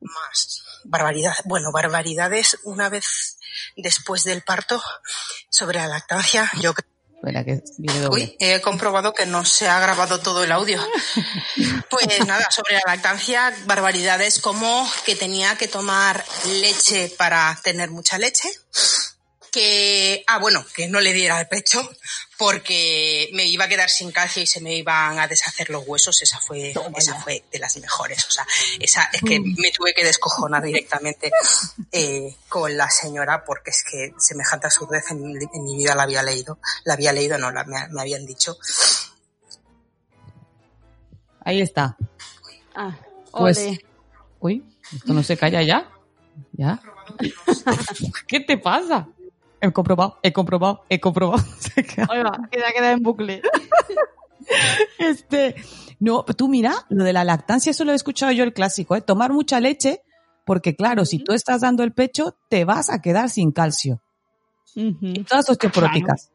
más 0.00 0.62
barbaridad. 0.84 1.34
Bueno, 1.44 1.72
barbaridades 1.72 2.58
una 2.64 2.88
vez 2.88 3.38
después 3.76 4.24
del 4.24 4.42
parto 4.42 4.82
sobre 5.48 5.78
la 5.78 5.88
lactancia. 5.88 6.50
Yo 6.60 6.74
creo 6.74 6.93
Espera, 7.24 7.42
que 7.42 7.62
viene 7.78 8.00
doble. 8.00 8.24
Uy, 8.24 8.36
he 8.38 8.60
comprobado 8.60 9.14
que 9.14 9.24
no 9.24 9.46
se 9.46 9.66
ha 9.66 9.80
grabado 9.80 10.20
todo 10.20 10.44
el 10.44 10.52
audio. 10.52 10.80
Pues 11.90 12.26
nada, 12.26 12.50
sobre 12.50 12.74
la 12.74 12.82
lactancia, 12.86 13.54
barbaridades 13.66 14.40
como 14.40 14.90
que 15.06 15.14
tenía 15.14 15.56
que 15.56 15.68
tomar 15.68 16.24
leche 16.60 17.12
para 17.16 17.56
tener 17.62 17.90
mucha 17.90 18.18
leche. 18.18 18.48
Que, 19.54 20.24
ah, 20.26 20.38
bueno, 20.38 20.64
que 20.74 20.88
no 20.88 21.00
le 21.00 21.12
diera 21.12 21.40
el 21.40 21.46
pecho 21.46 21.88
porque 22.36 23.30
me 23.34 23.44
iba 23.46 23.66
a 23.66 23.68
quedar 23.68 23.88
sin 23.88 24.10
calcio 24.10 24.42
y 24.42 24.48
se 24.48 24.60
me 24.60 24.74
iban 24.74 25.16
a 25.20 25.28
deshacer 25.28 25.70
los 25.70 25.86
huesos. 25.86 26.20
Esa 26.22 26.40
fue, 26.40 26.74
esa 26.96 27.14
fue 27.20 27.44
de 27.52 27.58
las 27.60 27.76
mejores. 27.76 28.26
O 28.26 28.30
sea, 28.32 28.44
esa 28.80 29.04
es 29.12 29.22
que 29.22 29.38
me 29.38 29.70
tuve 29.70 29.94
que 29.94 30.04
descojonar 30.04 30.62
directamente 30.64 31.30
eh, 31.92 32.34
con 32.48 32.76
la 32.76 32.90
señora 32.90 33.44
porque 33.44 33.70
es 33.70 33.84
que 33.88 34.12
semejante 34.18 34.66
absurdez 34.66 35.04
en, 35.12 35.22
mi- 35.22 35.34
en 35.52 35.62
mi 35.64 35.76
vida 35.76 35.94
la 35.94 36.02
había 36.02 36.24
leído. 36.24 36.58
La 36.84 36.94
había 36.94 37.12
leído, 37.12 37.38
no, 37.38 37.52
la, 37.52 37.62
me, 37.62 37.86
me 37.90 38.00
habían 38.00 38.26
dicho. 38.26 38.56
Ahí 41.44 41.60
está. 41.60 41.96
Ah, 42.74 42.96
Pues, 43.30 43.58
ole. 43.58 43.84
uy, 44.40 44.64
esto 44.94 45.12
no 45.12 45.22
se 45.22 45.36
calla 45.36 45.62
ya. 45.62 45.90
¿Ya? 46.52 46.80
¿Qué 48.26 48.40
te 48.40 48.56
pasa? 48.58 49.06
He 49.64 49.72
comprobado, 49.72 50.18
he 50.22 50.32
comprobado, 50.32 50.84
he 50.90 51.00
comprobado. 51.00 51.42
Queda- 51.74 52.08
Oiga, 52.10 52.48
que 52.50 52.58
se 52.60 52.64
ha 52.66 52.72
quedado 52.72 52.92
en 52.94 53.02
bucle. 53.02 53.42
Este, 54.98 55.54
no, 56.00 56.22
tú 56.24 56.48
mira, 56.48 56.74
lo 56.90 57.04
de 57.04 57.12
la 57.14 57.24
lactancia, 57.24 57.70
eso 57.70 57.84
lo 57.84 57.92
he 57.92 57.94
escuchado 57.94 58.30
yo 58.32 58.44
el 58.44 58.52
clásico, 58.52 58.94
¿eh? 58.94 59.00
Tomar 59.00 59.32
mucha 59.32 59.58
leche, 59.60 60.02
porque 60.44 60.76
claro, 60.76 61.04
si 61.06 61.18
tú 61.18 61.32
estás 61.32 61.62
dando 61.62 61.82
el 61.82 61.92
pecho, 61.92 62.36
te 62.50 62.64
vas 62.66 62.90
a 62.90 63.00
quedar 63.00 63.30
sin 63.30 63.52
calcio. 63.52 64.02
Y 64.74 65.24
todas 65.24 65.48
osteoporóticas. 65.48 66.30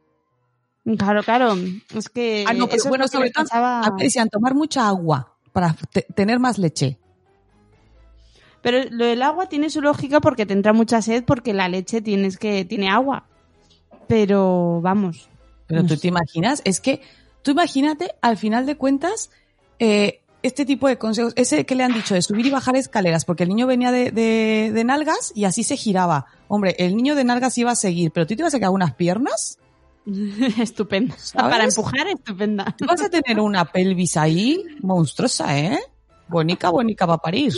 Claro, 0.98 1.22
claro. 1.24 1.54
Es 1.96 2.10
que. 2.10 2.46
Ah, 2.48 2.54
no, 2.54 2.68
pero 2.68 2.84
bueno, 2.89 3.08
sobre 3.08 3.30
todo, 3.32 3.44
pasaba- 3.44 3.82
a 3.82 3.89
mí 3.92 3.98
me 3.98 4.04
decían 4.06 4.30
tomar 4.30 4.56
mucha 4.56 4.88
agua 4.88 5.36
para 5.52 5.76
te- 5.92 6.08
tener 6.15 6.39
más 6.39 6.58
leche. 6.58 6.98
Pero 8.62 8.89
lo 8.89 9.06
del 9.06 9.22
agua 9.22 9.48
tiene 9.48 9.69
su 9.69 9.82
lógica 9.82 10.19
porque 10.19 10.45
te 10.45 10.54
entra 10.54 10.74
mucha 10.74 11.02
sed 11.02 11.24
porque 11.24 11.54
la 11.54 11.69
leche 11.69 12.02
tienes 12.02 12.38
que 12.38 12.65
tiene 12.65 12.89
agua. 12.89 13.26
Pero 14.08 14.82
vamos. 14.82 15.30
Pero 15.67 15.86
tú 15.86 15.98
te 15.98 16.08
imaginas, 16.08 16.62
es 16.65 16.80
que 16.80 17.02
tú 17.43 17.52
imagínate, 17.52 18.15
al 18.22 18.38
final 18.38 18.65
de 18.65 18.76
cuentas, 18.76 19.30
eh, 19.78 20.22
este 20.41 20.65
tipo 20.65 20.88
de 20.88 20.98
consejos, 20.98 21.34
ese 21.36 21.65
que 21.65 21.76
le 21.76 21.84
han 21.84 21.93
dicho 21.93 22.15
de 22.15 22.22
subir 22.22 22.45
y 22.48 22.50
bajar 22.50 22.76
escaleras, 22.76 23.24
porque 23.24 23.43
el 23.43 23.50
niño 23.50 23.67
venía 23.67 23.91
de, 23.91 24.12
de, 24.12 24.72
de 24.74 24.84
nalgas 24.84 25.32
y 25.36 25.45
así 25.45 25.63
se 25.63 25.78
giraba. 25.78 26.26
Hombre, 26.48 26.76
el 26.80 26.95
niño 26.95 27.13
de 27.13 27.24
nalgas 27.24 27.58
iba 27.60 27.72
a 27.72 27.76
seguir, 27.76 28.12
pero 28.12 28.26
tú 28.26 28.36
te 28.36 28.41
ibas 28.41 28.56
a 28.56 28.58
quedar 28.58 28.72
unas 28.72 28.95
piernas. 28.95 29.60
Estupenda. 30.60 31.15
¿Sabes? 31.17 31.52
Para 31.52 31.63
empujar, 31.65 32.08
estupenda. 32.08 32.76
Tú 32.78 32.86
vas 32.86 33.02
a 33.02 33.10
tener 33.10 33.39
una 33.39 33.65
pelvis 33.65 34.17
ahí 34.17 34.63
monstruosa, 34.82 35.58
¿eh? 35.60 35.80
Bonica, 36.28 36.69
bonica 36.69 37.06
va 37.06 37.15
a 37.15 37.19
parir. 37.19 37.54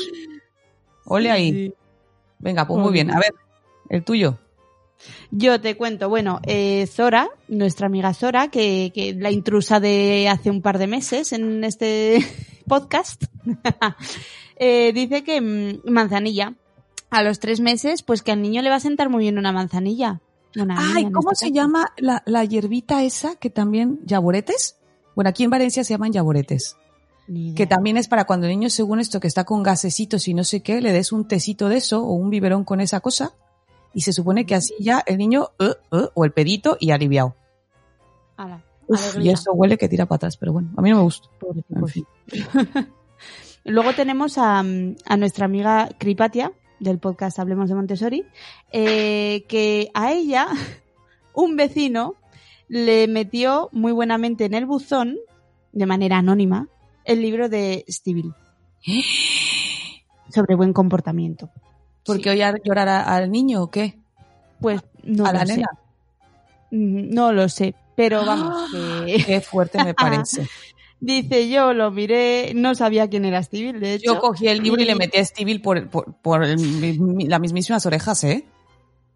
Ole 1.06 1.32
ahí. 1.32 1.74
Venga, 2.40 2.66
pues 2.68 2.80
muy 2.80 2.92
bien. 2.92 3.12
A 3.12 3.20
ver, 3.20 3.34
el 3.90 4.04
tuyo. 4.04 4.38
Yo 5.32 5.60
te 5.62 5.76
cuento, 5.78 6.10
bueno, 6.10 6.40
eh, 6.44 6.88
Zora, 6.88 7.30
nuestra 7.48 7.88
amiga 7.88 8.14
Zora, 8.14 8.50
que, 8.50 8.92
que 8.94 9.14
la 9.14 9.32
intrusa 9.32 9.80
de 9.80 10.28
hace 10.30 10.50
un 10.50 10.62
par 10.62 10.78
de 10.78 10.88
meses 10.88 11.34
en 11.34 11.64
este 11.64 12.26
podcast, 12.68 13.24
eh, 14.58 14.92
dice 14.94 15.24
que 15.24 15.42
mm, 15.42 15.90
manzanilla. 15.92 16.56
A 17.10 17.24
los 17.24 17.40
tres 17.40 17.60
meses, 17.60 18.04
pues 18.04 18.22
que 18.22 18.32
al 18.32 18.42
niño 18.42 18.62
le 18.62 18.70
va 18.70 18.78
a 18.78 18.80
sentar 18.80 19.10
muy 19.10 19.24
bien 19.24 19.38
una 19.38 19.52
manzanilla. 19.52 20.22
Una 20.56 20.78
Ay, 20.96 21.12
¿cómo 21.12 21.32
este 21.32 21.48
se 21.48 21.52
caso. 21.52 21.56
llama 21.56 21.92
la, 21.98 22.24
la 22.26 22.46
hierbita 22.46 23.04
esa 23.04 23.36
que 23.36 23.50
también, 23.50 24.00
yaboretes? 24.06 24.78
Bueno, 25.14 25.30
aquí 25.30 25.44
en 25.44 25.50
Valencia 25.50 25.84
se 25.84 25.94
llaman 25.94 26.14
yaboretes. 26.14 26.78
Que 27.56 27.66
también 27.66 27.98
es 27.98 28.08
para 28.08 28.26
cuando 28.26 28.48
el 28.48 28.52
niño, 28.52 28.70
según 28.70 29.00
esto, 29.00 29.20
que 29.20 29.28
está 29.28 29.46
con 29.46 29.64
gasecitos 29.64 30.28
y 30.28 30.34
no 30.34 30.44
sé 30.44 30.62
qué, 30.62 30.82
le 30.82 30.92
des 30.92 31.12
un 31.12 31.28
tecito 31.28 31.70
de 31.70 31.78
eso 31.78 32.04
o 32.04 32.14
un 32.14 32.30
biberón 32.30 32.64
con 32.66 32.82
esa 32.82 33.00
cosa. 33.00 33.34
Y 33.94 34.02
se 34.02 34.12
supone 34.12 34.46
que 34.46 34.56
así 34.56 34.74
ya 34.80 35.04
el 35.06 35.18
niño, 35.18 35.50
eh, 35.60 35.74
eh, 35.92 36.08
o 36.14 36.26
el 36.26 36.32
pedito, 36.32 36.78
y 36.80 36.92
aliviado. 36.92 37.36
Ala, 38.36 38.64
Uf, 38.88 39.18
y 39.20 39.30
eso 39.30 39.54
huele 39.54 39.78
que 39.78 39.88
tira 39.88 40.06
para 40.06 40.18
atrás, 40.18 40.36
pero 40.36 40.52
bueno, 40.52 40.72
a 40.76 40.82
mí 40.82 40.90
no 40.90 40.98
me 40.98 41.04
gusta. 41.04 41.30
En 41.70 41.88
fin. 41.88 42.06
Luego 43.64 43.94
tenemos 43.94 44.38
a, 44.38 44.62
mm, 44.64 44.96
a 45.06 45.18
nuestra 45.18 45.46
amiga 45.46 45.90
Cripatia, 45.98 46.52
del 46.82 46.98
podcast 46.98 47.38
Hablemos 47.40 47.70
de 47.70 47.76
Montessori, 47.76 48.26
eh, 48.74 49.46
que 49.48 49.90
a 49.94 50.12
ella, 50.12 50.48
un 51.34 51.56
vecino, 51.56 52.16
le 52.68 53.08
metió 53.08 53.70
muy 53.72 53.92
buenamente 53.92 54.46
en 54.46 54.56
el 54.56 54.66
buzón, 54.66 55.18
de 55.72 55.86
manera 55.86 56.18
anónima, 56.18 56.68
el 57.06 57.22
libro 57.22 57.50
de 57.50 57.86
Stivil 57.90 58.34
sobre 60.34 60.56
buen 60.56 60.74
comportamiento. 60.74 61.50
¿Porque 62.06 62.30
oye 62.32 62.44
a 62.44 62.54
llorar 62.64 62.88
a- 62.90 63.16
al 63.16 63.30
niño 63.32 63.64
o 63.64 63.70
qué? 63.72 63.96
Pues 64.60 64.82
no 65.04 65.26
¿A 65.26 65.34
la 65.34 65.42
lo 65.42 65.46
sé. 65.48 65.56
nena? 65.58 65.68
Mm, 66.72 67.14
No 67.14 67.34
lo 67.34 67.50
sé, 67.50 67.76
pero 67.96 68.26
vamos, 68.26 68.70
que... 68.72 69.24
Qué 69.26 69.42
fuerte 69.42 69.84
me 69.84 69.94
parece. 69.94 70.48
Dice, 71.00 71.50
yo 71.50 71.74
lo 71.74 71.92
miré, 71.92 72.54
no 72.56 72.76
sabía 72.76 73.10
quién 73.10 73.26
era 73.26 73.42
Stevie, 73.44 73.74
de 73.74 73.96
hecho. 73.96 74.14
Yo 74.14 74.20
cogí 74.20 74.48
el 74.48 74.60
libro 74.62 74.82
y 74.82 74.86
le 74.86 74.96
metí 74.96 75.18
a 75.18 75.26
Stevie 75.26 75.60
por, 75.60 75.90
por, 75.90 76.14
por 76.22 76.44
el 76.44 76.58
mismísimas 76.60 77.86
orejas, 77.86 78.24
¿eh? 78.24 78.46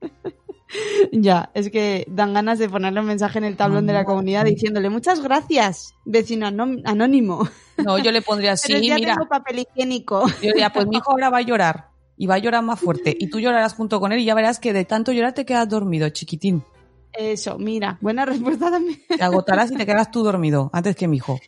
Ya, 1.11 1.51
es 1.53 1.69
que 1.69 2.05
dan 2.09 2.33
ganas 2.33 2.59
de 2.59 2.67
ponerle 2.69 2.99
un 2.99 3.05
mensaje 3.05 3.37
en 3.37 3.43
el 3.45 3.55
tablón 3.55 3.85
de 3.85 3.93
la 3.93 4.03
comunidad 4.05 4.45
diciéndole 4.45 4.89
muchas 4.89 5.21
gracias, 5.21 5.93
vecino 6.05 6.47
anó- 6.47 6.81
anónimo. 6.85 7.47
No, 7.77 7.97
yo 7.99 8.11
le 8.11 8.21
pondría 8.21 8.51
así, 8.53 8.73
Pero 8.73 8.83
ya 8.83 8.95
mira. 8.95 9.13
tengo 9.15 9.27
papel 9.29 9.59
higiénico. 9.59 10.25
Yo 10.41 10.49
diría, 10.53 10.71
pues 10.71 10.87
mi 10.87 10.97
hijo 10.97 11.11
ahora 11.11 11.29
va 11.29 11.37
a 11.39 11.41
llorar. 11.41 11.89
Y 12.17 12.27
va 12.27 12.35
a 12.35 12.39
llorar 12.39 12.63
más 12.63 12.79
fuerte. 12.79 13.15
Y 13.19 13.29
tú 13.29 13.39
llorarás 13.41 13.73
junto 13.73 13.99
con 13.99 14.11
él 14.13 14.19
y 14.19 14.25
ya 14.25 14.33
verás 14.35 14.59
que 14.59 14.71
de 14.73 14.85
tanto 14.85 15.11
llorar 15.11 15.33
te 15.33 15.45
quedas 15.45 15.67
dormido, 15.67 16.07
chiquitín. 16.09 16.63
Eso, 17.11 17.57
mira, 17.57 17.97
buena 18.01 18.25
respuesta 18.25 18.71
también. 18.71 18.99
Te 19.07 19.21
agotarás 19.23 19.71
y 19.71 19.75
te 19.75 19.85
quedas 19.85 20.11
tú 20.11 20.23
dormido 20.23 20.69
antes 20.73 20.95
que 20.95 21.07
mi 21.09 21.17
hijo. 21.17 21.39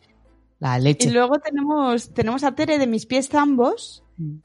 La 0.58 0.78
leche. 0.78 1.08
Y 1.08 1.12
luego 1.12 1.38
tenemos, 1.38 2.12
tenemos 2.12 2.44
a 2.44 2.52
Tere 2.54 2.78
de 2.78 2.86
mis 2.86 3.06
pies 3.06 3.28
zambos. 3.28 4.04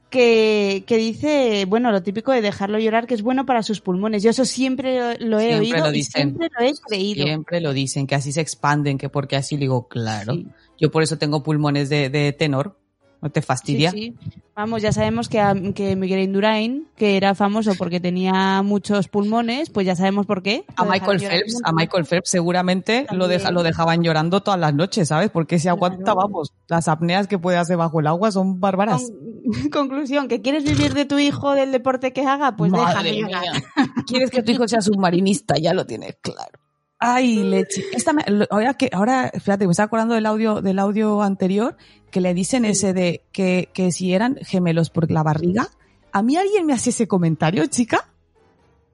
Que, 0.10 0.84
que 0.86 0.98
dice, 0.98 1.66
bueno, 1.68 1.92
lo 1.92 2.04
típico 2.04 2.32
de 2.32 2.42
dejarlo 2.42 2.80
llorar, 2.80 3.08
que 3.08 3.14
es 3.16 3.22
bueno 3.22 3.46
para 3.46 3.64
sus 3.64 3.82
pulmones. 3.82 4.24
Yo 4.24 4.30
eso 4.30 4.46
siempre 4.46 5.18
lo 5.20 5.40
he 5.40 5.58
Siempre 5.58 5.58
oído 5.60 5.78
lo 5.86 5.90
y 5.90 5.94
dicen. 5.94 6.30
siempre 6.30 6.50
lo 6.58 6.66
he 6.66 6.74
creído. 6.88 7.26
Siempre 7.26 7.62
lo 7.62 7.74
dicen, 7.74 8.08
que 8.08 8.16
así 8.16 8.32
se 8.32 8.42
expanden, 8.42 8.98
que 8.98 9.10
porque 9.10 9.36
así 9.36 9.58
digo, 9.58 9.88
claro. 9.88 10.36
Yo 10.80 10.92
por 10.92 11.04
eso 11.04 11.18
tengo 11.18 11.44
pulmones 11.44 11.90
de, 11.90 12.10
de 12.10 12.34
tenor. 12.34 12.78
¿No 13.24 13.30
te 13.32 13.42
fastidia? 13.42 13.90
Sí, 13.92 14.14
sí. 14.22 14.32
Vamos, 14.54 14.82
ya 14.82 14.92
sabemos 14.92 15.30
que, 15.30 15.40
a- 15.40 15.56
que 15.74 15.96
Miguel 15.96 16.20
Indurain, 16.20 16.86
que 16.98 17.16
era 17.18 17.34
famoso 17.36 17.72
porque 17.78 18.00
tenía 18.02 18.62
muchos 18.62 19.08
pulmones, 19.08 19.70
pues 19.70 19.88
ya 19.88 19.96
sabemos 19.96 20.26
por 20.26 20.44
qué. 20.44 20.66
A 20.76 20.84
Michael 20.84 21.22
Phelps, 21.22 21.62
a. 21.64 21.72
Michael 21.72 22.06
Phelps 22.06 22.30
seguramente 22.30 23.08
lo, 23.12 23.28
deja, 23.30 23.50
lo 23.52 23.64
dejaban 23.64 24.04
llorando 24.04 24.42
todas 24.44 24.60
las 24.60 24.74
noches, 24.74 25.08
¿sabes? 25.08 25.30
Porque 25.32 25.58
se 25.58 25.70
aguanta, 25.70 26.14
vamos, 26.14 26.52
las 26.68 26.90
apneas 26.90 27.28
que 27.28 27.40
puede 27.40 27.58
hacer 27.58 27.78
bajo 27.78 28.02
el 28.02 28.08
agua 28.08 28.30
son 28.32 28.60
bárbaras. 28.60 29.02
Con- 29.02 29.70
conclusión, 29.72 30.28
¿que 30.28 30.42
quieres 30.42 30.66
vivir 30.66 30.94
de 30.94 31.06
tu 31.06 31.18
hijo 31.18 31.54
del 31.54 31.72
deporte 31.72 32.12
que 32.12 32.22
haga? 32.28 32.56
Pues 32.58 32.72
déjalo 32.74 33.10
llorar. 33.10 33.44
¿Quieres 34.06 34.30
que 34.32 34.44
tu 34.44 34.52
hijo 34.52 34.68
sea 34.68 34.82
submarinista? 34.82 35.56
Ya 35.58 35.74
lo 35.74 35.86
tienes 35.86 36.18
claro. 36.22 36.60
Ay, 37.00 37.38
leche. 37.44 37.84
Esta 37.94 38.14
me- 38.14 38.24
lo- 38.28 38.46
ahora 38.50 38.76
que, 38.76 38.90
ahora, 38.94 39.32
fíjate, 39.34 39.66
me 39.66 39.72
estaba 39.72 39.86
acordando 39.88 40.14
del 40.16 40.26
audio, 40.26 40.62
del 40.62 40.80
audio 40.80 41.22
anterior, 41.22 41.76
que 42.14 42.22
le 42.22 42.34
dicen 42.36 42.64
ese 42.64 42.94
de 42.94 43.24
que, 43.32 43.70
que 43.74 43.92
si 43.92 44.14
eran 44.14 44.38
gemelos 44.38 44.90
por 44.92 45.10
la 45.12 45.24
barriga. 45.24 45.68
A 46.12 46.22
mí 46.22 46.38
alguien 46.38 46.68
me 46.68 46.74
hace 46.74 46.92
ese 46.92 47.08
comentario, 47.08 47.66
chica. 47.66 48.08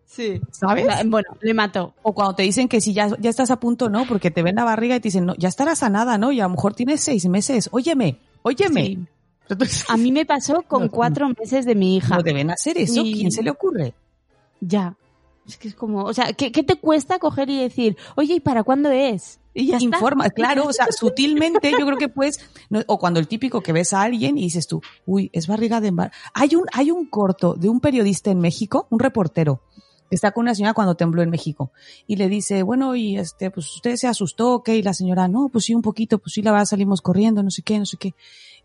Sí. 0.05 0.39
¿Sabes? 0.51 0.86
La- 0.86 1.03
Bueno, 1.05 1.28
le 1.41 1.53
mató. 1.53 1.93
O 2.01 2.13
cuando 2.13 2.34
te 2.36 2.43
dicen 2.43 2.70
que 2.70 2.80
si 2.80 2.93
ya, 2.93 3.09
ya 3.20 3.30
estás 3.30 3.51
a 3.51 3.59
punto, 3.59 3.89
no, 3.89 4.07
porque 4.07 4.32
te 4.32 4.41
ven 4.41 4.55
la 4.55 4.63
barriga 4.63 4.95
y 4.95 4.99
te 5.01 5.09
dicen, 5.09 5.26
no, 5.26 5.36
ya 5.36 5.49
estarás 5.49 5.80
sanada, 5.80 6.17
¿no? 6.17 6.32
Y 6.32 6.39
a 6.39 6.43
lo 6.43 6.51
mejor 6.51 6.74
tienes 6.74 7.01
seis 7.01 7.28
meses. 7.28 7.67
Óyeme, 7.74 8.17
óyeme. 8.41 8.86
Sí. 8.86 9.07
A 9.89 9.97
mí 9.97 10.11
me 10.13 10.26
pasó 10.26 10.61
con 10.67 10.84
No, 10.86 10.89
cuatro 10.89 11.28
meses 11.38 11.65
de 11.65 11.76
mi 11.76 11.97
hija. 11.97 12.15
No 12.15 12.24
deben 12.24 12.49
hacer 12.51 12.78
eso. 12.78 13.01
Y- 13.03 13.15
¿Quién 13.15 13.32
se 13.34 13.43
le 13.43 13.49
ocurre? 13.51 13.93
Ya. 14.61 14.95
Es 15.50 15.58
que 15.58 15.68
es 15.68 15.76
como, 15.76 16.04
o 16.04 16.14
sea, 16.14 16.32
¿qué, 16.34 16.52
qué 16.52 16.64
te 16.64 16.76
cuesta 16.78 17.20
coger 17.20 17.50
y 17.50 17.60
decir, 17.60 17.97
oye, 18.16 18.36
¿y 18.36 18.39
para 18.39 18.64
cuándo 18.64 18.89
es? 18.91 19.39
Y 19.54 19.66
ya 19.68 19.78
está. 19.78 19.84
Informa, 19.97 20.30
claro, 20.30 20.66
o 20.68 20.74
sea, 20.74 20.88
sutilmente 20.97 21.72
yo 21.72 21.86
creo 21.86 21.97
que 21.97 22.08
puedes, 22.08 22.39
no- 22.70 22.84
o 22.88 23.00
cuando 23.00 23.20
el 23.20 23.28
típico 23.28 23.62
que 23.62 23.74
ves 23.74 23.93
a 23.93 24.04
alguien 24.04 24.38
y 24.38 24.43
dices 24.43 24.68
tú, 24.68 24.82
uy, 25.06 25.30
es 25.34 25.47
barriga 25.47 25.82
de 25.82 25.88
embarazo. 25.89 26.16
Hay 26.34 26.56
un, 26.56 26.66
hay 26.72 26.91
un 26.91 27.08
corto 27.08 27.56
de 27.56 27.68
un 27.68 27.80
periodista 27.80 28.30
en 28.32 28.39
México, 28.39 28.88
un 28.91 29.00
reportero, 29.00 29.62
que 30.10 30.16
está 30.16 30.32
con 30.32 30.43
una 30.43 30.56
señora 30.56 30.74
cuando 30.74 30.95
tembló 30.95 31.22
en 31.24 31.30
México 31.30 31.72
y 32.08 32.16
le 32.16 32.30
dice, 32.30 32.64
bueno, 32.64 32.95
y 32.95 33.18
este, 33.18 33.52
pues 33.52 33.74
usted 33.76 33.95
se 33.95 34.08
asustó, 34.08 34.54
¿ok? 34.56 34.70
Y 34.70 34.82
la 34.84 34.93
señora, 34.93 35.28
no, 35.28 35.50
pues 35.52 35.66
sí, 35.66 35.74
un 35.76 35.82
poquito, 35.82 36.20
pues 36.20 36.34
sí, 36.34 36.41
la 36.41 36.52
verdad 36.52 36.66
salimos 36.66 37.02
corriendo, 37.02 37.41
no 37.43 37.50
sé 37.52 37.62
qué, 37.64 37.78
no 37.80 37.86
sé 37.86 37.97
qué. 37.97 38.14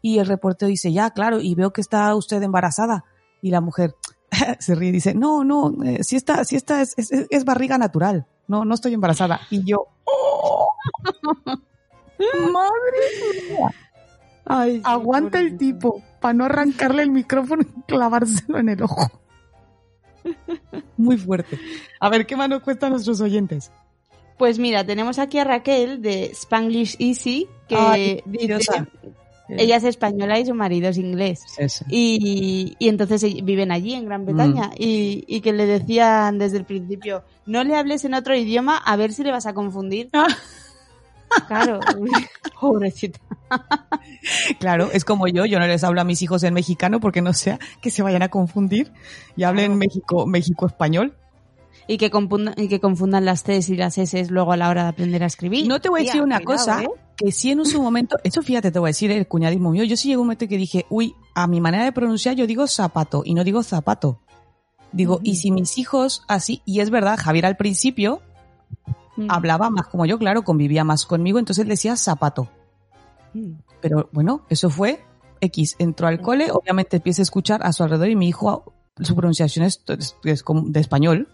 Y 0.02 0.18
el 0.18 0.26
reportero 0.26 0.68
dice, 0.68 0.92
ya, 0.92 1.10
claro, 1.10 1.40
y 1.40 1.54
veo 1.54 1.72
que 1.72 1.80
está 1.80 2.14
usted 2.14 2.42
embarazada. 2.42 3.04
Y 3.42 3.50
la 3.50 3.60
mujer 3.60 3.94
se 4.58 4.74
ríe 4.74 4.90
y 4.90 4.92
dice, 4.92 5.14
no, 5.14 5.44
no, 5.44 5.72
eh, 5.84 6.02
si 6.02 6.16
esta, 6.16 6.44
si 6.44 6.56
esta 6.56 6.80
es, 6.82 6.94
es, 6.96 7.10
es 7.12 7.44
barriga 7.44 7.78
natural, 7.78 8.26
no, 8.46 8.64
no 8.64 8.74
estoy 8.74 8.94
embarazada. 8.94 9.40
Y 9.50 9.64
yo, 9.64 9.86
¡oh! 10.04 10.68
Madre 12.52 13.50
mía. 13.50 13.70
Ay, 14.46 14.82
Aguanta 14.84 15.40
el 15.40 15.56
tipo 15.56 16.02
para 16.20 16.34
no 16.34 16.44
arrancarle 16.44 17.02
el 17.02 17.10
micrófono 17.10 17.62
y 17.62 17.82
clavárselo 17.82 18.58
en 18.58 18.68
el 18.68 18.82
ojo. 18.82 19.10
Muy 20.96 21.16
fuerte. 21.16 21.58
A 22.00 22.08
ver, 22.08 22.26
¿qué 22.26 22.36
más 22.36 22.48
nos 22.48 22.62
cuestan 22.62 22.90
nuestros 22.90 23.20
oyentes? 23.20 23.72
Pues 24.38 24.58
mira, 24.58 24.84
tenemos 24.84 25.18
aquí 25.18 25.38
a 25.38 25.44
Raquel 25.44 26.02
de 26.02 26.26
Spanglish 26.26 26.96
Easy, 26.98 27.48
que 27.68 27.76
Ay, 27.76 28.22
dice. 28.26 28.86
Ella 29.48 29.76
es 29.76 29.84
española 29.84 30.38
y 30.38 30.46
su 30.46 30.54
marido 30.54 30.88
es 30.88 30.96
inglés. 30.98 31.42
Eso. 31.58 31.84
Y, 31.88 32.76
y 32.78 32.88
entonces 32.88 33.22
viven 33.44 33.72
allí, 33.72 33.94
en 33.94 34.06
Gran 34.06 34.24
Bretaña, 34.24 34.68
Mm. 34.68 34.72
y, 34.78 35.24
y 35.26 35.40
que 35.40 35.52
le 35.52 35.66
decían 35.66 36.38
desde 36.38 36.56
el 36.58 36.64
principio, 36.64 37.24
no 37.46 37.62
le 37.64 37.76
hables 37.76 38.04
en 38.04 38.14
otro 38.14 38.34
idioma 38.36 38.76
a 38.78 38.96
ver 38.96 39.12
si 39.12 39.22
le 39.22 39.30
vas 39.32 39.46
a 39.46 39.54
confundir. 39.54 40.08
Ah. 40.12 40.26
Claro, 41.48 41.80
pobrecita. 42.60 43.18
Claro, 44.60 44.88
es 44.92 45.04
como 45.04 45.26
yo, 45.26 45.44
yo 45.46 45.58
no 45.58 45.66
les 45.66 45.82
hablo 45.84 46.00
a 46.00 46.04
mis 46.04 46.22
hijos 46.22 46.42
en 46.44 46.54
mexicano 46.54 47.00
porque 47.00 47.22
no 47.22 47.32
sea 47.32 47.58
que 47.80 47.90
se 47.90 48.02
vayan 48.02 48.22
a 48.22 48.28
confundir 48.28 48.92
y 49.36 49.42
hablen 49.42 49.76
México, 49.76 50.26
México 50.26 50.66
español. 50.66 51.14
Y 51.86 51.98
que, 51.98 52.10
confundan, 52.10 52.54
y 52.56 52.68
que 52.68 52.80
confundan 52.80 53.24
las 53.26 53.42
T's 53.44 53.68
y 53.68 53.76
las 53.76 53.98
S 53.98 54.26
luego 54.30 54.52
a 54.52 54.56
la 54.56 54.70
hora 54.70 54.84
de 54.84 54.88
aprender 54.88 55.22
a 55.22 55.26
escribir. 55.26 55.68
No 55.68 55.80
te 55.80 55.88
voy 55.90 56.00
a 56.00 56.02
Tía, 56.04 56.12
decir 56.12 56.22
una 56.22 56.40
cuidado, 56.40 56.56
cosa, 56.58 56.82
¿eh? 56.82 56.88
que 57.16 57.30
sí 57.30 57.50
en 57.50 57.64
su 57.66 57.82
momento, 57.82 58.16
eso 58.24 58.40
fíjate, 58.42 58.70
te 58.72 58.78
voy 58.78 58.88
a 58.88 58.90
decir 58.90 59.10
el 59.10 59.28
cuñadismo 59.28 59.70
mío, 59.70 59.84
yo 59.84 59.96
sí 59.96 60.08
llegó 60.08 60.22
un 60.22 60.28
momento 60.28 60.48
que 60.48 60.56
dije, 60.56 60.86
uy, 60.88 61.14
a 61.34 61.46
mi 61.46 61.60
manera 61.60 61.84
de 61.84 61.92
pronunciar 61.92 62.34
yo 62.36 62.46
digo 62.46 62.66
zapato 62.66 63.22
y 63.24 63.34
no 63.34 63.44
digo 63.44 63.62
zapato. 63.62 64.20
Digo, 64.92 65.20
y 65.22 65.36
si 65.36 65.50
mis 65.50 65.76
hijos 65.76 66.22
así, 66.28 66.62
y 66.64 66.80
es 66.80 66.88
verdad, 66.90 67.18
Javier 67.20 67.46
al 67.46 67.56
principio 67.56 68.20
Mm. 69.16 69.26
hablaba 69.30 69.70
más 69.70 69.86
como 69.86 70.06
yo, 70.06 70.18
claro, 70.18 70.42
convivía 70.42 70.82
más 70.82 71.06
conmigo, 71.06 71.38
entonces 71.38 71.68
decía 71.68 71.96
zapato. 71.96 72.48
Mm. 73.32 73.52
Pero 73.80 74.08
bueno, 74.12 74.42
eso 74.48 74.70
fue 74.70 75.04
X, 75.40 75.76
entró 75.78 76.08
al 76.08 76.20
cole, 76.20 76.50
obviamente 76.50 76.96
empieza 76.96 77.22
a 77.22 77.24
escuchar 77.24 77.60
a 77.64 77.72
su 77.72 77.82
alrededor 77.84 78.08
y 78.08 78.16
mi 78.16 78.26
hijo, 78.28 78.72
su 79.02 79.14
pronunciación 79.14 79.64
es, 79.66 79.82
es- 79.86 80.16
es 80.24 80.42
como 80.42 80.62
de 80.68 80.80
español, 80.80 81.28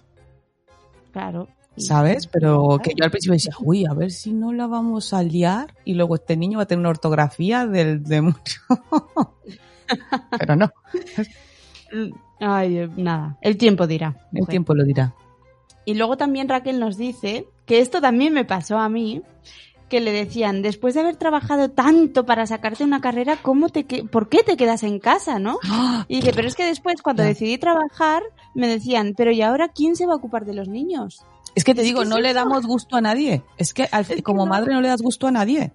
Claro. 1.12 1.48
¿sabes? 1.76 2.26
Pero 2.26 2.78
que 2.82 2.92
yo 2.94 3.04
al 3.04 3.11
principio 3.11 3.34
decía, 3.34 3.54
uy, 3.61 3.86
a 3.86 3.94
ver 3.94 4.11
si 4.11 4.32
no 4.32 4.52
la 4.52 4.66
vamos 4.66 5.12
a 5.12 5.22
liar 5.22 5.74
y 5.84 5.94
luego 5.94 6.14
este 6.16 6.36
niño 6.36 6.58
va 6.58 6.64
a 6.64 6.66
tener 6.66 6.80
una 6.80 6.90
ortografía 6.90 7.66
del 7.66 8.02
de 8.02 8.20
mucho. 8.20 8.61
Pero 10.38 10.56
no, 10.56 10.70
Ay, 12.38 12.78
eh, 12.78 12.90
nada, 12.96 13.36
el 13.40 13.56
tiempo 13.56 13.86
dirá. 13.86 14.16
el 14.32 14.46
tiempo 14.46 14.74
lo 14.74 14.84
dirá. 14.84 15.14
Y 15.84 15.94
luego 15.94 16.16
también 16.16 16.48
Raquel 16.48 16.78
nos 16.78 16.96
dice 16.96 17.46
que 17.66 17.80
esto 17.80 18.00
también 18.00 18.32
me 18.32 18.44
pasó 18.44 18.78
a 18.78 18.88
mí, 18.88 19.22
que 19.91 20.01
le 20.01 20.12
decían, 20.12 20.62
después 20.62 20.95
de 20.95 21.01
haber 21.01 21.16
trabajado 21.16 21.68
tanto 21.70 22.24
para 22.24 22.47
sacarte 22.47 22.84
una 22.84 23.03
carrera, 23.03 23.36
¿cómo 23.43 23.68
te 23.68 23.84
que- 23.84 24.05
¿por 24.05 24.30
qué 24.30 24.43
te 24.43 24.57
quedas 24.57 24.82
en 24.84 24.99
casa, 25.01 25.38
no? 25.38 25.59
Y 26.09 26.16
dice, 26.16 26.32
pero 26.34 26.49
es 26.49 26.55
que 26.55 26.64
después, 26.64 27.03
cuando 27.03 27.22
decidí 27.22 27.59
trabajar, 27.59 28.22
me 28.55 28.68
decían, 28.68 29.12
pero 29.16 29.32
¿y 29.32 29.43
ahora 29.43 29.68
quién 29.68 29.97
se 29.97 30.07
va 30.07 30.14
a 30.14 30.16
ocupar 30.16 30.47
de 30.47 30.55
los 30.55 30.68
niños? 30.68 31.26
Es 31.55 31.64
que 31.64 31.74
te 31.74 31.80
Es 31.82 31.86
digo, 31.88 32.01
que 32.03 32.07
no 32.09 32.20
le 32.20 32.32
damos 32.32 32.64
gusto 32.64 32.97
a 32.97 33.01
nadie. 33.03 33.43
Es 33.59 33.74
que 33.74 33.88
al- 33.93 34.22
como 34.22 34.47
no. 34.47 34.51
madre 34.51 34.72
no 34.72 34.80
le 34.80 34.88
das 34.88 35.03
gusto 35.03 35.26
a 35.26 35.30
nadie. 35.32 35.72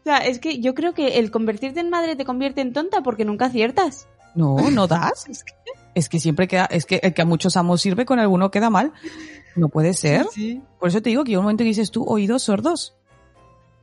O 0.00 0.04
sea, 0.04 0.18
es 0.18 0.38
que 0.38 0.60
yo 0.60 0.72
creo 0.74 0.94
que 0.94 1.18
el 1.18 1.30
convertirte 1.30 1.80
en 1.80 1.90
madre 1.90 2.16
te 2.16 2.24
convierte 2.24 2.62
en 2.62 2.72
tonta 2.72 3.02
porque 3.02 3.24
nunca 3.26 3.46
aciertas. 3.46 4.06
No, 4.34 4.56
no 4.70 4.86
das. 4.86 5.26
Es 5.92 6.08
que 6.08 6.20
siempre 6.20 6.46
queda, 6.46 6.66
es 6.66 6.86
que 6.86 7.00
el 7.02 7.12
que 7.14 7.22
a 7.22 7.24
muchos 7.24 7.56
amos 7.56 7.80
sirve 7.80 8.06
con 8.06 8.20
alguno 8.20 8.52
queda 8.52 8.70
mal. 8.70 8.92
No 9.56 9.68
puede 9.68 9.92
ser. 9.92 10.24
Sí. 10.32 10.62
Por 10.78 10.88
eso 10.88 11.02
te 11.02 11.10
digo 11.10 11.24
que 11.24 11.32
hay 11.32 11.36
un 11.36 11.42
momento 11.42 11.62
que 11.64 11.68
dices 11.68 11.90
tú, 11.90 12.04
oídos 12.04 12.44
sordos. 12.44 12.94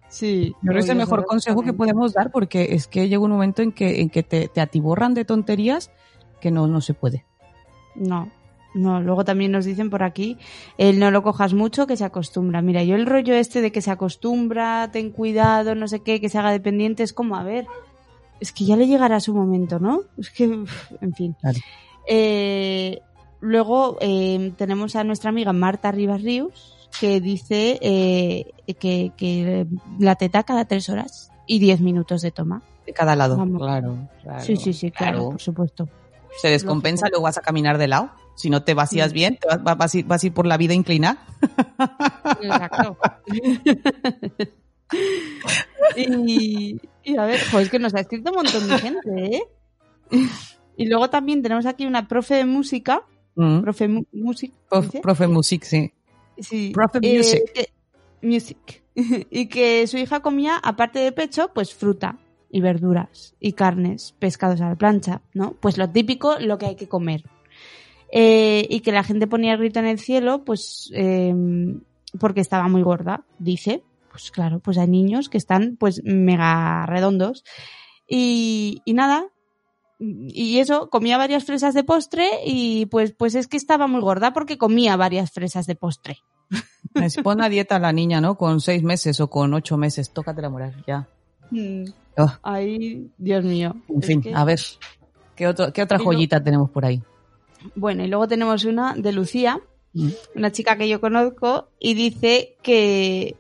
Sí. 0.10 0.54
Yo 0.62 0.70
creo 0.70 0.74
que 0.74 0.80
es 0.80 0.90
el 0.90 0.98
mejor 0.98 1.26
consejo 1.26 1.62
que 1.64 1.74
podemos 1.74 2.14
dar 2.14 2.32
porque 2.32 2.70
es 2.72 2.88
que 2.88 3.10
llega 3.10 3.24
un 3.24 3.32
momento 3.32 3.62
en 3.62 3.72
que, 3.72 4.02
en 4.02 4.10
que 4.10 4.24
te, 4.24 4.48
te 4.48 4.62
atiborran 4.62 5.14
de 5.14 5.26
tonterías 5.26 5.92
que 6.40 6.52
no, 6.52 6.68
no 6.68 6.82
se 6.82 6.94
puede. 6.94 7.26
No, 7.96 8.32
no, 8.78 9.02
luego 9.02 9.26
también 9.26 9.52
nos 9.52 9.66
dicen 9.66 9.90
por 9.90 10.04
aquí, 10.04 10.38
el 10.78 11.00
no 11.00 11.10
lo 11.10 11.24
cojas 11.24 11.54
mucho, 11.54 11.88
que 11.88 11.98
se 11.98 12.06
acostumbra. 12.06 12.62
Mira, 12.62 12.84
yo 12.84 12.96
el 12.96 13.06
rollo 13.06 13.34
este 13.34 13.62
de 13.62 13.72
que 13.72 13.82
se 13.82 13.92
acostumbra, 13.92 14.90
ten 14.92 15.12
cuidado, 15.12 15.76
no 15.76 15.88
sé 15.88 16.02
qué, 16.02 16.22
que 16.22 16.30
se 16.30 16.38
haga 16.38 16.52
dependiente, 16.52 17.04
es 17.04 17.14
como, 17.14 17.36
a 17.36 17.44
ver, 17.44 17.66
es 18.40 18.52
que 18.52 18.66
ya 18.66 18.78
le 18.78 18.88
llegará 18.88 19.20
su 19.20 19.34
momento, 19.34 19.80
¿no? 19.80 20.02
Es 20.18 20.30
que, 20.30 20.44
en 20.44 21.14
fin. 21.16 21.36
Claro. 21.42 21.60
Eh, 22.08 23.02
luego 23.40 23.98
eh, 24.00 24.54
tenemos 24.58 24.96
a 24.96 25.04
nuestra 25.04 25.30
amiga 25.30 25.54
Marta 25.54 25.92
Rivas 25.92 26.22
Ríos, 26.22 26.77
que 27.00 27.20
dice 27.22 27.78
eh, 27.82 28.52
que, 28.80 29.12
que 29.18 29.68
la 30.00 30.16
teta 30.16 30.44
cada 30.44 30.66
tres 30.66 30.90
horas 30.90 31.32
y 31.46 31.60
diez 31.60 31.80
minutos 31.82 32.22
de 32.22 32.32
toma. 32.32 32.62
De 32.86 32.94
cada 32.94 33.16
lado. 33.16 33.36
Claro, 33.58 34.08
claro, 34.24 34.42
sí, 34.44 34.56
sí, 34.56 34.74
sí, 34.74 34.92
claro, 34.92 35.18
claro. 35.18 35.30
por 35.32 35.42
supuesto. 35.42 35.90
Se 36.42 36.50
descompensa, 36.50 37.08
luego 37.10 37.24
vas 37.24 37.38
a 37.38 37.42
caminar 37.42 37.78
de 37.78 37.88
lado. 37.88 38.12
Si 38.36 38.50
no 38.50 38.64
te 38.64 38.74
vacías 38.76 39.14
bien, 39.14 39.38
te 39.38 39.48
vas, 39.48 39.78
vas 39.78 39.96
a 39.96 39.98
ir, 39.98 40.06
vas 40.06 40.24
a 40.24 40.28
ir 40.28 40.34
por 40.34 40.46
la 40.46 40.58
vida 40.58 40.74
inclinada. 40.74 41.18
Exacto. 42.42 42.98
y, 45.96 46.78
y 47.04 47.18
a 47.18 47.26
ver, 47.26 47.40
jo, 47.52 47.60
es 47.60 47.70
que 47.70 47.80
nos 47.80 47.96
ha 47.96 48.02
escrito 48.02 48.30
un 48.32 48.38
montón 48.38 48.68
de 48.68 48.78
gente, 48.78 49.36
¿eh? 49.38 49.42
Y 50.78 50.86
luego 50.88 51.10
también 51.10 51.42
tenemos 51.42 51.66
aquí 51.66 51.86
una 51.86 52.08
profe 52.08 52.36
de 52.36 52.46
música. 52.46 53.02
Mm. 53.36 53.62
Profe 53.62 53.88
mu- 53.88 54.06
music. 54.12 54.54
Profe 55.02 55.28
Music, 55.28 55.64
sí. 55.64 55.92
Sí. 56.40 56.72
Eh, 57.02 57.18
Music. 57.18 57.42
que- 57.54 57.70
music. 58.22 58.84
y 59.30 59.48
que 59.48 59.86
su 59.88 59.98
hija 59.98 60.22
comía, 60.22 60.58
aparte 60.58 61.00
de 61.00 61.12
pecho, 61.12 61.52
pues 61.54 61.74
fruta 61.74 62.18
y 62.50 62.62
verduras 62.62 63.36
y 63.40 63.54
carnes, 63.54 64.16
pescados 64.20 64.62
a 64.62 64.70
la 64.70 64.76
plancha, 64.76 65.22
¿no? 65.34 65.54
Pues 65.60 65.78
lo 65.78 65.90
típico, 65.90 66.40
lo 66.40 66.58
que 66.58 66.66
hay 66.68 66.76
que 66.76 66.88
comer. 66.88 67.24
Eh, 68.12 68.66
y 68.70 68.80
que 68.80 68.92
la 68.94 69.04
gente 69.04 69.28
ponía 69.28 69.52
el 69.54 69.60
grito 69.60 69.80
en 69.80 69.86
el 69.86 70.00
cielo, 70.00 70.44
pues 70.46 70.90
eh, 70.94 71.34
porque 72.20 72.40
estaba 72.42 72.68
muy 72.70 72.82
gorda, 72.82 73.26
dice. 73.38 73.84
Pues 74.10 74.32
claro, 74.32 74.60
pues 74.60 74.78
hay 74.80 74.88
niños 74.88 75.30
que 75.30 75.38
están 75.38 75.76
pues 75.78 76.02
mega 76.04 76.86
redondos. 76.88 77.44
Y, 78.08 78.82
y 78.86 78.94
nada, 78.94 79.28
y 80.00 80.60
eso, 80.60 80.90
comía 80.90 81.18
varias 81.18 81.44
fresas 81.46 81.74
de 81.74 81.84
postre 81.84 82.28
y 82.46 82.86
pues, 82.88 83.14
pues 83.14 83.34
es 83.36 83.48
que 83.48 83.58
estaba 83.58 83.88
muy 83.88 84.02
gorda 84.02 84.32
porque 84.34 84.58
comía 84.58 84.96
varias 84.96 85.32
fresas 85.32 85.66
de 85.66 85.76
postre. 85.76 86.18
Me 86.94 87.10
pone 87.24 87.46
a 87.46 87.50
dieta 87.50 87.80
la 87.80 87.92
niña, 87.92 88.22
¿no? 88.22 88.38
Con 88.38 88.62
seis 88.62 88.84
meses 88.84 89.20
o 89.20 89.30
con 89.30 89.54
ocho 89.54 89.78
meses. 89.78 90.12
Tócate 90.14 90.42
la 90.42 90.50
moral, 90.50 90.84
ya. 90.88 91.08
Mm. 91.52 91.86
Oh, 92.18 92.32
Ay, 92.44 93.10
Dios 93.18 93.44
mío. 93.44 93.76
en 93.90 94.02
fin, 94.02 94.22
que- 94.22 94.34
a 94.34 94.44
ver. 94.44 94.60
¿Qué, 95.36 95.48
otro, 95.48 95.72
¿Qué 95.72 95.84
otra 95.84 96.00
joyita 96.00 96.44
tenemos 96.44 96.70
por 96.72 96.84
ahí? 96.86 97.02
Bueno, 97.76 98.04
y 98.04 98.08
luego 98.08 98.28
tenemos 98.28 98.66
una 98.66 98.94
de 98.96 99.12
Lucía, 99.12 99.60
Mm. 99.94 100.10
una 100.36 100.52
chica 100.52 100.78
que 100.78 100.88
yo 100.90 101.00
conozco, 101.02 101.70
y 101.80 101.94
dice 101.94 102.56
que, 102.62 103.36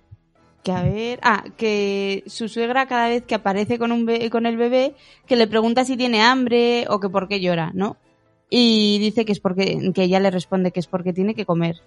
que 0.63 0.71
a 0.71 0.81
ver, 0.83 1.19
ah, 1.23 1.43
que 1.55 2.23
su 2.27 2.49
suegra 2.49 2.87
cada 2.87 3.07
vez 3.09 3.23
que 3.23 3.35
aparece 3.35 3.79
con, 3.79 3.91
un 3.91 4.05
be- 4.05 4.29
con 4.29 4.45
el 4.45 4.57
bebé, 4.57 4.95
que 5.25 5.35
le 5.37 5.47
pregunta 5.47 5.85
si 5.85 5.95
tiene 5.97 6.21
hambre 6.21 6.85
o 6.89 6.99
que 6.99 7.09
por 7.09 7.27
qué 7.27 7.39
llora, 7.39 7.71
¿no? 7.73 7.95
Y 8.49 8.97
dice 8.99 9.23
que 9.25 9.31
es 9.31 9.39
porque, 9.39 9.91
que 9.93 10.03
ella 10.03 10.19
le 10.19 10.31
responde 10.31 10.71
que 10.71 10.79
es 10.79 10.87
porque 10.87 11.13
tiene 11.13 11.35
que 11.35 11.45
comer. 11.45 11.77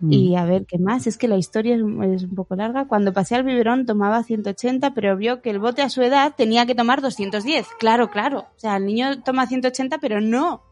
Mm. 0.00 0.12
Y 0.12 0.36
a 0.36 0.44
ver, 0.44 0.66
¿qué 0.66 0.78
más? 0.78 1.06
Es 1.06 1.16
que 1.16 1.28
la 1.28 1.36
historia 1.36 1.74
es, 1.76 1.80
es 1.80 2.24
un 2.24 2.34
poco 2.34 2.56
larga. 2.56 2.86
Cuando 2.86 3.12
pasé 3.12 3.36
al 3.36 3.44
biberón 3.44 3.86
tomaba 3.86 4.22
180, 4.22 4.92
pero 4.94 5.16
vio 5.16 5.40
que 5.40 5.50
el 5.50 5.58
bote 5.58 5.82
a 5.82 5.88
su 5.88 6.02
edad 6.02 6.34
tenía 6.36 6.66
que 6.66 6.74
tomar 6.74 7.00
210. 7.00 7.66
Claro, 7.78 8.10
claro. 8.10 8.40
O 8.56 8.58
sea, 8.58 8.76
el 8.76 8.86
niño 8.86 9.22
toma 9.22 9.46
180, 9.46 9.98
pero 9.98 10.20
no. 10.20 10.62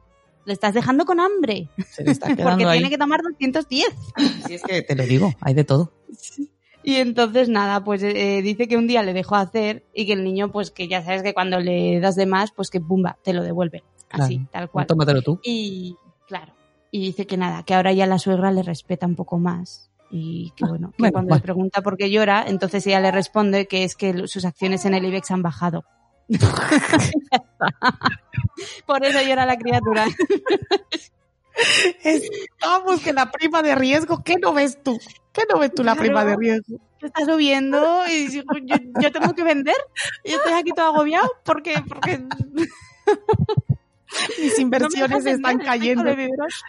Le 0.45 0.53
estás 0.55 0.75
dejando 0.75 1.05
con 1.05 1.21
hambre. 1.21 1.69
Se 1.89 2.03
le 2.03 2.11
está 2.11 2.27
Porque 2.37 2.65
ahí. 2.67 2.79
tiene 2.79 2.91
que 2.91 2.99
tomar 2.99 3.21
210. 3.23 3.87
Si 4.47 4.55
es 4.55 4.63
que 4.63 4.83
te 4.83 4.95
lo 4.97 5.05
digo, 5.05 5.33
hay 5.41 5.55
de 5.55 5.65
todo. 5.65 5.93
Y 6.85 6.97
entonces 6.97 7.49
nada, 7.49 7.85
pues 7.85 8.03
eh, 8.03 8.41
dice 8.43 8.69
que 8.69 8.77
un 8.77 8.87
día 8.87 9.03
le 9.03 9.13
dejó 9.13 9.37
hacer 9.37 9.85
y 9.95 10.07
que 10.07 10.15
el 10.15 10.25
niño, 10.25 10.51
pues 10.51 10.71
que 10.71 10.89
ya 10.89 11.03
sabes 11.03 11.23
que 11.23 11.35
cuando 11.35 11.61
le 11.61 12.01
das 12.01 12.17
de 12.17 12.27
más, 12.27 12.53
pues 12.53 12.71
que 12.71 12.81
pumba, 12.81 13.19
te 13.23 13.33
lo 13.33 13.43
devuelve. 13.43 13.83
Así, 14.11 14.47
tal 14.51 14.71
cual. 14.71 14.87
Tómatelo 14.87 15.23
tú. 15.23 15.41
Y 15.43 15.97
claro. 16.27 16.53
Y 16.91 17.01
dice 17.01 17.27
que 17.27 17.37
nada, 17.37 17.63
que 17.63 17.75
ahora 17.75 17.93
ya 17.93 18.07
la 18.07 18.19
suegra 18.19 18.51
le 18.53 18.63
respeta 18.63 19.07
un 19.07 19.17
poco 19.17 19.39
más. 19.39 19.91
Y 20.11 20.53
que 20.57 20.67
bueno, 20.67 20.91
que 20.91 20.97
Bueno, 20.99 21.13
cuando 21.13 21.29
bueno. 21.31 21.41
le 21.41 21.43
pregunta 21.43 21.81
por 21.81 21.97
qué 21.97 22.11
llora, 22.11 22.45
entonces 22.47 22.87
ella 22.87 23.01
le 23.01 23.11
responde 23.11 23.67
que 23.67 23.85
es 23.85 23.97
que 23.97 24.27
sus 24.27 24.45
acciones 24.45 24.85
en 24.85 24.93
el 24.93 25.05
IBEX 25.07 25.31
han 25.31 25.43
bajado. 25.43 25.85
por 28.87 29.05
eso 29.05 29.27
llora 29.27 29.47
la 29.47 29.57
criatura. 29.57 30.05
Vamos, 32.61 33.01
que 33.01 33.13
la 33.13 33.31
prima 33.31 33.63
de 33.63 33.75
riesgo, 33.75 34.23
¿qué 34.25 34.37
no 34.37 34.53
ves 34.53 34.83
tú? 34.83 34.99
¿Qué 35.33 35.43
no 35.53 35.59
ves 35.59 35.73
tú 35.75 35.83
la 35.85 35.95
prima 35.95 36.25
de 36.25 36.37
riesgo? 36.37 36.79
que 36.99 37.07
está 37.07 37.25
subiendo 37.25 38.03
y 38.07 38.31
yo, 38.31 38.43
yo 39.01 39.11
tengo 39.11 39.35
que 39.35 39.43
vender. 39.43 39.75
Y 40.23 40.31
yo 40.31 40.37
estoy 40.37 40.53
aquí 40.53 40.71
todo 40.71 40.87
agobiado 40.87 41.29
porque, 41.45 41.75
porque 41.89 42.25
Mis 44.41 44.59
inversiones 44.59 45.27
están 45.27 45.59
cayendo. 45.59 46.15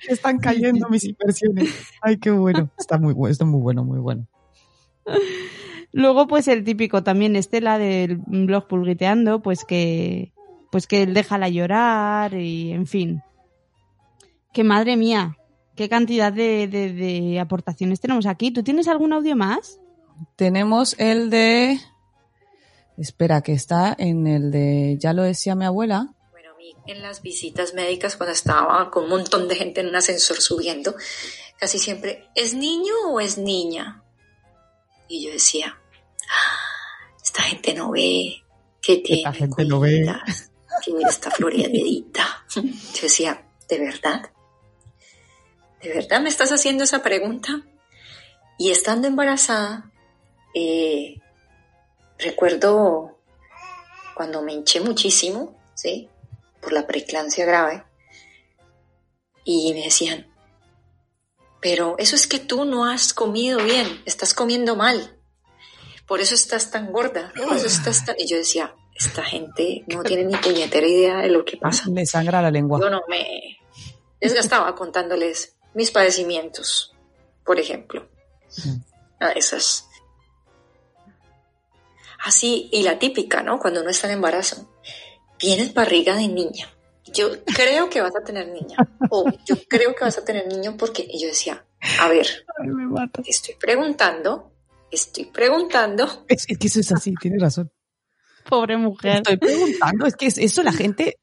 Están 0.07 0.39
cayendo 0.39 0.87
mis 0.89 1.03
inversiones. 1.03 1.91
Ay, 2.01 2.17
qué 2.17 2.31
bueno. 2.31 2.69
Está 2.77 2.97
muy 2.97 3.13
bueno, 3.13 3.31
está 3.31 3.45
muy 3.45 3.61
bueno, 3.61 3.83
muy 3.83 3.99
bueno. 3.99 4.27
Luego, 5.91 6.27
pues 6.27 6.47
el 6.47 6.63
típico 6.63 7.03
también, 7.03 7.35
Estela 7.35 7.77
del 7.77 8.17
blog 8.25 8.67
Pulguiteando, 8.67 9.41
pues 9.41 9.65
que, 9.65 10.31
pues 10.71 10.87
que 10.87 11.03
él 11.03 11.13
déjala 11.13 11.49
llorar 11.49 12.33
y, 12.33 12.71
en 12.71 12.87
fin. 12.87 13.21
Que 14.53 14.63
madre 14.63 14.97
mía, 14.97 15.37
qué 15.75 15.89
cantidad 15.89 16.31
de, 16.31 16.67
de, 16.67 16.93
de 16.93 17.39
aportaciones 17.39 17.99
tenemos 17.99 18.25
aquí. 18.25 18.51
¿Tú 18.51 18.63
tienes 18.63 18.87
algún 18.87 19.13
audio 19.13 19.35
más? 19.35 19.79
Tenemos 20.35 20.95
el 20.99 21.29
de. 21.29 21.79
Espera, 22.97 23.41
que 23.41 23.53
está 23.53 23.95
en 23.97 24.27
el 24.27 24.51
de. 24.51 24.97
Ya 24.99 25.13
lo 25.13 25.23
decía 25.23 25.55
mi 25.55 25.65
abuela. 25.65 26.13
en 26.85 27.01
las 27.01 27.21
visitas 27.21 27.73
médicas 27.73 28.17
cuando 28.17 28.33
estaba 28.33 28.91
con 28.91 29.05
un 29.05 29.09
montón 29.11 29.47
de 29.47 29.55
gente 29.55 29.79
en 29.81 29.87
un 29.87 29.95
ascensor 29.95 30.37
subiendo, 30.41 30.93
casi 31.57 31.79
siempre, 31.79 32.27
¿es 32.35 32.53
niño 32.55 32.93
o 33.09 33.19
es 33.21 33.37
niña? 33.37 34.03
Y 35.07 35.25
yo 35.25 35.31
decía, 35.31 35.77
"Ah, 36.29 37.15
esta 37.23 37.41
gente 37.43 37.73
no 37.73 37.91
ve 37.91 38.43
que 38.81 38.97
tiene 38.97 39.23
La 39.23 39.31
gente 39.33 39.63
lo 39.63 39.79
ve. 39.79 40.05
que 40.83 40.93
mira 40.93 41.09
esta 41.09 41.31
floridita. 41.31 42.45
Yo 42.55 43.01
decía, 43.01 43.45
¿de 43.69 43.79
verdad? 43.79 44.21
¿De 45.83 45.93
verdad 45.93 46.21
me 46.21 46.29
estás 46.29 46.51
haciendo 46.53 46.85
esa 46.85 47.03
pregunta? 47.03 47.61
Y 48.57 48.71
estando 48.71 49.07
embarazada, 49.07 49.91
eh, 50.55 51.19
recuerdo 52.17 53.19
cuando 54.15 54.41
me 54.41 54.53
hinché 54.53 54.79
muchísimo, 54.79 55.59
¿sí? 55.73 56.09
Por 56.61 56.71
la 56.71 56.87
preeclampsia 56.87 57.45
grave. 57.45 57.83
Y 59.43 59.73
me 59.73 59.83
decían, 59.83 60.33
pero 61.59 61.95
eso 61.97 62.15
es 62.15 62.27
que 62.27 62.39
tú 62.39 62.63
no 62.63 62.85
has 62.85 63.13
comido 63.13 63.61
bien, 63.61 64.01
estás 64.05 64.33
comiendo 64.33 64.77
mal. 64.77 65.17
Por 66.07 66.21
eso 66.21 66.33
estás 66.33 66.71
tan 66.71 66.93
gorda. 66.93 67.33
Por 67.35 67.57
eso 67.57 67.67
estás 67.67 68.05
tan... 68.05 68.15
Y 68.17 68.27
yo 68.27 68.37
decía, 68.37 68.73
esta 68.95 69.23
gente 69.23 69.83
no 69.87 70.03
tiene 70.03 70.23
ni 70.23 70.35
puñetera 70.37 70.87
idea 70.87 71.17
de 71.17 71.29
lo 71.29 71.43
que 71.43 71.57
pasa. 71.57 71.89
Le 71.89 72.05
sangra 72.05 72.41
la 72.41 72.51
lengua. 72.51 72.79
Yo 72.79 72.89
no 72.89 73.01
me 73.09 73.57
desgastaba 74.21 74.73
contándoles 74.75 75.52
mis 75.73 75.91
padecimientos, 75.91 76.95
por 77.45 77.59
ejemplo. 77.59 78.07
A 79.19 79.31
esas. 79.31 79.87
Así, 82.23 82.69
y 82.71 82.83
la 82.83 82.99
típica, 82.99 83.43
¿no? 83.43 83.59
Cuando 83.59 83.81
uno 83.81 83.89
está 83.89 84.07
en 84.07 84.13
embarazo. 84.13 84.69
Tienes 85.37 85.73
barriga 85.73 86.15
de 86.15 86.27
niña. 86.27 86.69
Yo 87.13 87.43
creo 87.43 87.89
que 87.89 88.01
vas 88.01 88.15
a 88.15 88.23
tener 88.23 88.47
niña. 88.47 88.77
O 89.09 89.25
yo 89.45 89.55
creo 89.67 89.93
que 89.93 90.05
vas 90.05 90.17
a 90.17 90.23
tener 90.23 90.47
niño 90.47 90.77
porque 90.77 91.05
y 91.07 91.21
yo 91.21 91.27
decía, 91.27 91.65
a 91.99 92.07
ver, 92.07 92.27
estoy 93.25 93.55
preguntando, 93.55 94.53
estoy 94.89 95.25
preguntando. 95.25 96.25
Es, 96.29 96.45
es 96.47 96.57
que 96.57 96.67
eso 96.67 96.79
es 96.79 96.91
así, 96.93 97.13
tienes 97.19 97.41
razón. 97.41 97.71
Pobre 98.47 98.77
mujer. 98.77 99.17
Estoy 99.17 99.37
preguntando, 99.37 100.05
es 100.05 100.15
que 100.15 100.27
es- 100.27 100.37
eso 100.37 100.63
la 100.63 100.71
gente, 100.71 101.17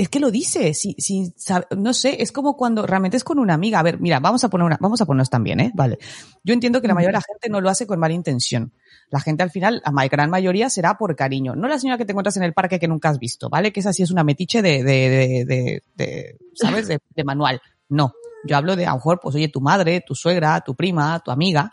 es 0.00 0.08
que 0.08 0.18
lo 0.20 0.30
dice, 0.30 0.72
si, 0.74 0.94
si, 0.98 1.32
no 1.76 1.92
sé, 1.92 2.22
es 2.22 2.32
como 2.32 2.56
cuando 2.56 2.86
realmente 2.86 3.16
es 3.16 3.24
con 3.24 3.38
una 3.38 3.54
amiga. 3.54 3.78
A 3.80 3.82
ver, 3.82 4.00
mira, 4.00 4.18
vamos 4.20 4.42
a 4.44 4.48
poner 4.48 4.64
una, 4.66 4.78
vamos 4.80 5.00
a 5.00 5.06
ponernos 5.06 5.28
también, 5.30 5.60
¿eh? 5.60 5.72
Vale. 5.74 5.98
Yo 6.42 6.54
entiendo 6.54 6.80
que 6.80 6.88
la 6.88 6.94
mayoría 6.94 7.18
de 7.18 7.20
la 7.20 7.32
gente 7.34 7.48
no 7.50 7.60
lo 7.60 7.68
hace 7.68 7.86
con 7.86 7.98
mala 7.98 8.14
intención. 8.14 8.72
La 9.10 9.20
gente 9.20 9.42
al 9.42 9.50
final, 9.50 9.82
la 9.84 10.08
gran 10.08 10.30
mayoría 10.30 10.70
será 10.70 10.96
por 10.96 11.14
cariño. 11.16 11.54
No 11.54 11.68
la 11.68 11.78
señora 11.78 11.98
que 11.98 12.04
te 12.04 12.12
encuentras 12.12 12.36
en 12.38 12.44
el 12.44 12.52
parque 12.54 12.78
que 12.78 12.88
nunca 12.88 13.10
has 13.10 13.18
visto, 13.18 13.48
¿vale? 13.50 13.72
Que 13.72 13.80
esa 13.80 13.92
sí 13.92 14.02
es 14.02 14.10
una 14.10 14.24
metiche 14.24 14.62
de, 14.62 14.82
de, 14.82 15.08
de, 15.10 15.44
de- 15.44 15.82
de, 15.96 16.38
¿sabes? 16.54 16.88
De, 16.88 16.98
de 17.14 17.24
manual. 17.24 17.60
No. 17.88 18.12
Yo 18.46 18.56
hablo 18.56 18.76
de 18.76 18.86
a 18.86 18.90
lo 18.90 18.96
mejor, 18.96 19.20
pues 19.22 19.34
oye, 19.34 19.48
tu 19.48 19.60
madre, 19.60 20.00
tu 20.06 20.14
suegra, 20.14 20.62
tu 20.62 20.74
prima, 20.74 21.20
tu 21.22 21.30
amiga, 21.30 21.72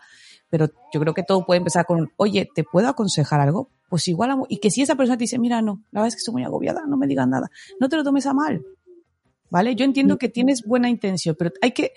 pero 0.50 0.68
yo 0.92 1.00
creo 1.00 1.14
que 1.14 1.22
todo 1.22 1.46
puede 1.46 1.58
empezar 1.58 1.86
con, 1.86 2.12
oye, 2.16 2.46
¿te 2.54 2.62
puedo 2.62 2.88
aconsejar 2.88 3.40
algo? 3.40 3.70
Pues 3.88 4.06
igual, 4.08 4.36
y 4.48 4.58
que 4.58 4.70
si 4.70 4.82
esa 4.82 4.96
persona 4.96 5.16
te 5.16 5.24
dice, 5.24 5.38
mira, 5.38 5.62
no, 5.62 5.82
la 5.90 6.00
verdad 6.00 6.08
es 6.08 6.14
que 6.14 6.18
estoy 6.18 6.34
muy 6.34 6.44
agobiada, 6.44 6.84
no 6.86 6.96
me 6.96 7.06
digas 7.06 7.26
nada, 7.26 7.50
no 7.80 7.88
te 7.88 7.96
lo 7.96 8.04
tomes 8.04 8.26
a 8.26 8.34
mal, 8.34 8.62
¿vale? 9.48 9.74
Yo 9.74 9.84
entiendo 9.84 10.18
que 10.18 10.28
tienes 10.28 10.62
buena 10.62 10.90
intención, 10.90 11.34
pero 11.38 11.52
hay 11.62 11.72
que, 11.72 11.92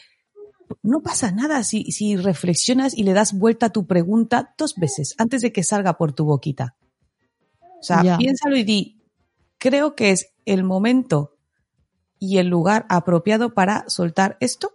no 0.83 1.01
pasa 1.01 1.31
nada 1.31 1.63
si, 1.63 1.91
si 1.91 2.15
reflexionas 2.15 2.97
y 2.97 3.03
le 3.03 3.13
das 3.13 3.33
vuelta 3.33 3.67
a 3.67 3.71
tu 3.71 3.87
pregunta 3.87 4.55
dos 4.57 4.75
veces 4.75 5.15
antes 5.17 5.41
de 5.41 5.51
que 5.51 5.63
salga 5.63 5.97
por 5.97 6.13
tu 6.13 6.25
boquita. 6.25 6.75
O 7.79 7.83
sea, 7.83 8.17
piénsalo 8.17 8.55
y 8.55 8.63
di, 8.63 9.01
creo 9.57 9.95
que 9.95 10.11
es 10.11 10.33
el 10.45 10.63
momento 10.63 11.35
y 12.19 12.37
el 12.37 12.47
lugar 12.47 12.85
apropiado 12.89 13.53
para 13.53 13.83
soltar 13.87 14.37
esto. 14.39 14.73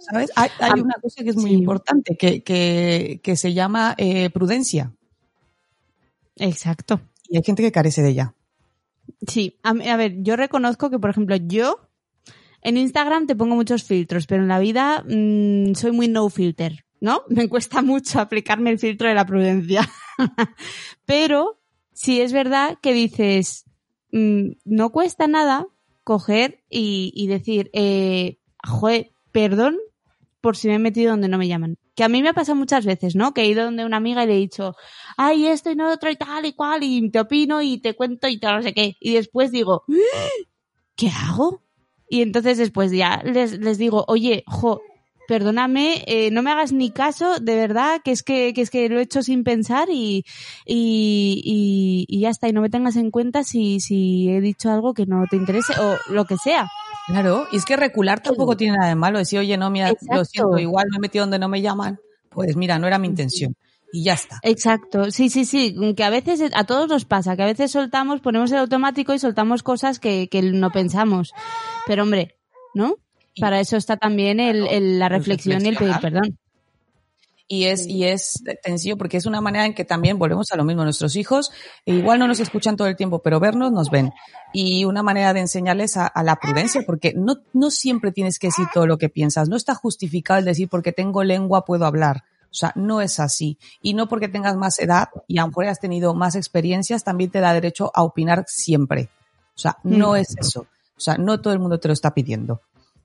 ¿Sabes? 0.00 0.32
Hay, 0.34 0.48
hay 0.58 0.80
una 0.80 0.94
cosa 1.00 1.22
que 1.22 1.30
es 1.30 1.36
muy 1.36 1.50
sí. 1.50 1.56
importante, 1.56 2.16
que, 2.16 2.42
que, 2.42 3.20
que 3.22 3.36
se 3.36 3.52
llama 3.52 3.94
eh, 3.98 4.30
prudencia. 4.30 4.92
Exacto. 6.36 7.00
Y 7.28 7.36
hay 7.36 7.42
gente 7.42 7.62
que 7.62 7.72
carece 7.72 8.02
de 8.02 8.10
ella. 8.10 8.34
Sí, 9.26 9.58
a, 9.62 9.72
ver, 9.96 10.16
yo 10.18 10.36
reconozco 10.36 10.90
que, 10.90 10.98
por 10.98 11.10
ejemplo, 11.10 11.36
yo 11.36 11.88
en 12.62 12.76
Instagram 12.76 13.26
te 13.26 13.36
pongo 13.36 13.54
muchos 13.54 13.84
filtros, 13.84 14.26
pero 14.26 14.42
en 14.42 14.48
la 14.48 14.58
vida 14.58 15.04
mm, 15.08 15.74
soy 15.74 15.92
muy 15.92 16.08
no 16.08 16.28
filter, 16.28 16.84
¿no? 17.00 17.22
Me 17.28 17.48
cuesta 17.48 17.82
mucho 17.82 18.20
aplicarme 18.20 18.70
el 18.70 18.78
filtro 18.78 19.08
de 19.08 19.14
la 19.14 19.26
prudencia. 19.26 19.88
pero 21.06 21.60
sí 21.92 22.20
es 22.20 22.32
verdad 22.32 22.78
que 22.82 22.92
dices, 22.92 23.64
mm, 24.12 24.52
no 24.64 24.90
cuesta 24.90 25.26
nada 25.26 25.66
coger 26.04 26.64
y, 26.68 27.12
y 27.14 27.28
decir, 27.28 27.70
eh, 27.72 28.38
joder, 28.66 29.12
perdón 29.30 29.78
por 30.40 30.56
si 30.56 30.68
me 30.68 30.74
he 30.74 30.78
metido 30.78 31.12
donde 31.12 31.28
no 31.28 31.38
me 31.38 31.48
llaman. 31.48 31.78
Que 31.94 32.04
a 32.04 32.08
mí 32.08 32.22
me 32.22 32.30
ha 32.30 32.32
pasado 32.32 32.56
muchas 32.56 32.86
veces, 32.86 33.14
¿no? 33.14 33.34
Que 33.34 33.42
he 33.42 33.46
ido 33.46 33.64
donde 33.64 33.84
una 33.84 33.98
amiga 33.98 34.24
y 34.24 34.26
le 34.26 34.34
he 34.34 34.38
dicho, 34.38 34.74
ay, 35.16 35.46
esto 35.46 35.70
y 35.70 35.76
no 35.76 35.90
otro 35.92 36.10
y 36.10 36.16
tal 36.16 36.46
y 36.46 36.54
cual, 36.54 36.82
y 36.82 37.10
te 37.10 37.20
opino 37.20 37.60
y 37.60 37.78
te 37.78 37.94
cuento 37.94 38.28
y 38.28 38.38
tal, 38.38 38.56
no 38.56 38.62
sé 38.62 38.72
qué. 38.72 38.96
Y 39.00 39.14
después 39.14 39.50
digo, 39.50 39.84
¿qué 40.96 41.10
hago? 41.10 41.62
Y 42.08 42.22
entonces 42.22 42.58
después 42.58 42.92
ya 42.92 43.22
les, 43.24 43.58
les 43.58 43.78
digo, 43.78 44.04
oye, 44.08 44.44
jo, 44.46 44.80
perdóname, 45.28 46.04
eh, 46.06 46.30
no 46.30 46.42
me 46.42 46.50
hagas 46.50 46.72
ni 46.72 46.90
caso, 46.90 47.38
de 47.40 47.56
verdad, 47.56 48.00
que 48.04 48.12
es 48.12 48.22
que, 48.22 48.52
que 48.54 48.60
es 48.60 48.70
que 48.70 48.88
lo 48.88 48.98
he 48.98 49.02
hecho 49.02 49.22
sin 49.22 49.44
pensar 49.44 49.88
y, 49.90 50.24
y, 50.66 51.40
y, 51.44 52.04
y 52.08 52.20
ya 52.20 52.30
está, 52.30 52.48
y 52.48 52.52
no 52.52 52.60
me 52.60 52.70
tengas 52.70 52.96
en 52.96 53.10
cuenta 53.10 53.44
si, 53.44 53.80
si 53.80 54.28
he 54.28 54.40
dicho 54.40 54.70
algo 54.70 54.94
que 54.94 55.06
no 55.06 55.24
te 55.30 55.36
interese 55.36 55.72
o 55.80 55.96
lo 56.12 56.24
que 56.24 56.36
sea. 56.36 56.68
Claro, 57.08 57.46
y 57.50 57.56
es 57.56 57.64
que 57.64 57.76
recular 57.76 58.20
tampoco 58.20 58.56
tiene 58.56 58.76
nada 58.76 58.88
de 58.88 58.94
malo. 58.94 59.18
Decir, 59.18 59.38
oye, 59.40 59.56
no, 59.56 59.70
mira, 59.70 59.88
lo 60.16 60.24
siento, 60.24 60.58
igual 60.58 60.86
me 60.90 60.96
he 60.96 61.00
metido 61.00 61.24
donde 61.24 61.38
no 61.38 61.48
me 61.48 61.60
llaman. 61.60 61.98
Pues 62.30 62.56
mira, 62.56 62.78
no 62.78 62.86
era 62.86 62.98
mi 62.98 63.08
intención. 63.08 63.54
Y 63.92 64.04
ya 64.04 64.14
está. 64.14 64.38
Exacto, 64.42 65.10
sí, 65.10 65.28
sí, 65.28 65.44
sí, 65.44 65.76
que 65.94 66.04
a 66.04 66.08
veces 66.10 66.40
a 66.54 66.64
todos 66.64 66.88
nos 66.88 67.04
pasa, 67.04 67.36
que 67.36 67.42
a 67.42 67.46
veces 67.46 67.70
soltamos, 67.72 68.20
ponemos 68.20 68.50
el 68.52 68.58
automático 68.58 69.12
y 69.12 69.18
soltamos 69.18 69.62
cosas 69.62 69.98
que, 69.98 70.28
que 70.30 70.40
no 70.42 70.70
pensamos. 70.70 71.32
Pero 71.86 72.04
hombre, 72.04 72.36
¿no? 72.74 72.94
Para 73.40 73.60
eso 73.60 73.76
está 73.76 73.96
también 73.96 74.40
el, 74.40 74.66
el- 74.68 74.98
la 74.98 75.08
reflexión 75.10 75.64
y 75.66 75.68
el 75.68 75.76
pedir 75.76 75.92
perdón. 76.00 76.38
Y 77.54 77.66
es, 77.66 77.86
y 77.86 78.04
es 78.04 78.42
sencillo 78.64 78.96
porque 78.96 79.18
es 79.18 79.26
una 79.26 79.42
manera 79.42 79.66
en 79.66 79.74
que 79.74 79.84
también 79.84 80.18
volvemos 80.18 80.50
a 80.52 80.56
lo 80.56 80.64
mismo. 80.64 80.84
Nuestros 80.84 81.16
hijos 81.16 81.52
e 81.84 81.92
igual 81.92 82.18
no 82.18 82.26
nos 82.26 82.40
escuchan 82.40 82.78
todo 82.78 82.88
el 82.88 82.96
tiempo, 82.96 83.18
pero 83.18 83.40
vernos 83.40 83.70
nos 83.70 83.90
ven. 83.90 84.10
Y 84.54 84.86
una 84.86 85.02
manera 85.02 85.34
de 85.34 85.40
enseñarles 85.40 85.98
a, 85.98 86.06
a 86.06 86.22
la 86.22 86.36
prudencia, 86.36 86.80
porque 86.86 87.12
no, 87.14 87.42
no 87.52 87.70
siempre 87.70 88.10
tienes 88.10 88.38
que 88.38 88.46
decir 88.46 88.68
todo 88.72 88.86
lo 88.86 88.96
que 88.96 89.10
piensas. 89.10 89.50
No 89.50 89.56
está 89.56 89.74
justificado 89.74 90.38
el 90.38 90.46
decir 90.46 90.70
porque 90.70 90.92
tengo 90.92 91.24
lengua 91.24 91.66
puedo 91.66 91.84
hablar. 91.84 92.24
O 92.44 92.54
sea, 92.54 92.72
no 92.74 93.02
es 93.02 93.20
así. 93.20 93.58
Y 93.82 93.92
no 93.92 94.08
porque 94.08 94.28
tengas 94.28 94.56
más 94.56 94.78
edad 94.78 95.10
y 95.28 95.36
a 95.36 95.42
lo 95.42 95.48
mejor 95.48 95.64
hayas 95.64 95.78
tenido 95.78 96.14
más 96.14 96.36
experiencias, 96.36 97.04
también 97.04 97.30
te 97.30 97.40
da 97.40 97.52
derecho 97.52 97.90
a 97.94 98.02
opinar 98.02 98.46
siempre. 98.48 99.10
O 99.54 99.58
sea, 99.58 99.76
no 99.82 100.16
es 100.16 100.34
eso. 100.38 100.60
O 100.96 101.00
sea, 101.00 101.18
no 101.18 101.38
todo 101.42 101.52
el 101.52 101.58
mundo 101.58 101.78
te 101.78 101.88
lo 101.88 101.92
está 101.92 102.14
pidiendo. 102.14 102.62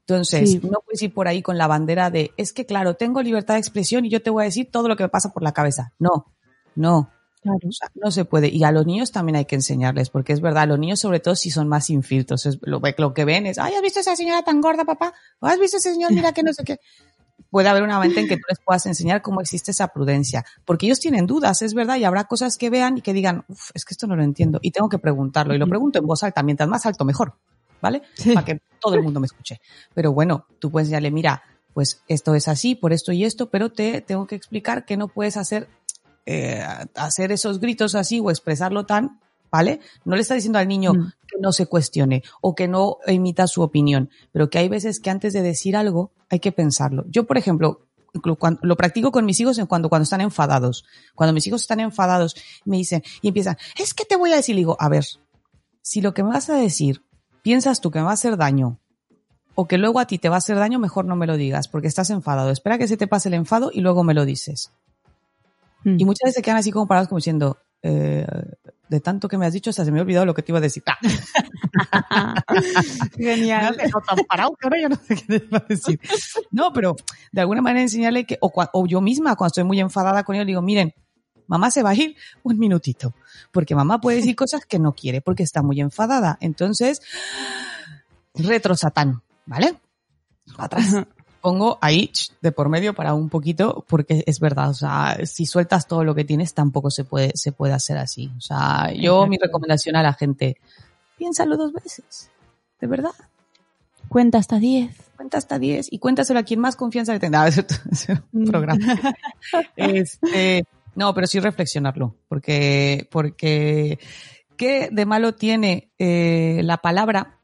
Entonces, 0.07 0.51
Sí. 0.51 0.61
no 0.63 0.79
puedes 0.85 1.01
ir 1.01 1.13
por 1.13 1.27
ahí 1.27 1.41
con 1.41 1.57
la 1.57 1.67
bandera 1.67 2.09
de, 2.09 2.31
es 2.37 2.53
que 2.53 2.65
claro, 2.65 2.95
tengo 2.95 3.21
libertad 3.21 3.55
de 3.55 3.59
expresión 3.59 4.05
y 4.05 4.09
yo 4.09 4.21
te 4.21 4.29
voy 4.29 4.43
a 4.43 4.45
decir 4.45 4.69
todo 4.71 4.87
lo 4.87 4.95
que 4.95 5.03
me 5.03 5.09
pasa 5.09 5.33
por 5.33 5.43
la 5.43 5.51
cabeza. 5.51 5.91
No, 5.99 6.27
no. 6.75 7.11
O 7.43 7.71
sea, 7.71 7.89
no 7.95 8.11
se 8.11 8.25
puede. 8.25 8.47
Y 8.49 8.63
a 8.63 8.71
los 8.71 8.85
niños 8.85 9.11
también 9.11 9.35
hay 9.37 9.45
que 9.45 9.55
enseñarles, 9.55 10.09
porque 10.09 10.33
es 10.33 10.41
verdad, 10.41 10.67
los 10.67 10.79
niños 10.79 10.99
sobre 10.99 11.19
todo 11.19 11.35
si 11.35 11.49
son 11.49 11.67
más 11.67 11.85
sin 11.85 12.03
filtros. 12.03 12.45
Es, 12.45 12.57
lo, 12.61 12.81
lo 12.97 13.13
que 13.13 13.25
ven 13.25 13.45
es, 13.47 13.57
ay, 13.57 13.73
¿has 13.73 13.81
visto 13.81 13.99
a 13.99 14.01
esa 14.01 14.15
señora 14.15 14.41
tan 14.43 14.59
gorda, 14.61 14.83
papá? 14.85 15.13
¿O 15.39 15.47
has 15.47 15.59
visto 15.59 15.77
a 15.77 15.79
ese 15.79 15.93
señor? 15.93 16.13
Mira 16.13 16.31
que 16.33 16.43
no 16.43 16.53
sé 16.53 16.63
qué. 16.63 16.79
Puede 17.49 17.69
haber 17.69 17.83
una 17.83 17.99
mente 17.99 18.19
en 18.19 18.27
que 18.27 18.35
tú 18.35 18.43
les 18.49 18.59
puedas 18.59 18.85
enseñar 18.85 19.21
cómo 19.21 19.39
existe 19.39 19.71
esa 19.71 19.87
prudencia. 19.89 20.45
Porque 20.65 20.85
ellos 20.87 20.99
tienen 20.99 21.25
dudas, 21.25 21.61
es 21.61 21.73
verdad, 21.73 21.95
y 21.97 22.03
habrá 22.03 22.25
cosas 22.25 22.57
que 22.57 22.69
vean 22.69 22.97
y 22.97 23.01
que 23.01 23.13
digan, 23.13 23.45
Uf, 23.47 23.71
es 23.73 23.85
que 23.85 23.93
esto 23.93 24.07
no 24.07 24.15
lo 24.17 24.23
entiendo. 24.23 24.59
Y 24.61 24.71
tengo 24.71 24.89
que 24.89 24.99
preguntarlo. 24.99 25.53
Y 25.53 25.57
lo 25.57 25.67
pregunto 25.67 25.99
en 25.99 26.05
voz 26.05 26.23
alta, 26.23 26.43
mientras 26.43 26.67
más 26.67 26.85
alto, 26.85 27.05
mejor. 27.05 27.35
¿Vale? 27.82 28.01
Para 28.34 28.45
que 28.45 28.59
todo 28.80 28.95
el 28.95 29.03
mundo 29.03 29.19
me 29.19 29.25
escuche. 29.28 29.59
Pero 29.93 30.13
bueno, 30.13 30.45
tú 30.59 30.71
puedes 30.71 30.88
enseñarle, 30.88 31.11
mira, 31.11 31.43
pues 31.73 32.01
esto 32.07 32.34
es 32.36 32.47
así, 32.47 32.75
por 32.75 32.91
esto 32.93 33.11
y 33.11 33.23
esto, 33.23 33.49
pero 33.49 33.71
te 33.71 34.01
tengo 34.01 34.25
que 34.28 34.36
explicar 34.36 34.86
que 34.86 34.97
no 34.97 35.07
puedes 35.07 35.38
hacer, 35.38 35.67
eh, 36.25 36.63
hacer 36.95 37.32
esos 37.32 37.59
gritos 37.59 37.95
así 37.95 38.19
o 38.19 38.32
expresarlo 38.32 38.86
tan, 38.86 39.19
¿vale? 39.51 39.80
No 40.03 40.15
le 40.15 40.21
está 40.21 40.34
diciendo 40.34 40.59
al 40.59 40.67
niño 40.67 40.91
que 41.28 41.39
no 41.39 41.51
se 41.51 41.67
cuestione 41.67 42.23
o 42.41 42.55
que 42.55 42.67
no 42.67 42.97
emita 43.05 43.45
su 43.47 43.61
opinión, 43.61 44.09
pero 44.32 44.49
que 44.49 44.57
hay 44.57 44.69
veces 44.69 44.99
que 44.99 45.09
antes 45.09 45.34
de 45.34 45.41
decir 45.41 45.75
algo 45.75 46.11
hay 46.30 46.39
que 46.39 46.51
pensarlo. 46.51 47.05
Yo, 47.09 47.25
por 47.28 47.38
ejemplo, 47.38 47.86
cuando- 48.39 48.59
lo 48.63 48.75
practico 48.75 49.11
con 49.11 49.25
mis 49.25 49.39
hijos 49.39 49.57
en 49.59 49.67
cuando, 49.67 49.89
cuando 49.89 50.03
están 50.03 50.21
enfadados. 50.21 50.84
Cuando 51.13 51.34
mis 51.34 51.45
hijos 51.45 51.61
están 51.61 51.80
enfadados, 51.80 52.36
me 52.65 52.78
dicen, 52.78 53.03
y 53.21 53.28
empiezan, 53.28 53.57
es 53.78 53.93
que 53.93 54.05
te 54.05 54.15
voy 54.15 54.34
a 54.34 54.38
decir, 54.38 54.55
y 54.55 54.59
digo, 54.59 54.75
a 54.80 54.89
ver, 54.89 55.05
si 55.82 56.01
lo 56.01 56.13
que 56.13 56.23
me 56.23 56.30
vas 56.30 56.49
a 56.49 56.55
decir 56.55 57.03
piensas 57.47 57.79
tú 57.79 57.91
que 57.91 57.99
me 57.99 58.03
va 58.03 58.11
a 58.11 58.15
hacer 58.15 58.35
daño 58.35 58.77
o 59.55 59.69
que 59.69 59.77
luego 59.77 60.01
a 60.01 60.05
ti 60.05 60.17
te 60.17 60.27
va 60.27 60.35
a 60.35 60.39
hacer 60.39 60.57
daño, 60.57 60.79
mejor 60.79 61.05
no 61.05 61.15
me 61.15 61.25
lo 61.25 61.37
digas 61.37 61.69
porque 61.69 61.87
estás 61.87 62.09
enfadado. 62.09 62.51
Espera 62.51 62.77
que 62.77 62.89
se 62.89 62.97
te 62.97 63.07
pase 63.07 63.29
el 63.29 63.35
enfado 63.35 63.71
y 63.73 63.79
luego 63.79 64.03
me 64.03 64.13
lo 64.13 64.25
dices. 64.25 64.73
Y 65.85 66.03
muchas 66.03 66.25
veces 66.25 66.35
se 66.35 66.41
quedan 66.41 66.57
así 66.57 66.73
como 66.73 66.87
parados 66.87 67.07
como 67.07 67.19
diciendo, 67.19 67.57
eh, 67.83 68.27
de 68.89 68.99
tanto 68.99 69.29
que 69.29 69.37
me 69.37 69.45
has 69.45 69.53
dicho, 69.53 69.69
hasta 69.69 69.85
se 69.85 69.93
me 69.93 69.99
ha 69.99 70.01
olvidado 70.01 70.25
lo 70.25 70.33
que 70.33 70.43
te 70.43 70.51
iba 70.51 70.59
a 70.59 70.61
decir. 70.61 70.83
Genial. 73.17 73.61
Me 73.61 73.67
has 73.67 73.77
dejado 73.77 74.03
tan 74.05 74.25
parado 74.25 74.49
que 74.59 74.67
ahora 74.67 74.81
ya 74.81 74.89
no 74.89 74.97
sé 74.97 75.15
qué 75.15 75.39
te 75.39 75.45
iba 75.45 75.57
a 75.59 75.65
decir. 75.69 76.01
No, 76.51 76.73
pero 76.73 76.97
de 77.31 77.39
alguna 77.39 77.61
manera 77.61 77.81
enseñarle 77.81 78.25
que, 78.25 78.37
o, 78.41 78.51
o 78.73 78.87
yo 78.87 78.99
misma 78.99 79.37
cuando 79.37 79.51
estoy 79.51 79.63
muy 79.63 79.79
enfadada 79.79 80.25
con 80.25 80.35
ellos, 80.35 80.47
digo, 80.47 80.61
miren, 80.61 80.93
mamá 81.47 81.71
se 81.71 81.83
va 81.83 81.91
a 81.91 81.95
ir 81.95 82.15
un 82.43 82.57
minutito, 82.57 83.13
porque 83.51 83.75
mamá 83.75 83.99
puede 83.99 84.17
decir 84.17 84.35
cosas 84.35 84.65
que 84.65 84.79
no 84.79 84.93
quiere, 84.93 85.21
porque 85.21 85.43
está 85.43 85.61
muy 85.61 85.81
enfadada. 85.81 86.37
Entonces, 86.41 87.01
retro 88.35 88.75
satán, 88.75 89.21
¿vale? 89.45 89.79
Atrás. 90.57 91.05
Pongo 91.41 91.77
ahí 91.81 92.11
de 92.41 92.51
por 92.51 92.67
medio 92.67 92.93
para 92.93 93.13
un 93.13 93.29
poquito, 93.29 93.85
porque 93.87 94.23
es 94.25 94.39
verdad, 94.39 94.69
o 94.69 94.73
sea, 94.73 95.17
si 95.25 95.45
sueltas 95.45 95.87
todo 95.87 96.03
lo 96.03 96.13
que 96.13 96.25
tienes, 96.25 96.53
tampoco 96.53 96.91
se 96.91 97.03
puede, 97.03 97.31
se 97.35 97.51
puede 97.51 97.73
hacer 97.73 97.97
así. 97.97 98.31
O 98.37 98.41
sea, 98.41 98.91
yo 98.93 99.27
mi 99.27 99.37
recomendación 99.37 99.95
a 99.95 100.03
la 100.03 100.13
gente, 100.13 100.57
piénsalo 101.17 101.55
dos 101.55 101.71
veces, 101.71 102.31
de 102.81 102.87
verdad. 102.87 103.11
Cuenta 104.09 104.37
hasta 104.37 104.57
10. 104.57 104.95
Cuenta 105.15 105.37
hasta 105.37 105.59
10 105.59 105.87
y 105.91 105.99
cuéntaselo 105.99 106.39
a 106.39 106.43
quien 106.43 106.59
más 106.59 106.75
confianza 106.75 107.13
le 107.13 107.19
tenga. 107.19 107.47
Es 107.47 107.63
un 108.33 108.45
programa. 108.45 108.79
Este, 109.75 110.65
no, 110.97 111.13
pero 111.13 111.27
sí 111.27 111.39
reflexionarlo, 111.39 112.15
porque, 112.27 113.07
porque 113.11 113.99
¿qué 114.57 114.89
de 114.91 115.05
malo 115.05 115.35
tiene 115.35 115.91
eh, 115.99 116.61
la 116.63 116.77
palabra 116.77 117.39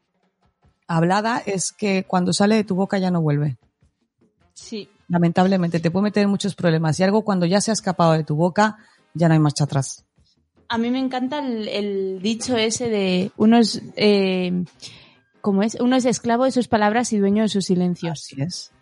hablada? 0.88 1.38
Es 1.46 1.72
que 1.72 2.04
cuando 2.04 2.34
sale 2.34 2.56
de 2.56 2.64
tu 2.64 2.74
boca 2.74 2.98
ya 2.98 3.12
no 3.12 3.22
vuelve. 3.22 3.58
Sí. 4.56 4.90
Lamentablemente 5.08 5.80
te 5.80 5.92
puede 5.92 6.06
meter 6.06 6.24
en 6.24 6.32
muchos 6.32 6.56
problemas. 6.56 7.00
Y 7.00 7.04
algo 7.04 7.24
cuando 7.24 7.46
ya 7.46 7.62
se 7.62 7.70
ha 7.70 7.76
escapado 7.76 8.14
de 8.14 8.24
tu 8.24 8.36
boca, 8.36 8.78
ya 9.14 9.28
no 9.28 9.36
hay 9.36 9.40
marcha 9.40 9.66
atrás. 9.66 10.04
A 10.68 10.80
mí 10.80 10.90
me 10.90 10.98
encanta 10.98 11.38
el, 11.38 11.68
el 11.68 12.22
dicho 12.24 12.58
ese 12.58 12.90
de 12.90 13.32
uno 13.38 13.60
es, 13.60 13.84
eh, 13.96 14.66
¿cómo 15.42 15.62
es? 15.62 15.78
Uno 15.80 15.96
es 15.96 16.06
esclavo 16.06 16.46
de 16.46 16.52
sus 16.52 16.68
palabras 16.68 17.14
y 17.14 17.20
dueño 17.20 17.44
de 17.44 17.50
sus 17.50 17.66
silencios. 17.66 18.14
Así 18.14 18.42
es. 18.42 18.73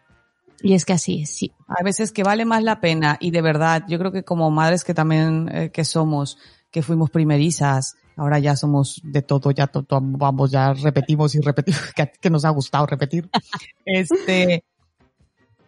Y 0.64 0.74
es 0.74 0.86
que 0.86 0.94
así 0.94 1.22
es, 1.24 1.30
sí. 1.32 1.52
Hay 1.68 1.84
veces 1.84 2.12
que 2.12 2.24
vale 2.24 2.46
más 2.46 2.64
la 2.64 2.80
pena 2.82 3.18
y 3.20 3.32
de 3.32 3.42
verdad, 3.42 3.84
yo 3.88 3.98
creo 4.00 4.12
que 4.12 4.24
como 4.24 4.50
madres 4.52 4.84
que 4.84 4.94
también 4.94 5.50
eh, 5.54 5.70
que 5.72 5.84
somos, 5.86 6.38
que 6.70 6.82
fuimos 6.82 7.10
primerizas, 7.10 7.96
ahora 8.16 8.40
ya 8.40 8.56
somos 8.56 9.02
de 9.04 9.22
todo, 9.22 9.52
ya 9.52 9.68
to- 9.68 9.84
to- 9.84 10.00
vamos, 10.02 10.52
ya 10.52 10.74
repetimos 10.74 11.34
y 11.36 11.40
repetimos, 11.42 11.82
que, 11.96 12.12
que 12.20 12.30
nos 12.30 12.46
ha 12.46 12.50
gustado 12.50 12.86
repetir. 12.86 13.30
Este, 13.86 14.64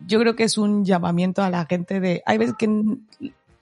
yo 0.05 0.19
creo 0.19 0.35
que 0.35 0.43
es 0.43 0.57
un 0.57 0.85
llamamiento 0.85 1.41
a 1.41 1.49
la 1.49 1.65
gente 1.65 1.99
de, 1.99 2.21
hay 2.25 2.37
veces 2.37 2.55
que 2.57 2.67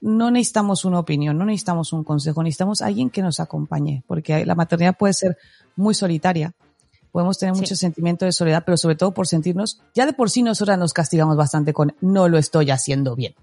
no 0.02 0.32
necesitamos 0.32 0.84
una 0.86 1.00
opinión, 1.00 1.38
no 1.38 1.46
necesitamos 1.46 1.94
un 1.94 2.04
consejo, 2.04 2.44
necesitamos 2.44 2.82
alguien 2.82 3.10
que 3.10 3.22
nos 3.22 3.40
acompañe, 3.40 4.04
porque 4.08 4.46
la 4.46 4.56
maternidad 4.56 4.98
puede 4.98 5.14
ser 5.14 5.38
muy 5.76 5.94
solitaria. 5.94 6.54
Podemos 7.12 7.38
tener 7.38 7.54
mucho 7.56 7.76
sentimiento 7.76 8.26
de 8.26 8.32
soledad, 8.32 8.64
pero 8.66 8.78
sobre 8.78 8.96
todo 8.96 9.14
por 9.14 9.28
sentirnos, 9.28 9.82
ya 9.94 10.06
de 10.06 10.14
por 10.14 10.30
sí 10.30 10.44
nosotras 10.44 10.78
nos 10.80 10.94
castigamos 10.94 11.36
bastante 11.36 11.74
con 11.74 11.94
no 12.02 12.28
lo 12.30 12.38
estoy 12.38 12.72
haciendo 12.72 13.16
bien. 13.16 13.36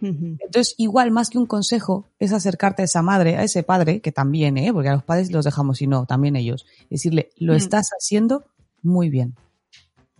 Entonces, 0.00 0.76
igual 0.78 1.10
más 1.10 1.28
que 1.28 1.38
un 1.38 1.46
consejo, 1.46 2.04
es 2.20 2.32
acercarte 2.32 2.82
a 2.82 2.84
esa 2.84 3.02
madre, 3.02 3.36
a 3.36 3.42
ese 3.42 3.64
padre, 3.64 4.00
que 4.00 4.12
también, 4.12 4.56
¿eh? 4.56 4.72
porque 4.72 4.90
a 4.90 4.92
los 4.92 5.02
padres 5.02 5.32
los 5.32 5.44
dejamos 5.44 5.82
y 5.82 5.88
no, 5.88 6.06
también 6.06 6.36
ellos. 6.36 6.66
Decirle, 6.88 7.30
lo 7.36 7.54
Mm. 7.54 7.56
estás 7.56 7.88
haciendo 7.98 8.44
muy 8.82 9.10
bien. 9.10 9.34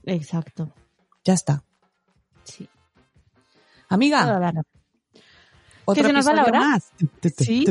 Exacto. 0.05 0.71
Ya 1.25 1.35
está. 1.35 1.63
Sí. 2.43 2.69
Amiga. 3.89 4.63
Otro 5.91 6.03
¿Que 6.03 6.09
se 6.09 6.13
nos 6.13 6.27
va 6.29 6.35
la 6.35 6.45
hora? 6.45 6.61
más. 6.61 6.93
Sí. 7.39 7.65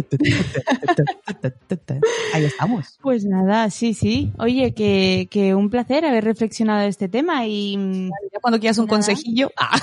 Ahí 2.34 2.46
estamos. 2.46 2.98
Pues 3.02 3.26
nada, 3.26 3.70
sí, 3.70 3.94
sí. 3.94 4.32
Oye, 4.40 4.74
que, 4.74 5.28
que 5.30 5.54
un 5.54 5.70
placer 5.70 6.04
haber 6.06 6.24
reflexionado 6.24 6.88
este 6.88 7.08
tema 7.10 7.46
y... 7.46 8.10
Ya 8.34 8.40
cuando 8.42 8.60
quieras 8.60 8.78
un 8.80 8.86
Nada. 8.86 8.96
consejillo. 8.98 9.52
ah. 9.58 9.80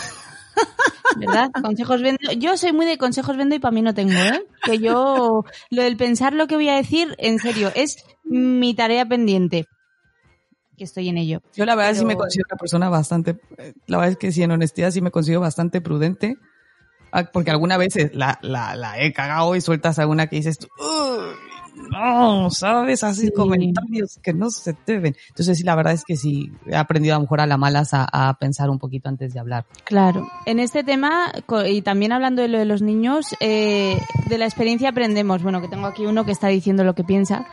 ¿verdad? 1.16 1.50
Consejos 1.62 2.02
vendo. 2.02 2.32
Yo 2.36 2.56
soy 2.56 2.72
muy 2.72 2.86
de 2.86 2.98
consejos 2.98 3.36
vendo 3.36 3.54
y 3.54 3.60
para 3.60 3.72
mí 3.72 3.82
no 3.82 3.94
tengo, 3.94 4.12
¿eh? 4.12 4.44
Que 4.64 4.78
yo, 4.78 5.44
lo 5.70 5.82
del 5.82 5.96
pensar 5.96 6.32
lo 6.32 6.46
que 6.48 6.56
voy 6.56 6.68
a 6.68 6.74
decir, 6.76 7.14
en 7.18 7.38
serio, 7.38 7.70
es 7.74 8.04
mi 8.24 8.74
tarea 8.74 9.06
pendiente. 9.06 9.66
Que 10.76 10.82
estoy 10.84 11.08
en 11.08 11.18
ello. 11.18 11.40
Yo 11.54 11.64
la 11.66 11.76
verdad 11.76 11.90
Pero- 11.92 12.00
sí 12.00 12.04
me 12.06 12.16
considero 12.16 12.46
una 12.50 12.58
persona 12.58 12.88
bastante, 12.88 13.36
eh, 13.58 13.74
la 13.86 13.98
verdad 13.98 14.12
es 14.12 14.18
que 14.18 14.32
sí, 14.32 14.42
en 14.42 14.50
honestidad 14.50 14.90
sí 14.90 15.00
me 15.00 15.12
considero 15.12 15.40
bastante 15.40 15.80
prudente, 15.80 16.36
ah, 16.40 16.44
porque 17.32 17.50
alguna 17.50 17.76
vez 17.76 17.96
eh, 17.96 18.10
la, 18.14 18.38
la, 18.42 18.74
la 18.74 19.00
he 19.00 19.12
cagado 19.12 19.54
y 19.54 19.60
sueltas 19.60 19.98
alguna 19.98 20.26
que 20.26 20.36
dices 20.36 20.58
"Uy, 20.78 21.34
no, 21.90 22.50
sabes, 22.50 23.04
así 23.04 23.30
comentarios 23.30 24.18
que 24.22 24.32
no 24.32 24.50
se 24.50 24.76
deben. 24.86 25.16
Entonces 25.28 25.58
sí, 25.58 25.64
la 25.64 25.74
verdad 25.74 25.92
es 25.92 26.04
que 26.04 26.16
sí, 26.16 26.50
he 26.66 26.76
aprendido 26.76 27.14
a 27.14 27.18
lo 27.18 27.22
mejor 27.22 27.40
a 27.40 27.46
la 27.46 27.56
malas 27.56 27.94
a, 27.94 28.06
a 28.10 28.34
pensar 28.38 28.70
un 28.70 28.78
poquito 28.78 29.08
antes 29.08 29.34
de 29.34 29.40
hablar. 29.40 29.64
Claro. 29.84 30.28
En 30.46 30.60
este 30.60 30.84
tema, 30.84 31.32
y 31.66 31.82
también 31.82 32.12
hablando 32.12 32.42
de 32.42 32.48
lo 32.48 32.58
de 32.58 32.64
los 32.64 32.82
niños, 32.82 33.34
eh, 33.40 33.98
de 34.28 34.38
la 34.38 34.44
experiencia 34.44 34.90
aprendemos. 34.90 35.42
Bueno, 35.42 35.60
que 35.60 35.68
tengo 35.68 35.86
aquí 35.86 36.06
uno 36.06 36.24
que 36.24 36.32
está 36.32 36.48
diciendo 36.48 36.84
lo 36.84 36.94
que 36.94 37.04
piensa. 37.04 37.46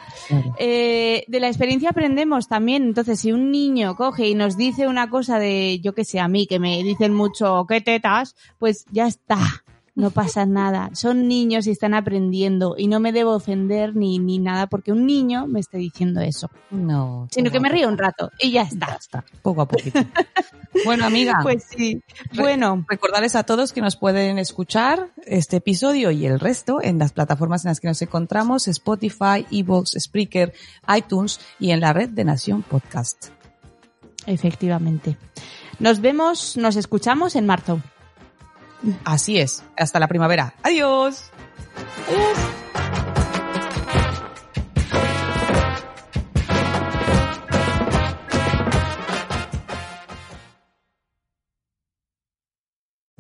Eh, 0.57 1.24
de 1.28 1.39
la 1.39 1.47
experiencia 1.47 1.89
aprendemos 1.89 2.47
también. 2.47 2.84
Entonces, 2.84 3.19
si 3.19 3.32
un 3.32 3.51
niño 3.51 3.95
coge 3.95 4.28
y 4.28 4.36
nos 4.36 4.57
dice 4.57 4.88
una 4.88 5.09
cosa 5.09 5.39
de, 5.39 5.80
yo 5.82 5.93
que 5.93 6.05
sé, 6.05 6.19
a 6.19 6.28
mí, 6.28 6.47
que 6.47 6.59
me 6.59 6.84
dicen 6.84 7.13
mucho, 7.13 7.65
¿qué 7.67 7.82
tetas? 7.82 8.36
Pues 8.59 8.86
ya 8.91 9.07
está. 9.07 9.63
No 9.93 10.09
pasa 10.09 10.45
nada. 10.45 10.89
Son 10.93 11.27
niños 11.27 11.67
y 11.67 11.71
están 11.71 11.93
aprendiendo 11.93 12.75
y 12.77 12.87
no 12.87 13.01
me 13.01 13.11
debo 13.11 13.35
ofender 13.35 13.93
ni, 13.93 14.19
ni 14.19 14.39
nada 14.39 14.67
porque 14.67 14.93
un 14.93 15.05
niño 15.05 15.47
me 15.47 15.59
esté 15.59 15.77
diciendo 15.79 16.21
eso. 16.21 16.49
No. 16.69 17.27
Sino 17.29 17.51
que 17.51 17.59
me 17.59 17.67
río 17.67 17.89
un 17.89 17.97
rato 17.97 18.31
y 18.39 18.51
ya 18.51 18.61
está. 18.61 18.97
Poco 19.41 19.61
a 19.61 19.67
poquito. 19.67 19.99
Bueno, 20.85 21.05
amiga. 21.05 21.39
Pues 21.43 21.65
sí. 21.65 22.01
Re- 22.31 22.41
Bueno. 22.43 22.85
Recordarles 22.87 23.35
a 23.35 23.43
todos 23.43 23.73
que 23.73 23.81
nos 23.81 23.97
pueden 23.97 24.39
escuchar 24.39 25.09
este 25.25 25.57
episodio 25.57 26.11
y 26.11 26.25
el 26.25 26.39
resto 26.39 26.81
en 26.81 26.97
las 26.97 27.11
plataformas 27.11 27.65
en 27.65 27.71
las 27.71 27.81
que 27.81 27.89
nos 27.89 28.01
encontramos, 28.01 28.69
Spotify, 28.69 29.45
Evox, 29.51 29.97
Spreaker, 29.99 30.53
iTunes 30.95 31.41
y 31.59 31.71
en 31.71 31.81
la 31.81 31.91
red 31.91 32.07
de 32.11 32.23
Nación 32.23 32.61
Podcast. 32.63 33.27
Efectivamente. 34.25 35.17
Nos 35.79 35.99
vemos, 35.99 36.55
nos 36.55 36.77
escuchamos 36.77 37.35
en 37.35 37.47
marzo. 37.47 37.81
Así 39.05 39.39
es. 39.39 39.63
Hasta 39.77 39.99
la 39.99 40.07
primavera. 40.07 40.53
Adiós. 40.63 41.32